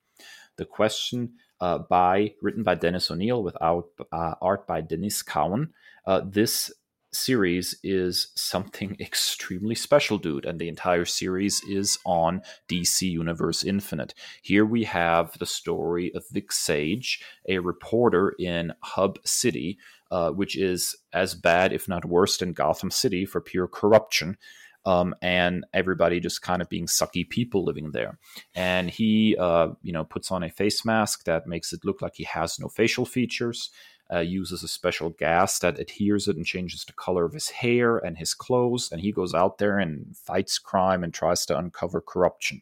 The 0.58 0.66
Question 0.66 1.36
uh, 1.62 1.78
by 1.78 2.34
written 2.42 2.64
by 2.64 2.76
Dennis 2.76 3.10
O'Neil 3.10 3.42
without 3.42 3.88
uh, 4.12 4.34
art 4.42 4.68
by 4.68 4.82
Denys 4.82 5.26
Cowan. 5.26 5.74
Uh, 6.06 6.22
this 6.26 6.70
series 7.14 7.80
is 7.84 8.34
something 8.36 8.98
extremely 9.00 9.76
special, 9.76 10.18
dude, 10.18 10.44
and 10.44 10.60
the 10.60 10.68
entire 10.68 11.06
series 11.06 11.62
is 11.70 11.98
on 12.06 12.42
DC 12.68 13.10
Universe 13.10 13.64
Infinite. 13.64 14.14
Here 14.42 14.66
we 14.66 14.84
have 14.84 15.40
the 15.40 15.46
story 15.46 16.12
of 16.14 16.26
Vic 16.32 16.52
Sage, 16.52 17.24
a 17.48 17.60
reporter 17.60 18.36
in 18.38 18.74
Hub 18.84 19.20
City 19.26 19.78
uh, 20.12 20.32
which 20.32 20.58
is 20.58 20.96
as 21.14 21.36
bad, 21.36 21.74
if 21.74 21.88
not 21.88 22.06
worse, 22.06 22.38
than 22.38 22.54
Gotham 22.54 22.92
City 22.92 23.26
for 23.26 23.42
pure 23.42 23.68
corruption. 23.68 24.38
Um, 24.86 25.14
and 25.22 25.66
everybody 25.74 26.22
just 26.22 26.42
kind 26.42 26.62
of 26.62 26.70
being 26.70 26.86
sucky 26.86 27.30
people 27.30 27.66
living 27.66 27.92
there. 27.92 28.18
And 28.56 28.90
he, 28.90 29.36
uh, 29.38 29.70
you 29.82 29.92
know, 29.92 30.06
puts 30.06 30.32
on 30.32 30.44
a 30.44 30.50
face 30.50 30.86
mask 30.86 31.26
that 31.26 31.46
makes 31.46 31.74
it 31.74 31.84
look 31.84 32.02
like 32.02 32.14
he 32.16 32.24
has 32.24 32.58
no 32.58 32.70
facial 32.70 33.06
features. 33.06 33.70
Uh, 34.10 34.20
uses 34.20 34.64
a 34.64 34.70
special 34.70 35.10
gas 35.10 35.60
that 35.60 35.78
adheres 35.78 36.30
it 36.30 36.38
and 36.38 36.46
changes 36.46 36.86
the 36.86 36.94
color 36.94 37.26
of 37.26 37.34
his 37.34 37.50
hair 37.50 37.98
and 37.98 38.18
his 38.18 38.34
clothes. 38.34 38.90
And 38.90 39.02
he 39.02 39.12
goes 39.12 39.34
out 39.34 39.58
there 39.58 39.78
and 39.78 40.16
fights 40.16 40.58
crime 40.58 41.04
and 41.04 41.14
tries 41.14 41.46
to 41.48 41.58
uncover 41.58 42.00
corruption. 42.00 42.62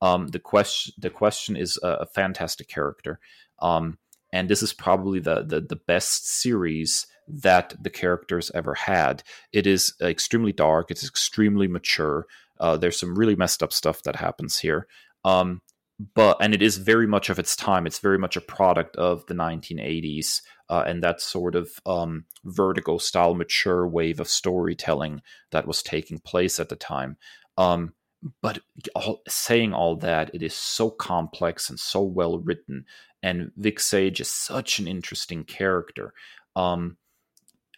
Um, 0.00 0.28
the 0.28 0.38
question, 0.38 0.94
the 0.96 1.10
question 1.10 1.56
is 1.56 1.76
a, 1.82 1.88
a 1.88 2.06
fantastic 2.06 2.68
character. 2.68 3.18
Um, 3.58 3.98
and 4.32 4.48
this 4.48 4.62
is 4.62 4.72
probably 4.72 5.18
the, 5.18 5.42
the, 5.42 5.60
the 5.60 5.76
best 5.76 6.26
series 6.26 7.06
that 7.28 7.74
the 7.80 7.90
characters 7.90 8.50
ever 8.54 8.74
had. 8.74 9.22
It 9.52 9.66
is 9.66 9.94
extremely 10.00 10.52
dark. 10.52 10.90
It's 10.90 11.06
extremely 11.06 11.68
mature. 11.68 12.26
Uh, 12.58 12.76
there's 12.76 12.98
some 12.98 13.18
really 13.18 13.36
messed 13.36 13.62
up 13.62 13.72
stuff 13.72 14.02
that 14.02 14.16
happens 14.16 14.58
here. 14.58 14.86
Um, 15.24 15.62
but 16.14 16.38
and 16.40 16.54
it 16.54 16.62
is 16.62 16.78
very 16.78 17.06
much 17.06 17.28
of 17.28 17.38
its 17.38 17.54
time. 17.54 17.86
It's 17.86 17.98
very 17.98 18.18
much 18.18 18.36
a 18.36 18.40
product 18.40 18.96
of 18.96 19.26
the 19.26 19.34
1980s 19.34 20.40
uh, 20.70 20.84
and 20.86 21.02
that 21.02 21.20
sort 21.20 21.54
of 21.54 21.72
um, 21.84 22.24
vertigo 22.44 22.96
style 22.96 23.34
mature 23.34 23.86
wave 23.86 24.18
of 24.18 24.28
storytelling 24.28 25.20
that 25.50 25.66
was 25.66 25.82
taking 25.82 26.18
place 26.18 26.58
at 26.58 26.68
the 26.68 26.76
time. 26.76 27.16
Um, 27.58 27.92
but 28.40 28.60
all, 28.94 29.22
saying 29.28 29.74
all 29.74 29.96
that, 29.96 30.34
it 30.34 30.42
is 30.42 30.54
so 30.54 30.90
complex 30.90 31.68
and 31.68 31.78
so 31.78 32.02
well 32.02 32.38
written, 32.38 32.84
and 33.22 33.50
Vic 33.56 33.80
Sage 33.80 34.20
is 34.20 34.30
such 34.30 34.78
an 34.78 34.86
interesting 34.86 35.44
character. 35.44 36.14
Um, 36.56 36.96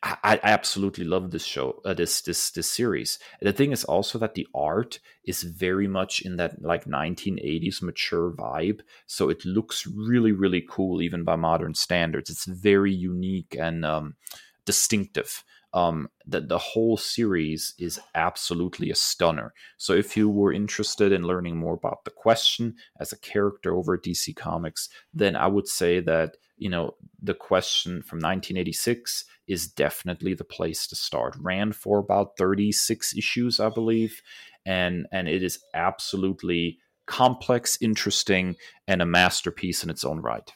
I, 0.02 0.16
I, 0.24 0.40
absolutely 0.42 1.04
love 1.04 1.30
this 1.30 1.44
show, 1.44 1.80
uh, 1.84 1.94
this 1.94 2.22
this 2.22 2.50
this 2.50 2.66
series. 2.66 3.18
The 3.40 3.52
thing 3.52 3.70
is 3.70 3.84
also 3.84 4.18
that 4.18 4.34
the 4.34 4.48
art 4.54 4.98
is 5.24 5.42
very 5.44 5.86
much 5.86 6.22
in 6.22 6.36
that 6.36 6.60
like 6.60 6.86
1980s 6.86 7.82
mature 7.82 8.32
vibe, 8.32 8.80
so 9.06 9.28
it 9.28 9.44
looks 9.44 9.86
really 9.86 10.32
really 10.32 10.64
cool 10.68 11.02
even 11.02 11.22
by 11.22 11.36
modern 11.36 11.74
standards. 11.74 12.30
It's 12.30 12.46
very 12.46 12.92
unique 12.92 13.56
and 13.58 13.84
um, 13.84 14.16
distinctive 14.64 15.44
um, 15.74 16.08
the, 16.26 16.40
the 16.40 16.58
whole 16.58 16.96
series 16.96 17.74
is 17.78 17.98
absolutely 18.14 18.90
a 18.90 18.94
stunner. 18.94 19.54
So 19.78 19.94
if 19.94 20.16
you 20.16 20.28
were 20.28 20.52
interested 20.52 21.12
in 21.12 21.26
learning 21.26 21.56
more 21.56 21.74
about 21.74 22.04
the 22.04 22.10
question 22.10 22.74
as 23.00 23.12
a 23.12 23.18
character 23.18 23.74
over 23.74 23.94
at 23.94 24.02
DC 24.02 24.36
Comics, 24.36 24.88
then 25.14 25.34
I 25.34 25.46
would 25.46 25.68
say 25.68 26.00
that 26.00 26.36
you 26.58 26.68
know 26.68 26.94
the 27.20 27.34
question 27.34 28.02
from 28.02 28.18
1986 28.18 29.24
is 29.48 29.66
definitely 29.66 30.34
the 30.34 30.44
place 30.44 30.86
to 30.88 30.96
start. 30.96 31.36
Ran 31.40 31.72
for 31.72 31.98
about 31.98 32.36
36 32.36 33.16
issues, 33.16 33.58
I 33.58 33.70
believe, 33.70 34.20
and 34.64 35.06
and 35.10 35.28
it 35.28 35.42
is 35.42 35.58
absolutely 35.74 36.78
complex, 37.06 37.78
interesting, 37.80 38.56
and 38.86 39.02
a 39.02 39.06
masterpiece 39.06 39.82
in 39.82 39.90
its 39.90 40.04
own 40.04 40.20
right. 40.20 40.52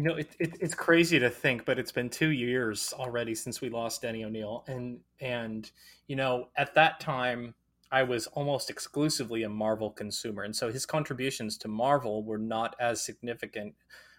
You 0.00 0.08
know, 0.08 0.14
it, 0.14 0.34
it, 0.38 0.56
it's 0.62 0.74
crazy 0.74 1.18
to 1.18 1.28
think, 1.28 1.66
but 1.66 1.78
it's 1.78 1.92
been 1.92 2.08
two 2.08 2.30
years 2.30 2.94
already 2.96 3.34
since 3.34 3.60
we 3.60 3.68
lost 3.68 4.00
Denny 4.00 4.24
O'Neil, 4.24 4.64
and 4.66 5.00
and 5.20 5.70
you 6.06 6.16
know, 6.16 6.48
at 6.56 6.72
that 6.72 7.00
time, 7.00 7.54
I 7.92 8.04
was 8.04 8.26
almost 8.28 8.70
exclusively 8.70 9.42
a 9.42 9.50
Marvel 9.50 9.90
consumer, 9.90 10.42
and 10.42 10.56
so 10.56 10.72
his 10.72 10.86
contributions 10.86 11.58
to 11.58 11.68
Marvel 11.68 12.24
were 12.24 12.38
not 12.38 12.76
as 12.80 13.04
significant 13.04 13.74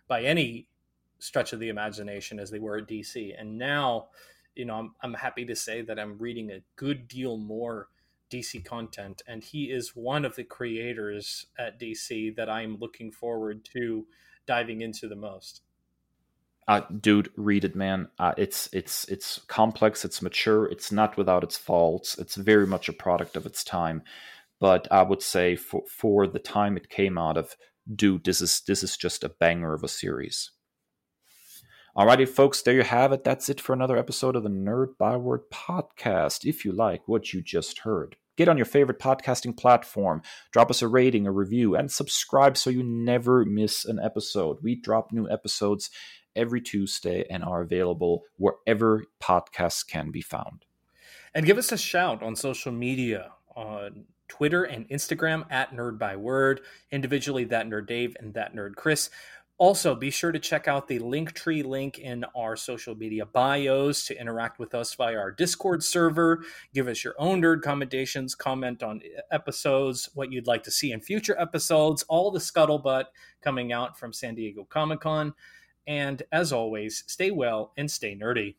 by 0.07 0.21
any 0.21 0.67
stretch 1.17 1.51
of 1.51 1.59
the 1.59 1.69
imagination 1.69 2.39
as 2.39 2.51
they 2.51 2.59
were 2.59 2.77
at 2.77 2.87
DC. 2.87 3.33
And 3.35 3.57
now, 3.57 4.09
you 4.55 4.65
know, 4.65 4.75
I'm 4.75 4.93
I'm 5.01 5.15
happy 5.15 5.45
to 5.45 5.55
say 5.55 5.81
that 5.81 5.97
I'm 5.97 6.19
reading 6.19 6.51
a 6.51 6.61
good 6.75 7.07
deal 7.07 7.37
more 7.37 7.87
DC 8.29 8.63
content, 8.63 9.23
and 9.27 9.43
he 9.43 9.71
is 9.71 9.95
one 9.95 10.25
of 10.25 10.35
the 10.35 10.43
creators 10.43 11.47
at 11.57 11.79
DC 11.79 12.35
that 12.35 12.51
I'm 12.51 12.77
looking 12.77 13.11
forward 13.11 13.65
to 13.73 14.05
diving 14.45 14.81
into 14.81 15.07
the 15.07 15.15
most. 15.15 15.63
Uh, 16.67 16.81
dude, 16.99 17.29
read 17.35 17.65
it, 17.65 17.75
man. 17.75 18.07
Uh, 18.19 18.33
it's 18.37 18.69
it's 18.71 19.05
it's 19.05 19.39
complex. 19.47 20.05
It's 20.05 20.21
mature. 20.21 20.65
It's 20.67 20.91
not 20.91 21.17
without 21.17 21.43
its 21.43 21.57
faults. 21.57 22.17
It's 22.17 22.35
very 22.35 22.67
much 22.67 22.87
a 22.87 22.93
product 22.93 23.35
of 23.35 23.45
its 23.45 23.63
time. 23.63 24.03
But 24.59 24.87
I 24.91 25.01
would 25.01 25.23
say 25.23 25.55
for 25.55 25.83
for 25.89 26.27
the 26.27 26.39
time 26.39 26.77
it 26.77 26.89
came 26.89 27.17
out 27.17 27.35
of, 27.35 27.55
dude, 27.93 28.23
this 28.23 28.41
is 28.41 28.61
this 28.67 28.83
is 28.83 28.95
just 28.95 29.23
a 29.23 29.29
banger 29.29 29.73
of 29.73 29.83
a 29.83 29.87
series. 29.87 30.51
Alrighty, 31.97 32.29
folks, 32.29 32.61
there 32.61 32.75
you 32.75 32.83
have 32.83 33.11
it. 33.11 33.25
That's 33.25 33.49
it 33.49 33.59
for 33.59 33.73
another 33.73 33.97
episode 33.97 34.37
of 34.37 34.43
the 34.43 34.49
Nerd 34.49 34.97
Byword 34.97 35.49
podcast. 35.51 36.45
If 36.45 36.63
you 36.63 36.71
like 36.71 37.05
what 37.05 37.33
you 37.33 37.41
just 37.41 37.79
heard, 37.79 38.15
get 38.37 38.47
on 38.47 38.55
your 38.55 38.65
favorite 38.65 38.97
podcasting 38.97 39.57
platform, 39.57 40.21
drop 40.53 40.69
us 40.69 40.81
a 40.81 40.87
rating, 40.87 41.27
a 41.27 41.33
review, 41.33 41.75
and 41.75 41.91
subscribe 41.91 42.55
so 42.55 42.69
you 42.69 42.81
never 42.81 43.43
miss 43.43 43.83
an 43.83 43.99
episode. 44.01 44.59
We 44.61 44.75
drop 44.75 45.11
new 45.11 45.29
episodes 45.29 45.89
every 46.35 46.61
Tuesday 46.61 47.25
and 47.29 47.43
are 47.43 47.61
available 47.61 48.23
wherever 48.37 49.05
podcasts 49.21 49.85
can 49.85 50.11
be 50.11 50.21
found. 50.21 50.65
And 51.33 51.45
give 51.45 51.57
us 51.57 51.71
a 51.71 51.77
shout 51.77 52.21
on 52.21 52.35
social 52.35 52.71
media 52.71 53.31
on 53.55 54.05
Twitter 54.27 54.63
and 54.63 54.87
Instagram 54.89 55.45
at 55.49 55.71
Nerd 55.75 55.97
Byword, 55.97 56.61
individually 56.91 57.43
that 57.45 57.67
Nerd 57.67 57.87
Dave 57.87 58.15
and 58.19 58.33
that 58.33 58.55
Nerd 58.55 58.75
Kris. 58.75 59.09
Also, 59.57 59.93
be 59.93 60.09
sure 60.09 60.31
to 60.31 60.39
check 60.39 60.67
out 60.67 60.87
the 60.87 60.97
Linktree 60.97 61.63
link 61.63 61.99
in 61.99 62.25
our 62.35 62.55
social 62.55 62.95
media 62.95 63.27
bios 63.27 64.05
to 64.07 64.19
interact 64.19 64.57
with 64.57 64.73
us 64.73 64.95
via 64.95 65.15
our 65.15 65.31
Discord 65.31 65.83
server. 65.83 66.43
Give 66.73 66.87
us 66.87 67.03
your 67.03 67.13
own 67.19 67.41
nerd 67.43 67.61
commendations, 67.61 68.33
comment 68.33 68.81
on 68.81 69.01
episodes, 69.29 70.09
what 70.15 70.31
you'd 70.31 70.47
like 70.47 70.63
to 70.63 70.71
see 70.71 70.91
in 70.91 70.99
future 70.99 71.39
episodes, 71.39 72.01
all 72.09 72.31
the 72.31 72.39
scuttlebutt 72.39 73.05
coming 73.43 73.71
out 73.71 73.99
from 73.99 74.13
San 74.13 74.33
Diego 74.33 74.63
Comic 74.63 75.01
Con. 75.01 75.31
And 75.91 76.23
as 76.31 76.53
always, 76.53 77.03
stay 77.07 77.31
well 77.31 77.73
and 77.75 77.91
stay 77.91 78.15
nerdy. 78.15 78.55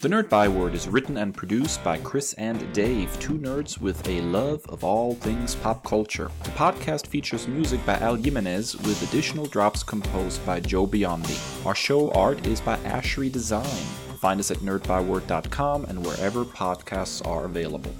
The 0.00 0.08
Nerd 0.08 0.28
Byword 0.28 0.74
is 0.74 0.88
written 0.88 1.16
and 1.16 1.32
produced 1.32 1.84
by 1.84 1.98
Kris 1.98 2.32
and 2.32 2.72
Dave, 2.72 3.16
two 3.20 3.34
nerds 3.38 3.80
with 3.80 4.06
a 4.08 4.20
love 4.22 4.66
of 4.68 4.82
all 4.82 5.14
things 5.14 5.54
pop 5.54 5.84
culture. 5.84 6.28
The 6.42 6.50
podcast 6.50 7.06
features 7.06 7.46
music 7.46 7.86
by 7.86 7.98
Al 7.98 8.16
Jimenez 8.16 8.78
with 8.78 9.00
additional 9.08 9.46
drops 9.46 9.84
composed 9.84 10.44
by 10.44 10.58
Joe 10.58 10.88
Biondi. 10.88 11.64
Our 11.64 11.76
show 11.76 12.10
art 12.10 12.44
is 12.44 12.60
by 12.60 12.76
Ashery 12.78 13.30
Design. 13.30 13.84
Find 14.18 14.40
us 14.40 14.50
at 14.50 14.58
nerdbyword.com 14.58 15.84
and 15.84 16.04
wherever 16.04 16.44
podcasts 16.44 17.24
are 17.24 17.44
available. 17.44 17.94